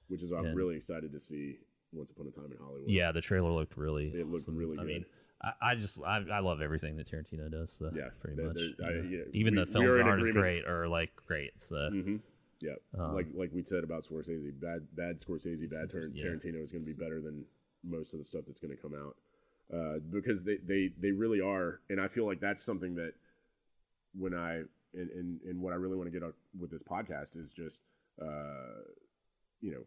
[0.07, 1.57] which is I'm really excited to see
[1.91, 2.89] Once Upon a Time in Hollywood.
[2.89, 4.07] yeah, the trailer looked really.
[4.09, 4.57] It looked awesome.
[4.57, 4.87] really I good.
[4.87, 5.05] mean,
[5.41, 7.71] I, I just I, I love everything that Tarantino does.
[7.71, 8.57] So Yeah, pretty much.
[8.83, 11.59] I- yeah, Even we- the films that aren't as great are like great.
[11.61, 12.17] So hmm
[12.61, 15.89] Yeah, Um, like like we said about Scorsese, bad bad Scorsese, bad.
[15.89, 17.45] Tarantino is going to be better than
[17.83, 19.17] most of the stuff that's going to come out
[19.71, 23.13] uh, because they, they they really are, and I feel like that's something that
[24.17, 24.63] when I
[24.93, 27.83] and and, and what I really want to get out with this podcast is just
[28.21, 28.81] uh,
[29.61, 29.83] you know,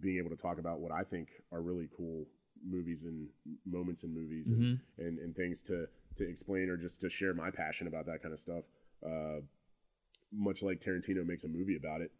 [0.00, 2.26] being able to talk about what I think are really cool
[2.66, 3.28] movies and
[3.64, 5.02] moments in movies and, Mm-hmm.
[5.02, 5.86] and, and things to,
[6.16, 8.64] to explain or just to share my passion about that kind of stuff.
[9.04, 9.40] Uh,
[10.32, 12.10] much like Tarantino makes a movie about it,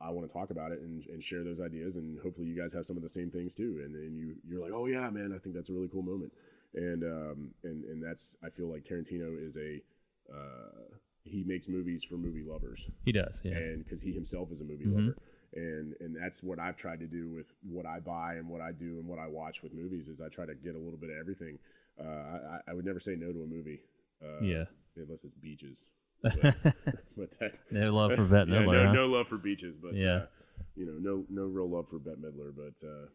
[0.00, 1.96] I want to talk about it and, and share those ideas.
[1.96, 3.82] And hopefully you guys have some of the same things too.
[3.84, 6.32] And then you, you're like, oh yeah, man, I think that's a really cool moment.
[6.74, 9.80] And, um, and, and that's, I feel like Tarantino is a,
[10.32, 13.42] uh, he makes movies for movie lovers He does.
[13.44, 13.56] Yeah.
[13.56, 15.06] and because he himself is a movie Mm-hmm.
[15.06, 15.16] lover
[15.54, 18.72] and and that's what i've tried to do with what i buy and what i
[18.72, 21.10] do and what i watch with movies is i try to get a little bit
[21.10, 21.58] of everything
[22.00, 23.80] uh, I, I would never say no to a movie
[24.24, 24.64] uh, yeah.
[24.96, 25.84] unless it's beaches
[26.22, 26.32] but,
[27.16, 28.92] but that No love for Bette yeah, no, huh?
[28.92, 30.10] no love for beaches but Yeah.
[30.22, 30.26] uh,
[30.74, 33.06] you know no no real love for Bette Midler but uh,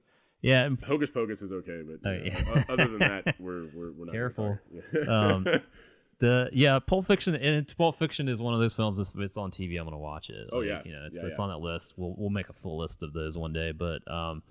[0.42, 0.70] Yeah.
[0.86, 2.64] Hocus Pocus is okay but Oh, you know, yeah.
[2.70, 4.60] other than that we're we're, we're not Careful.
[4.72, 5.02] Yeah.
[5.08, 5.46] Um,
[6.20, 9.00] the yeah, Pulp Fiction and it's, Pulp Fiction is one of those films.
[9.00, 10.50] If it's on TV, I'm gonna watch it.
[10.52, 10.82] Oh, Like, yeah.
[10.86, 11.96] you know, it's Yeah, it's on that list.
[11.98, 13.72] We'll we'll make a full list of those one day.
[13.72, 14.44] But um,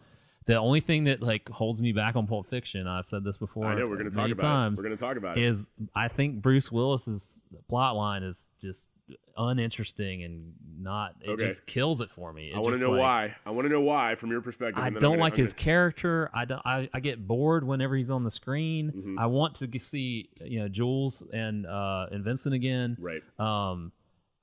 [0.47, 3.67] the only thing that like holds me back on Pulp Fiction, I've said this before.
[3.67, 6.09] I know we're gonna talk about times, it we're gonna talk about it is I
[6.09, 8.91] think Bruce Willis's plot line is just
[9.37, 11.15] uninteresting and not.
[11.23, 11.43] It Okay.
[11.45, 12.51] just kills it for me.
[12.51, 13.35] It I want to know like, why.
[13.47, 14.83] I want to know why from your perspective.
[14.83, 16.31] I and then I'm don't gonna- like I'm his gonna- character.
[16.35, 16.63] I don't.
[16.65, 18.93] I, I get bored whenever he's on the screen.
[18.93, 19.19] Mm-hmm.
[19.19, 22.97] I want to see you know Jules and uh and Vincent again.
[23.01, 23.23] Right.
[23.39, 23.93] Um,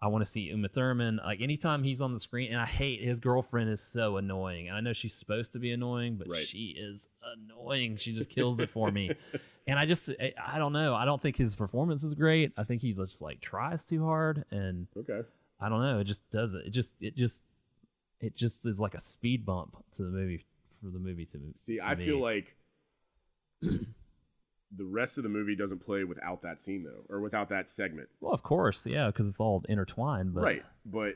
[0.03, 1.21] I want to see Uma Thurman.
[1.23, 4.67] Like anytime he's on the screen, and I hate his girlfriend is so annoying.
[4.67, 6.35] And I know she's supposed to be annoying, but Right.
[6.37, 7.95] she is annoying.
[7.95, 9.11] She just kills it for me.
[9.65, 10.93] And I just I, I don't know.
[10.93, 12.51] I don't think his performance is great.
[12.57, 15.21] I think he just like tries too hard, and Okay.
[15.61, 15.99] I don't know.
[15.99, 16.65] It just does it.
[16.65, 17.45] It just it just
[18.19, 20.43] it just is like a speed bump to the movie
[20.83, 22.03] for the movie to See, to I me.
[22.03, 22.57] feel like
[24.75, 28.09] the rest of the movie doesn't play without that scene though, or without that segment.
[28.21, 30.33] well, of course, yeah, because it's all intertwined.
[30.33, 30.63] But right.
[30.85, 31.15] But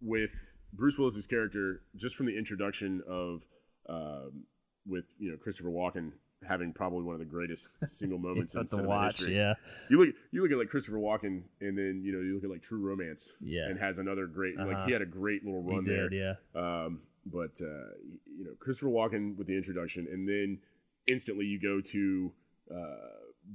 [0.00, 3.44] with Bruce Willis's character, just from the introduction of,
[3.88, 4.44] um,
[4.86, 6.12] with you know Christopher Walken
[6.46, 9.34] having probably one of the greatest single moments in cinema watch, history.
[9.36, 9.54] yeah,
[9.88, 12.50] You look, you look at like Christopher Walken, and then you know you look at
[12.50, 13.66] like True Romance, Yeah.
[13.68, 14.86] and has another great like Uh-huh.
[14.86, 16.12] he had a great little run there.
[16.12, 17.94] yeah, Um, but uh,
[18.36, 20.58] you know, Christopher Walken with the introduction, and then
[21.06, 22.32] instantly you go to
[22.72, 22.96] uh,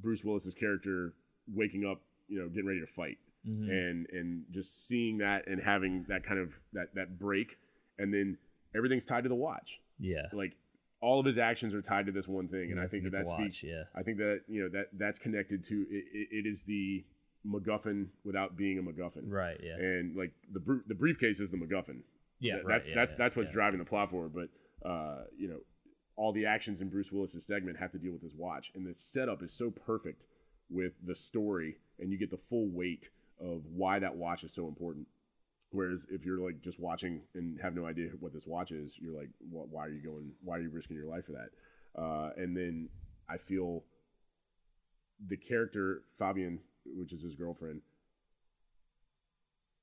[0.02, 1.14] Bruce Willis's character
[1.54, 3.18] waking up, you know, getting ready to fight,
[3.48, 3.70] Mm-hmm.
[3.70, 7.58] and and just seeing that and having that kind of that that break,
[7.98, 8.38] and then
[8.76, 9.80] everything's tied to the watch.
[9.98, 10.58] yeah, Like
[11.02, 13.24] all of his actions are tied to this one thing, and I think that that
[13.24, 13.84] the watch, yeah.
[13.96, 17.06] I think that you know that that's connected to it, it, it is the
[17.48, 21.58] MacGuffin without being a MacGuffin, right, yeah, and like the br- the briefcase is the
[21.58, 22.02] MacGuffin.
[22.42, 22.58] yeah.
[22.58, 24.34] That- right, that's yeah, that's yeah, that's what's driving the plot forward.
[24.34, 24.50] But
[24.88, 25.60] uh, you know,
[26.20, 28.94] all the actions in Bruce Willis's segment have to deal with his watch, and the
[28.94, 30.26] setup is so perfect
[30.70, 33.10] with the story, and you get the full weight
[33.40, 35.08] of why that watch is so important.
[35.72, 39.18] Whereas if you're like just watching and have no idea what this watch is, you're
[39.18, 40.34] like, "Wh- why are you going?
[40.44, 41.50] Why are you risking your life for that?
[41.96, 42.90] Uh, and then
[43.30, 43.86] I feel
[45.26, 47.82] the character Fabienne, which is his girlfriend,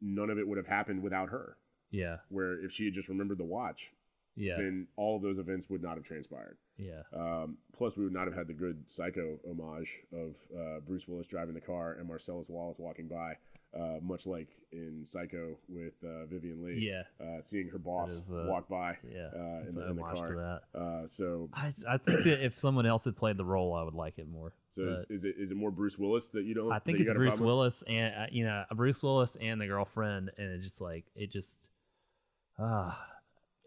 [0.03, 1.57] none of it would have happened without her
[1.91, 3.93] Yeah, where if she had just remembered the watch,
[4.37, 6.59] yeah, then all of those events would not have transpired.
[6.77, 11.09] yeah, Um, plus, we would not have had the good psycho homage of uh, Bruce
[11.09, 13.37] Willis driving the car and Marcellus Wallace walking by,
[13.79, 16.91] uh, much like in Psycho with uh, Vivian Lee.
[16.91, 17.03] Yeah.
[17.25, 19.29] Uh, seeing her boss is, uh, walk by yeah.
[19.35, 20.27] uh, in, the, an in the car.
[20.27, 20.79] to that.
[20.79, 23.95] Uh, so, I I think that if someone else had played the role, I would
[23.95, 24.55] like it more.
[24.71, 26.73] so is, is it is it more Bruce Willis that you don't?
[26.73, 27.41] I think that you it's got a Bruce?
[27.41, 31.31] Willis and uh, you know Bruce Willis and the girlfriend, and it just like it
[31.31, 31.71] just
[32.59, 33.16] ah, it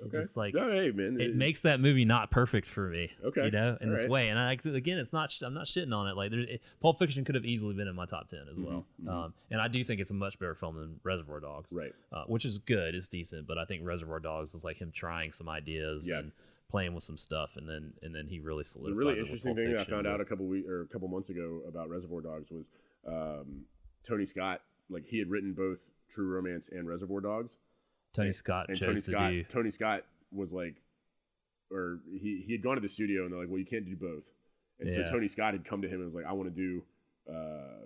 [0.06, 0.18] Okay.
[0.20, 3.12] just like man, it makes that movie not perfect for me.
[3.24, 3.46] Okay.
[3.46, 4.10] you know, in All this right.
[4.10, 4.30] way.
[4.30, 6.16] And I again, it's not I'm not shitting on it.
[6.16, 8.86] Like there, it, Pulp Fiction could have easily been in my top ten as well.
[9.08, 11.80] Um, and I do think it's a much better film than Reservoir Dogs, Mm-hmm.
[11.80, 11.94] Right.
[12.14, 15.32] Uh, which is good, it's decent, but I think Reservoir Dogs is like him trying
[15.32, 16.20] some ideas Yeah.
[16.20, 16.32] and
[16.70, 18.98] playing with some stuff, and then and then he really The solidifies.
[18.98, 21.08] really it with interesting thing that I found out a couple weeks or a couple
[21.10, 22.70] months ago about Reservoir Dogs was
[23.08, 23.64] um,
[24.04, 24.62] Tony Scott.
[24.90, 27.58] Like he had written both True Romance and Reservoir Dogs,
[28.14, 29.32] Tony Scott and chose Tony to Scott.
[29.32, 29.44] do.
[29.44, 30.76] Tony Scott was like,
[31.72, 33.96] or he he had gone to the studio and they're like, well, you can't do
[33.96, 34.32] both.
[34.80, 36.82] And so Tony Scott had come to him and was like, I want to do,
[37.30, 37.86] uh,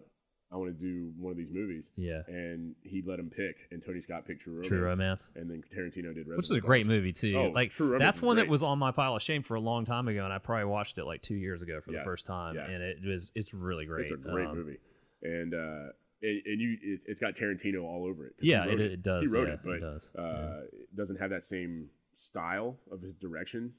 [0.51, 1.89] I want to do one of these movies.
[1.97, 2.21] Yeah.
[2.27, 4.67] And he let him pick, and Tony Scott picked True Romance.
[4.67, 5.33] True Romance.
[5.35, 7.35] And then Tarantino did Reservoir which is a great movie too.
[7.35, 8.45] Oh, like True Romance that's one great.
[8.45, 10.65] that was on my pile of shame for a long time ago, and I probably
[10.65, 12.65] watched it like two years ago for Yeah, the first time, yeah.
[12.65, 14.03] and it was it's really great.
[14.03, 14.77] It's a great Um, movie,
[15.23, 15.93] and uh,
[16.23, 18.33] and, and you it's, it's got Tarantino all over it.
[18.41, 21.19] Yeah, wrote it- it does, He wrote yeah, it, but it does, Uh, it doesn't
[21.19, 23.73] have that same style of his direction.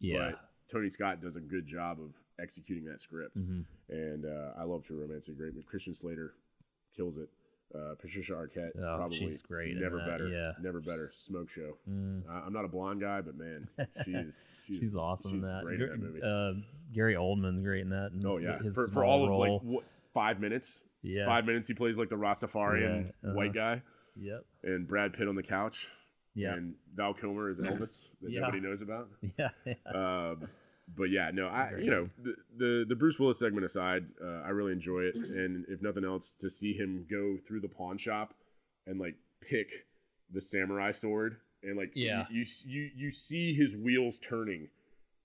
[0.00, 0.40] Yeah, But
[0.72, 3.60] Tony Scott does a good job of executing that script, Mm-hmm.
[3.92, 5.28] and uh, I love True Romance.
[5.28, 5.66] It's a great movie.
[5.66, 6.34] Christian Slater
[6.96, 7.28] kills it.
[7.74, 10.28] Uh, Patricia Arquette, Oh, probably she's great Never better.
[10.28, 10.52] yeah.
[10.62, 11.08] never better.
[11.10, 11.76] Smoke show.
[11.90, 12.22] Mm.
[12.28, 13.66] Uh, I'm not a blonde guy, but man,
[14.04, 15.64] she's she's, She's awesome she's in that.
[15.64, 16.20] Great in that movie.
[16.22, 16.62] Uh,
[16.92, 18.12] Gary Oldman's great in that.
[18.24, 19.42] oh yeah, his for, for all role.
[19.56, 20.84] of like what, five minutes.
[21.04, 21.26] Yeah.
[21.26, 21.68] five minutes.
[21.68, 23.36] He plays like the Rastafarian Yeah, uh-huh.
[23.36, 23.82] white guy,
[24.16, 24.44] Yep.
[24.64, 25.88] and Brad Pitt on the couch.
[26.36, 26.54] Yeah.
[26.54, 28.40] and Val Kilmer is Elvis that Yeah.
[28.40, 29.08] nobody knows about.
[29.38, 29.50] Yeah.
[29.86, 30.48] Um,
[30.96, 34.48] but yeah, no, I you know the, the the Bruce Willis segment aside, uh, I
[34.48, 38.34] really enjoy it, and if nothing else, to see him go through the pawn shop
[38.86, 39.68] and like pick
[40.32, 42.26] the samurai sword and like Yeah.
[42.30, 44.68] you you you see his wheels turning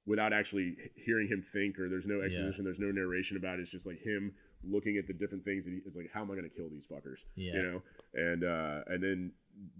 [0.05, 3.61] without actually hearing him think, or there's no exposition, there's no narration about it.
[3.63, 4.33] It's just like him
[4.63, 6.87] looking at the different things, he, it's like, how am I going to kill these
[6.87, 7.25] fuckers?
[7.35, 7.53] Yeah.
[7.53, 7.81] You know,
[8.13, 9.31] and uh, and then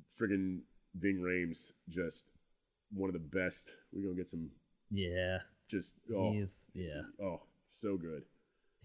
[0.10, 0.60] friggin'
[0.95, 2.34] Ving Rhames just
[2.93, 3.77] one of the best.
[3.93, 4.49] We're gonna get some
[4.91, 5.39] Yeah.
[5.68, 7.01] just oh He's yeah.
[7.22, 8.23] oh so good.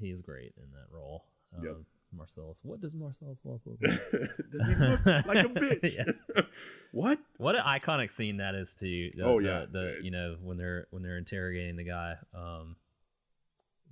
[0.01, 1.25] He's great in that role.
[1.57, 1.77] Um, Yep.
[2.17, 2.61] Marcellus.
[2.63, 4.31] What does Marcellus Wallace look like?
[4.53, 6.15] Does he look like a bitch?
[6.93, 7.19] What?
[7.39, 9.11] What an iconic scene that is too.
[9.17, 9.65] The, Oh, the- yeah.
[9.71, 12.77] the, you know when they're when they're interrogating the guy, um,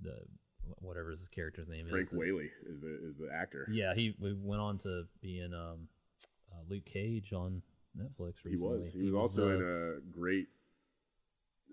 [0.01, 0.15] the
[0.83, 2.09] whatever his character's name Frank is.
[2.11, 3.67] the- Whaley is the is the actor.
[3.71, 5.89] Yeah, he we went on to be in um,
[6.53, 7.63] uh, Luke Cage on
[7.97, 8.45] Netflix.
[8.45, 8.57] Recently.
[8.59, 8.93] He was.
[8.93, 10.49] He was also uh, in a great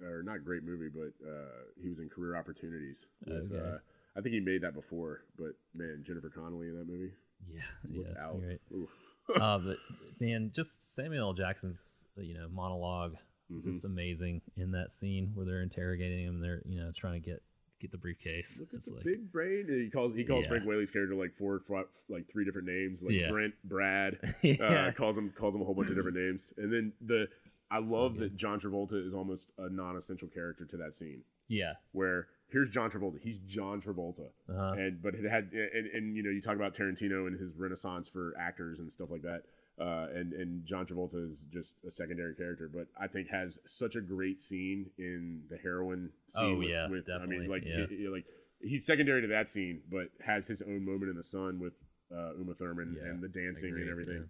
[0.04, 3.08] or not great movie, but uh, he was in Career Opportunities.
[3.26, 3.60] With, Okay.
[3.60, 3.78] uh,
[4.16, 7.12] I think he made that before, but man, Jennifer Connelly in that movie.
[7.52, 8.42] Yeah, Look out.
[8.42, 9.42] right.
[9.42, 9.78] Uh, but
[10.20, 11.34] Dan, just Samuel L.
[11.34, 13.16] Jackson's you know monologue
[13.52, 13.68] Mhm.
[13.68, 16.40] is like in that scene where they're interrogating him.
[16.40, 17.42] They're you know trying to get
[17.80, 18.60] get the briefcase.
[18.60, 19.66] Look at it's the like big brain.
[19.68, 20.50] He calls he calls Yeah.
[20.50, 23.30] Frank Whaley's character like four, fr- like three different names, like Yeah.
[23.30, 24.18] Brent, Brad.
[24.44, 27.28] yeah, uh, calls him calls him a whole bunch of different names, and then the
[27.72, 28.32] I love good.
[28.32, 31.22] that John Travolta is almost a non-essential character to that scene.
[31.48, 34.74] yeah, Where here's John Travolta, he's John Travolta, uh-huh.
[34.78, 38.10] and but it had and, and you know you talk about Tarantino and his renaissance
[38.10, 39.44] for actors and stuff like that.
[39.80, 43.96] Uh, and and John Travolta is just a secondary character, but I think has such
[43.96, 46.56] a great scene in the heroin scene.
[46.56, 47.86] Oh, with, yeah, with, I mean, like yeah.
[47.88, 48.26] he- like
[48.62, 51.74] he's secondary to that scene, but has his own moment in the sun with
[52.12, 54.30] uh, Uma Thurman Yeah, and the dancing and agreed, everything.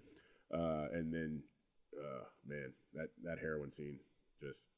[0.53, 1.41] Uh, and then,
[1.97, 3.97] uh, man, that that heroin scene
[4.39, 4.69] just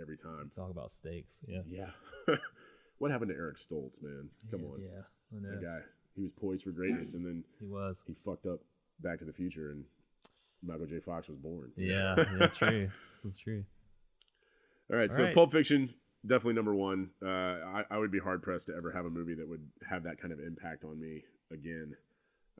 [0.00, 0.50] every time.
[0.54, 1.44] talk about stakes.
[1.46, 2.34] Yeah, Yeah.
[2.98, 4.30] what happened to Eric Stoltz, man?
[4.50, 5.50] Come yeah, on, yeah, I know.
[5.60, 5.78] that guy.
[6.16, 8.02] He was poised for greatness, and then he was.
[8.06, 8.60] he fucked up
[9.00, 9.84] Back to the Future, and
[10.62, 11.00] Michael J.
[11.00, 11.72] Fox was born.
[11.76, 12.90] Yeah, that's true.
[13.24, 13.64] That's true.
[14.90, 15.34] All right, All so right.
[15.34, 15.92] Pulp Fiction
[16.26, 17.10] definitely number one.
[17.24, 20.02] Uh, I, I would be hard pressed to ever have a movie that would have
[20.04, 21.22] that kind of impact on me
[21.52, 21.94] again.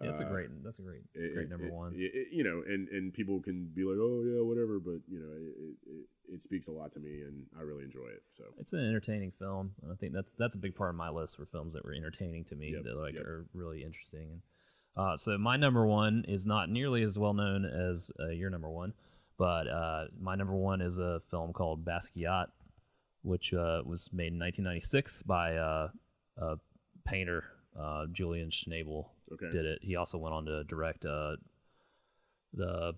[0.00, 0.48] Yeah, it's a Uh, great.
[0.62, 1.94] That's a great, It- great it's- number it- one.
[1.94, 5.18] it- it- you know, and and people can be like, oh yeah, whatever, but you
[5.18, 8.22] know, it, it, it speaks a lot to me, and I really enjoy it.
[8.30, 11.08] So it's an entertaining film, and I think that's that's a big part of my
[11.08, 13.24] list for films that were entertaining to me Yep, that like yep.
[13.24, 14.30] are really interesting.
[14.32, 14.42] And
[14.96, 18.70] uh, so my number one is not nearly as well known as uh, your number
[18.70, 18.94] one,
[19.38, 22.46] but uh, my number one is a film called Basquiat,
[23.22, 25.88] which uh, was made in 1996 by uh,
[26.38, 26.56] a
[27.04, 27.44] painter
[27.78, 29.06] uh, Julian Schnabel.
[29.32, 29.78] okay, Did it?
[29.82, 31.36] He also went on to direct uh,
[32.54, 32.94] the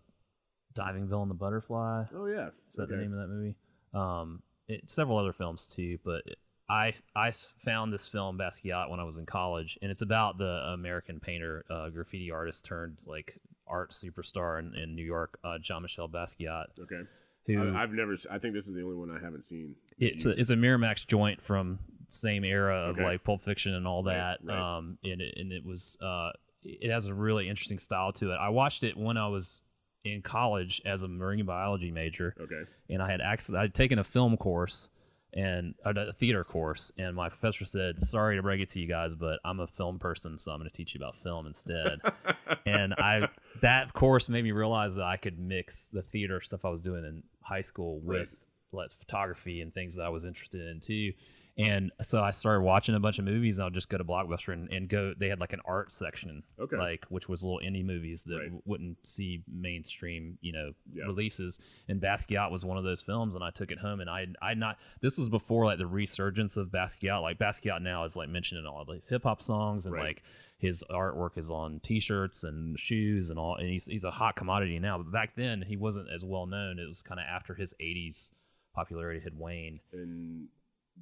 [0.74, 2.04] Diving Bell and the Butterfly.
[2.14, 2.96] oh yeah, Is that okay.
[2.96, 3.56] the name of that movie?
[3.92, 6.22] Um, it, several other films too, but
[6.70, 10.70] I I found this film Basquiat when I was in college, and it's about the
[10.72, 15.82] American painter, uh, graffiti artist turned like art superstar in, in New York, uh, Jean
[15.82, 16.78] Michel Basquiat.
[16.80, 17.02] Okay,
[17.46, 18.14] Who I, I've never.
[18.30, 19.76] I think this is the only one I haven't seen.
[19.98, 21.78] it's a, it's a Miramax joint from
[22.08, 23.04] same era of Okay.
[23.04, 24.38] like Pulp Fiction and all that.
[24.42, 24.76] right.
[24.78, 26.30] Um, and it, and it was uh,
[26.62, 28.36] it has a really interesting style to it.
[28.36, 29.62] I watched it when I was
[30.04, 33.54] in college as a marine biology major Okay, and I had access.
[33.54, 34.90] I'd taken a film course
[35.34, 38.86] and uh, a theater course, and my professor said, "Sorry to break it to you
[38.86, 42.00] guys, but I'm a film person, so I'm going to teach you about film instead."
[42.66, 43.28] and I
[43.60, 47.04] that course made me realize that I could mix the theater stuff I was doing
[47.04, 51.12] in high school with like photography and things that I was interested in too.
[51.58, 53.58] And so I started watching a bunch of movies.
[53.58, 55.12] And I'll just go to Blockbuster and, and go.
[55.18, 56.76] They had like an art section, Okay.
[56.76, 58.44] like which was little indie movies that Right.
[58.44, 61.04] w- wouldn't see mainstream, you know, Yeah.
[61.06, 61.84] releases.
[61.88, 64.00] And Basquiat was one of those films, and I took it home.
[64.00, 64.78] And I, I not.
[65.00, 67.20] This was before like the resurgence of Basquiat.
[67.22, 70.04] Like Basquiat now is like mentioned in all these hip hop songs, and Right.
[70.04, 70.22] like
[70.58, 73.56] his artwork is on T-shirts and shoes and all.
[73.56, 74.98] And he's he's a hot commodity now.
[74.98, 76.78] But back then he wasn't as well known.
[76.78, 78.32] It was kind of after his '80s
[78.74, 79.80] popularity had waned.
[79.92, 80.48] and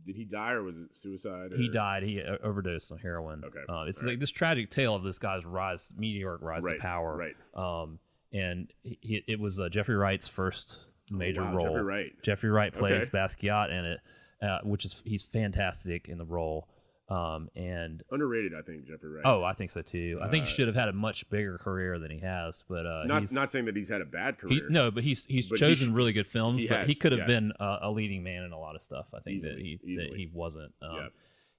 [0.04, 1.52] did he die or was it suicide?
[1.56, 2.02] He died.
[2.02, 3.42] He uh, overdosed on heroin.
[3.44, 3.60] Okay.
[3.68, 6.80] Uh, it's All like this tragic tale of this guy's rise, meteoric rise Right, to
[6.80, 7.16] power.
[7.16, 7.34] right.
[7.82, 7.98] Um,
[8.32, 11.66] and he, it was uh, Jeffrey Wright's first major wow, role.
[11.66, 12.22] Jeffrey Wright.
[12.22, 13.18] Jeffrey Wright plays Okay.
[13.18, 14.00] Basquiat in it,
[14.42, 16.68] uh, which is he's fantastic in the role.
[17.08, 19.22] Um, and Underrated, I think Jeffrey Wright.
[19.24, 20.18] oh, I think so too.
[20.20, 22.64] I think he Uh, should have had a much bigger career than he has.
[22.68, 24.68] But uh, not he's, not saying that he's had a bad he, career.
[24.70, 26.62] no, but he's he's But chosen sh- really good films.
[26.62, 27.26] he but he could have yeah.
[27.26, 29.10] been a, a leading man in a lot of stuff.
[29.14, 30.72] I think that Easily, he that he wasn't.
[30.82, 31.10] Um,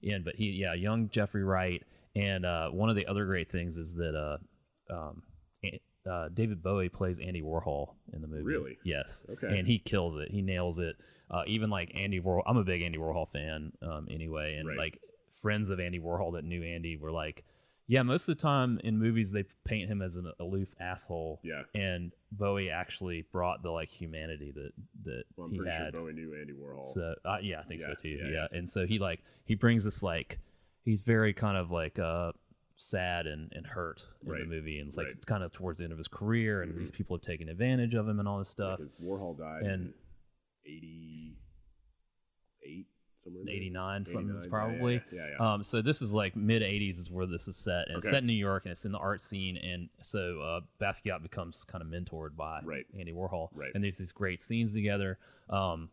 [0.02, 1.82] And but he yeah, young Jeffrey Wright.
[2.14, 5.22] And uh, one of the other great things is that uh, um,
[6.08, 8.42] uh, David Bowie plays Andy Warhol in the movie.
[8.42, 8.78] Really?
[8.84, 9.26] Yes.
[9.30, 9.58] Okay.
[9.58, 10.30] And he kills it.
[10.30, 10.96] He nails it.
[11.30, 14.78] Uh, even like Andy Warhol, I'm a big Andy Warhol fan um, anyway, and Right.
[14.78, 14.98] like
[15.42, 17.44] friends of Andy Warhol that knew Andy were like,
[17.86, 21.40] yeah, most of the time in movies they paint him as an aloof asshole.
[21.42, 21.62] Yeah.
[21.74, 24.72] And Bowie actually brought the like humanity that
[25.04, 25.94] that Well, I'm he pretty had.
[25.94, 26.84] sure Bowie knew Andy Warhol.
[26.86, 28.10] So uh, yeah, I think so too.
[28.10, 28.58] yeah, Yeah, yeah.
[28.58, 30.38] and so he like he brings this like
[30.84, 32.32] he's very kind of like uh
[32.76, 34.40] sad and, and hurt in Right.
[34.40, 35.14] the movie, and it's like Right.
[35.16, 37.94] it's kind of towards the end of his career, and these people have taken advantage
[37.94, 38.76] of him and all this stuff.
[38.78, 39.94] Because Warhol died And-
[40.64, 41.34] in
[42.64, 42.86] 88,
[43.28, 43.54] somewhere in there.
[43.54, 45.54] 89 something 89, yeah, probably Yeah, yeah, yeah.
[45.54, 48.20] um so this is like mid 80s is where this is set and it's set
[48.22, 51.82] in new york and it's in the art scene and so uh basquiat becomes kind
[51.82, 52.86] of mentored by Right.
[52.98, 53.70] andy warhol Right.
[53.74, 55.18] and there's these great scenes together
[55.50, 55.90] um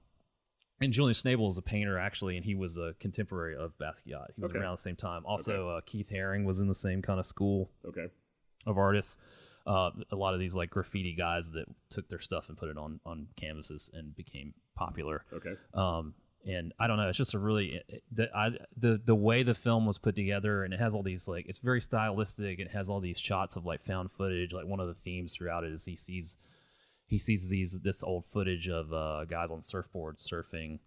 [0.81, 4.31] and Julian Schnabel is a painter actually, and he was a contemporary of Basquiat.
[4.35, 4.59] He was Okay.
[4.59, 5.25] around the same time.
[5.25, 8.07] Also, uh, Keith Haring was in the same kind of school okay.
[8.65, 9.61] of artists.
[9.65, 12.77] Uh, a lot of these like graffiti guys that took their stuff and put it
[12.77, 15.23] on on canvases and became popular.
[15.31, 15.53] Okay.
[15.73, 16.13] Um,
[16.45, 17.81] and I don't know, it's just a really
[18.11, 21.27] the I, the the way the film was put together, and it has all these
[21.27, 22.59] like it's very stylistic.
[22.59, 24.53] It has all these shots of like found footage.
[24.53, 26.38] Like one of the themes throughout it is he sees
[27.07, 30.80] he sees these this old footage of uh, guys on surfboards surfing,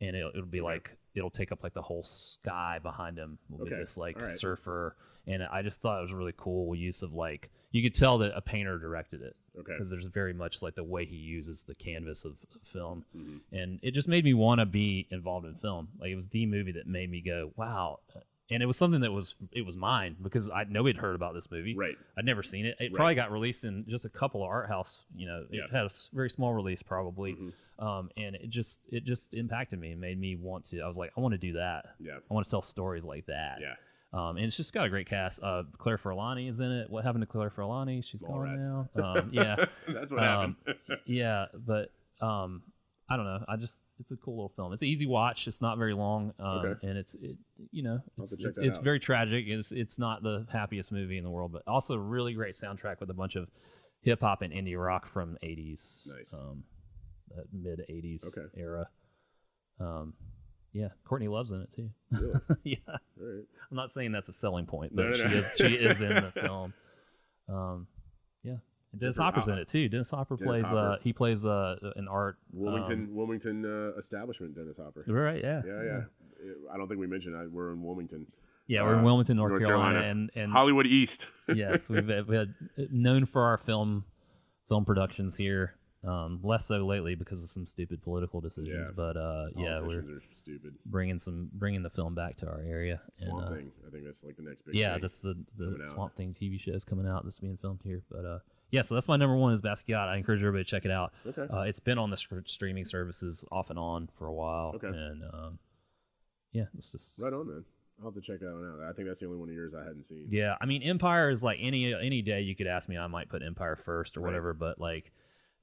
[0.00, 3.38] and it'll, it'll be like it'll take up like the whole sky behind him.
[3.48, 3.80] Will be Okay.
[3.80, 4.28] this like right.
[4.28, 4.94] surfer,
[5.26, 8.18] and I just thought it was a really cool use of like you could tell
[8.18, 9.72] that a painter directed it Okay.
[9.72, 13.38] because there's very much like the way he uses the canvas of of film, Mm-hmm.
[13.56, 15.88] and it just made me want to be involved in film.
[15.98, 18.00] Like it was the movie that made me go, "Wow!"
[18.48, 21.34] And it was something that was it was mine because I nobody had heard about
[21.34, 21.74] this movie.
[21.76, 21.96] Right.
[22.16, 22.76] I'd never seen it.
[22.78, 25.04] It probably got released in just a couple of art house.
[25.16, 25.62] You know, it Yeah.
[25.64, 25.74] Mm-hmm.
[25.76, 27.36] had a very small release probably,
[27.80, 30.80] um, and it just it just impacted me and made me want to.
[30.80, 31.86] I was like, I want to do that.
[31.98, 32.18] Yeah.
[32.30, 33.58] I want to tell stories like that.
[33.60, 33.74] Yeah.
[34.12, 35.42] Um, and it's just got a great cast.
[35.42, 36.88] Uh, Claire Forlani is in it.
[36.88, 38.02] What happened to Claire Forlani?
[38.04, 38.70] She's gone Mallrats.
[38.94, 39.04] now.
[39.20, 39.56] Um, yeah.
[39.88, 41.00] That's what Um, happened.
[41.04, 41.90] yeah, but
[42.20, 42.62] um,
[43.08, 43.44] I don't know.
[43.48, 44.72] I just it's a cool little film.
[44.72, 45.46] It's an easy watch.
[45.46, 46.86] It's not very long, um, Okay.
[46.88, 47.36] and it's it,
[47.70, 49.46] you know it's it's, it's very tragic.
[49.46, 52.98] It's it's not the happiest movie in the world, but also a really great soundtrack
[53.00, 53.48] with a bunch of
[54.02, 56.34] hip hop and indie rock from '80s, Nice.
[56.34, 56.64] um,
[57.52, 58.48] mid '80s Okay.
[58.60, 58.88] era.
[59.78, 60.14] Um,
[60.72, 61.90] yeah, Courtney Love's in it too.
[62.10, 62.40] Really?
[62.64, 62.76] yeah,
[63.16, 63.44] right.
[63.70, 65.30] I'm not saying that's a selling point, but No, no, she no.
[65.34, 66.74] is she is in the film.
[67.48, 67.86] Um,
[68.98, 69.88] Dennis Hopper's in it too.
[69.88, 74.78] Dennis Hopper Dennis plays uh he plays uh an art Wilmington, Wilmington uh, establishment, Dennis
[74.78, 75.02] Hopper.
[75.08, 75.42] Um, right?
[75.42, 76.00] Yeah, Yeah, yeah.
[76.72, 78.26] I don't think we mentioned I, we're in Wilmington,
[78.66, 80.10] Yeah, we're in Uh, Wilmington, North, North Carolina, Carolina.
[80.10, 81.30] and and Hollywood East.
[81.54, 82.54] yes, we've uh, we had
[82.90, 84.04] known for our film
[84.68, 85.74] film productions here.
[86.04, 88.94] Um, less so lately because of some stupid political decisions, Yeah.
[88.94, 90.74] but uh, yeah, we're stupid.
[90.84, 93.00] bringing some bringing the film back to our area.
[93.18, 93.72] and, Swamp uh, Thing.
[93.84, 94.76] I think that's like the next big.
[94.76, 95.86] yeah, that's the the coming out.
[95.88, 97.24] Swamp Thing TV show is coming out.
[97.24, 98.38] That's being filmed here, but uh,
[98.70, 98.82] yeah.
[98.82, 100.08] So that's my number one is Basquiat.
[100.08, 101.12] I encourage everybody to check it out.
[101.26, 101.46] Okay.
[101.52, 104.72] Uh, it's been on the str- streaming services off and on for a while.
[104.76, 104.88] Okay.
[104.88, 105.58] And um,
[106.52, 107.64] yeah, it's just right on, man.
[107.98, 108.90] I'll have to check that one out.
[108.90, 110.26] I think that's the only one of yours I hadn't seen.
[110.28, 110.56] yeah.
[110.60, 113.42] I mean, Empire is like any any day you could ask me, I might put
[113.42, 114.26] Empire first or Right.
[114.28, 114.52] whatever.
[114.52, 115.12] But like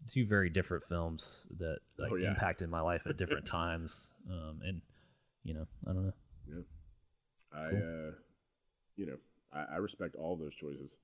[0.07, 2.30] two very different films that like Oh, yeah.
[2.30, 4.13] impacted my life at different times.
[4.30, 4.81] Um, and
[5.43, 6.13] you know, I don't know.
[6.47, 6.61] Yeah,
[7.53, 8.11] I, uh,
[8.95, 9.17] you know,
[9.53, 10.97] I, I respect all those choices.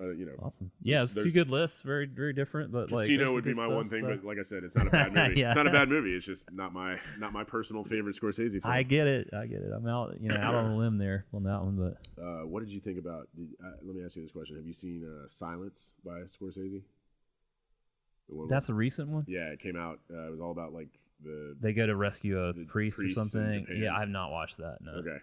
[0.00, 0.70] Uh, you know, Awesome.
[0.82, 1.82] Yeah, it's two good lists.
[1.82, 4.38] Very very different, but like Casino would be my stuff, one thing, so- but like
[4.38, 5.38] I said, it's not a bad movie.
[5.40, 5.46] Yeah.
[5.48, 6.14] It's not a bad movie.
[6.16, 8.72] It's just not my not my personal favorite Scorsese film.
[8.72, 9.28] I get it.
[9.34, 9.70] I get it.
[9.74, 12.60] I'm out, you know, out on a limb there on that one, but uh, what
[12.60, 13.28] did you think about?
[13.36, 16.82] Did, uh, let me ask you this question: Have you seen uh, Silence by Scorsese?
[18.48, 19.24] That's a recent one.
[19.28, 19.98] yeah, it came out.
[20.10, 20.88] Uh, it was all about like
[21.22, 23.66] the They go to rescue a The priest or something.
[23.76, 24.78] Yeah, I have not watched that.
[24.80, 25.16] No, okay.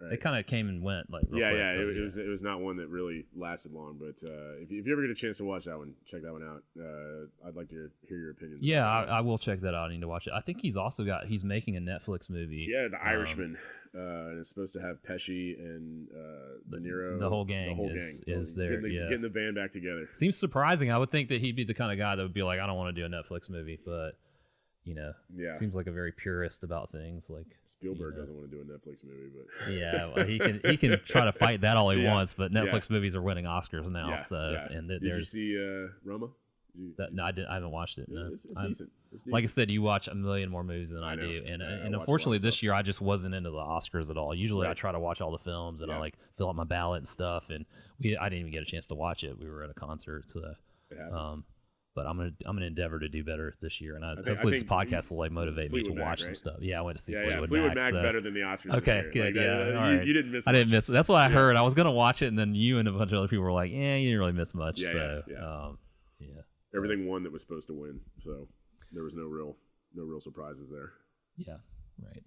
[0.00, 1.10] All it kind of came and went.
[1.10, 3.98] Like Yeah, quick, yeah, it, it was it was not one that really lasted long,
[3.98, 6.22] but uh, if, you, if you ever get a chance to watch that one, check
[6.22, 6.62] that one out.
[6.78, 8.62] Uh, I'd like to hear your opinions.
[8.62, 9.88] Yeah, I, I will check that out.
[9.90, 10.32] I need to watch it.
[10.34, 11.26] I think he's also got.
[11.26, 12.68] He's making a Netflix movie.
[12.70, 13.58] yeah, The Um, Irishman,
[13.94, 13.98] uh,
[14.30, 17.18] and it's supposed to have Pesci and uh, De Niro.
[17.18, 18.36] the whole gang the whole is- gang.
[18.36, 19.02] is Getting there, the, yeah.
[19.08, 20.08] getting the band back together.
[20.12, 20.92] Seems surprising.
[20.92, 22.66] I would think that he'd be the kind of guy that would be like, I
[22.66, 24.12] don't want to do a Netflix movie, but
[24.84, 25.52] you know, Yeah.
[25.52, 27.30] seems like a very purist about things.
[27.30, 28.20] Like, Spielberg know.
[28.22, 31.24] doesn't want to do a Netflix movie, but yeah, well, he can he can try
[31.24, 32.12] to fight that all he Yeah.
[32.12, 32.60] wants, but Yeah.
[32.62, 34.10] Netflix movies are winning Oscars now.
[34.10, 34.76] yeah, so yeah.
[34.76, 36.28] and th- did you see uh, Roma?
[36.74, 37.48] You- That, no, I didn't.
[37.48, 38.08] I haven't watched it.
[38.08, 38.28] No.
[38.32, 38.90] it's, it's I'm- decent.
[39.26, 41.68] Like I said, you watch a million more movies than I, I do, and Yeah,
[41.68, 44.34] I and unfortunately, this year I just wasn't into the Oscars at all.
[44.34, 46.98] Usually, I try to watch all the films and I like fill out my ballot
[46.98, 47.48] and stuff.
[47.48, 47.64] And
[47.98, 49.38] we, I didn't even get a chance to watch it.
[49.38, 50.52] We were at a concert, so.
[51.10, 51.44] Um,
[51.98, 54.30] but I'm gonna I'm gonna endeavor to do better this year, and I, think- I
[54.30, 56.54] hopefully this podcast will like motivate me to Mac, watch some stuff.
[56.60, 57.46] Yeah, I went to see yeah, Fleetwood, yeah.
[57.48, 58.62] Fleetwood Mac, so- better than the Oscars.
[58.62, 59.10] this Okay, year.
[59.10, 59.24] good.
[59.24, 60.06] Like, yeah, uh, all you, right.
[60.06, 60.46] you didn't miss.
[60.46, 60.74] I didn't much.
[60.74, 60.86] miss.
[60.86, 61.56] That's what I heard.
[61.56, 63.50] I was gonna watch it, and then you and a bunch of other people were
[63.50, 65.64] like, "Yeah, you didn't really miss much." Yeah, so, yeah, yeah.
[65.64, 65.78] Um,
[66.20, 66.28] yeah.
[66.72, 68.46] Everything won that was supposed to win, so
[68.92, 69.56] there was no real,
[69.92, 70.92] no real surprises there.
[71.36, 71.56] Yeah,
[72.00, 72.22] right.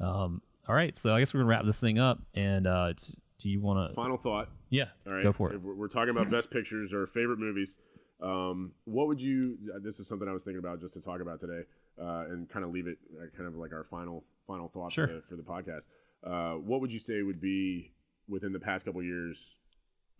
[0.00, 2.18] Um, all right, so I guess we're gonna wrap this thing up.
[2.34, 3.94] And uh, it's, do you want to?
[3.94, 4.48] Final thought.
[4.70, 5.60] Yeah, All right, go for it.
[5.60, 7.78] We're talking about best pictures or favorite movies.
[8.22, 9.58] Um, what would you?
[9.82, 11.62] This is something I was thinking about just to talk about today,
[12.00, 15.08] uh, and kind of leave it uh, kind of like our final final thought Sure.
[15.08, 15.86] for, the, for the podcast.
[16.24, 17.92] Uh, what would you say would be
[18.28, 19.56] within the past couple years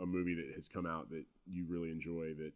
[0.01, 2.53] a movie that has come out that you really enjoy that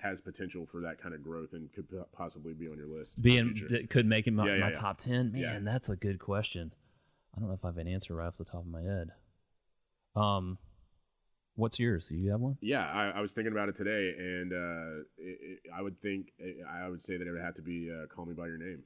[0.00, 3.22] has potential for that kind of growth and could possibly be on your list?
[3.22, 4.72] Being that could make it my, Yeah, yeah, my yeah.
[4.72, 5.32] top ten.
[5.32, 6.72] Man, that's a good question.
[7.36, 9.10] I don't know if I have an answer right off the top of my head.
[10.14, 10.58] Um,
[11.56, 12.08] what's yours?
[12.08, 12.56] Do you have one?
[12.60, 16.32] Yeah, I, I was thinking about it today, and uh, it, it, I would think
[16.70, 18.82] I would say that it would have to be uh, "Call Me by Your Name."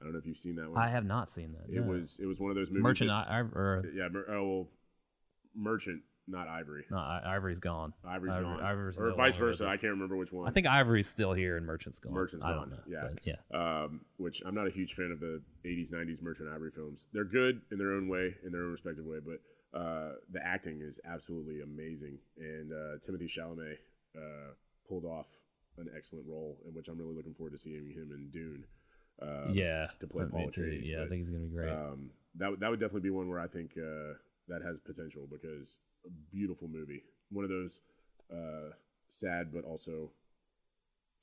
[0.00, 0.80] I don't know if you've seen that one.
[0.80, 1.74] I have not seen that.
[1.74, 1.90] it no.
[1.92, 2.82] was it was one of those movies.
[2.82, 3.08] Merchant.
[3.08, 4.68] that- I, or yeah, mer- oh well,
[5.56, 6.84] Merchant, not Ivory.
[6.90, 7.92] no, I, Ivory's gone.
[8.06, 9.66] Ivory's Ivory- gone, Ivory's or vice versa.
[9.66, 10.46] I can't remember which one.
[10.46, 12.12] I think Ivory's still here and Merchant's gone.
[12.12, 12.78] Merchant's I gone, know.
[12.86, 13.34] yeah.
[13.52, 13.82] yeah.
[13.84, 17.08] um, which I'm not a huge fan of the 80s, 90s Merchant Ivory films.
[17.12, 19.40] They're good in their own way, in their own respective way, but
[19.74, 22.18] uh, the acting is absolutely amazing.
[22.38, 23.76] And uh, Timothée Chalamet
[24.16, 24.52] uh,
[24.88, 25.28] pulled off
[25.78, 28.64] an excellent role, in which I'm really looking forward to seeing him in Dune.
[29.20, 30.80] Uh, yeah, to play Paul too.
[30.82, 31.70] Yeah, I think he's gonna be great.
[31.70, 34.14] Um, that would- that would definitely be one where I think uh,
[34.48, 37.80] that has potential because a beautiful movie, one of those
[38.32, 38.70] uh,
[39.08, 40.10] sad but also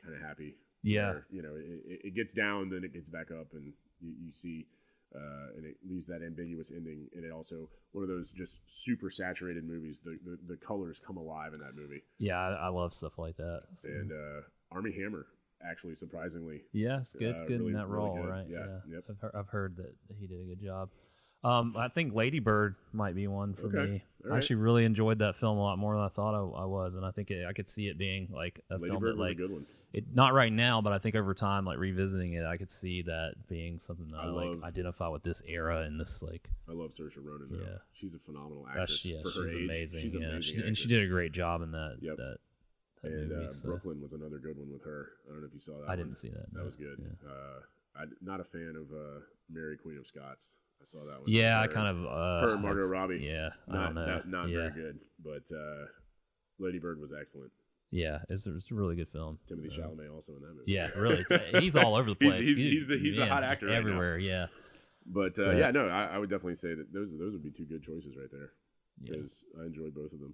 [0.04, 0.56] kind of happy.
[0.84, 1.10] Yeah.
[1.12, 4.14] where, you know, it, it- it gets down, then it gets back up, and you,
[4.26, 4.68] you see,
[5.16, 7.08] uh, and it leaves that ambiguous ending.
[7.16, 10.02] And it also one of those just super saturated movies.
[10.04, 13.38] The the, the colors come alive in that movie, yeah, I, I love stuff like
[13.38, 13.62] that.
[13.74, 15.28] So- and uh, Armie Hammer
[15.68, 18.30] actually surprisingly Yeah, it's good, Uh, good really- in that role, good.
[18.30, 18.46] right?
[18.48, 19.04] Yeah, yep.
[19.10, 20.90] I've, heard, I've heard that he did a good job.
[21.44, 24.04] Um, I think Lady Bird might be one for Okay, me.
[24.26, 26.66] all I actually really enjoyed that film a lot more than I thought I, I
[26.66, 29.16] was, and I think it, I could see it being like a Lady film Bird
[29.16, 29.66] that like a good one.
[29.98, 33.02] It not right now, but I think over time, like revisiting it, I could see
[33.04, 36.50] that being something that I, I like love- identify with this era and this like
[36.70, 37.48] I love Saoirse Ronan.
[37.52, 37.60] Though.
[37.66, 37.78] Yeah.
[37.94, 40.02] she's a phenomenal that's actress yeah, she's amazing.
[40.02, 42.18] She's an yeah, amazing she, and she did a great job in that Yep.
[42.18, 42.38] that,
[43.04, 43.48] that And movie.
[43.48, 45.10] uh, so Brooklyn was another good one with her.
[45.28, 45.86] I don't know if you saw that.
[45.86, 45.98] I one.
[46.00, 46.52] didn't see that.
[46.54, 46.66] That no.
[46.66, 46.98] was good.
[47.00, 47.30] Yeah.
[47.30, 47.60] Uh,
[48.02, 50.58] I'm not a fan of uh, Mary Queen of Scots.
[50.82, 51.24] I saw that one.
[51.28, 53.20] Yeah, I kind of uh, her and Margot Robbie.
[53.24, 54.06] Yeah, I not don't know.
[54.08, 55.86] not, not yeah, very good, but uh,
[56.60, 57.52] Lady Bird was excellent.
[57.92, 59.40] Yeah, it's, it's a really good film.
[59.50, 60.72] Timothée Uh, Chalamet also in that movie.
[60.72, 61.24] Yeah, really.
[61.60, 62.38] He's all over the place.
[62.40, 63.78] he's- He- he's the- he's the man, hot actor right now.
[63.80, 64.18] everywhere.
[64.18, 64.48] Yeah,
[65.06, 67.52] But uh, So- yeah, no, I, I would definitely say that those those would be
[67.52, 68.52] two good choices right there
[69.02, 69.12] yeah.
[69.14, 70.34] because I enjoyed both of them.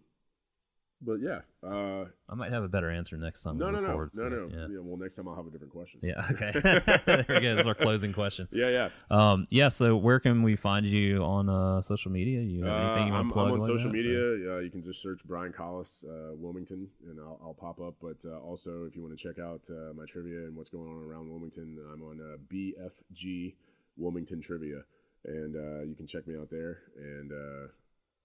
[1.03, 3.57] But yeah, uh, I might have a better answer next time.
[3.57, 4.49] no, no, no, record, no, so, no.
[4.52, 4.68] Yeah.
[4.69, 5.99] Yeah, well, next time I'll have a different question.
[6.03, 6.22] Yeah.
[6.32, 6.52] Okay.
[7.06, 7.56] there we go.
[7.56, 8.48] That's our closing question.
[8.52, 8.90] yeah, yeah.
[9.10, 9.69] Um, yeah.
[9.69, 12.41] So, where can we find you on uh, social media?
[12.45, 13.48] You have anything you Uh, want to plug?
[13.48, 13.98] I'm on like social that?
[13.98, 14.53] media.
[14.56, 17.95] Uh, you can just search Brian Collis uh, Wilmington, and I'll, I'll pop up.
[17.99, 20.88] But uh, also, if you want to check out uh, my trivia and what's going
[20.88, 23.56] on around Wilmington, I'm on uh, BFG
[23.98, 24.82] Wilmington Trivia,
[25.26, 26.80] and uh, you can check me out there.
[26.95, 27.68] And uh,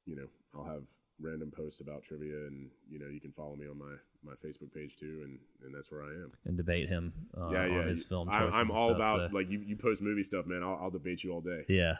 [0.06, 0.82] you know, I'll have
[1.20, 3.94] random posts about trivia, and you know, you can follow me on my
[4.24, 6.32] my Facebook page too, and and that's where I am.
[6.44, 7.78] and debate him uh, yeah, yeah.
[7.78, 8.60] on his film I'm, choices.
[8.60, 10.62] I'm all stuff, about so- like you, you post movie stuff, man.
[10.62, 11.64] I'll, I'll debate you all day.
[11.68, 11.96] Yeah.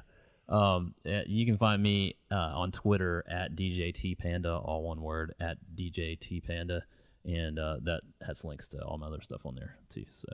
[0.49, 5.59] Um, you can find me uh, on Twitter at DJT Panda, all one word at
[5.75, 6.85] DJT Panda,
[7.25, 10.05] and uh, that has links to all my other stuff on there too.
[10.09, 10.29] So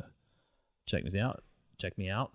[0.85, 1.43] check me out.
[1.79, 2.33] Check me out.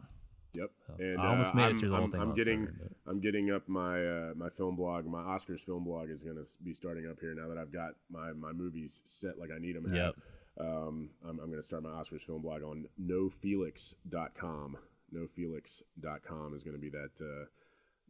[0.58, 0.72] Yep.
[1.00, 3.20] And I almost uh, made I'm, through the I'm, whole thing I'm getting summer, I'm
[3.20, 5.06] getting up my uh, my film blog.
[5.06, 7.92] My Oscars film blog is going to be starting up here now that I've got
[8.10, 9.94] my, my movies set like I need them.
[9.94, 10.16] Yep.
[10.60, 14.78] Um, I'm, I'm going to start my Oscars film blog on nofelix.com.
[15.14, 17.46] Nofelix.com is going to be that uh,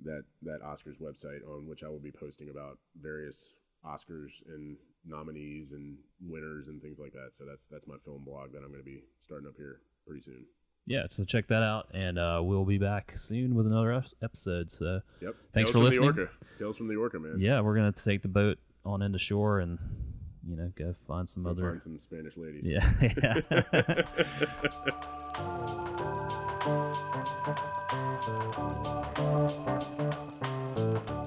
[0.04, 3.56] that that Oscars website on which I will be posting about various
[3.86, 7.30] Oscars and nominees and winners and things like that.
[7.34, 10.22] So that's that's my film blog that I'm going to be starting up here pretty
[10.22, 10.46] soon.
[10.90, 14.72] Yeah, so check that out, and uh, we'll be back soon with another episode.
[14.72, 15.36] So Yep.
[15.52, 16.12] Thanks Tales for from listening.
[16.14, 16.32] The Orca.
[16.58, 17.36] Tales from the Orca, man.
[17.40, 19.78] yeah, we're gonna take the boat on into shore and
[20.48, 21.70] you know go find some Go other.
[21.72, 22.70] find some Spanish ladies.
[22.70, 22.90] Yeah.
[23.74, 24.02] yeah.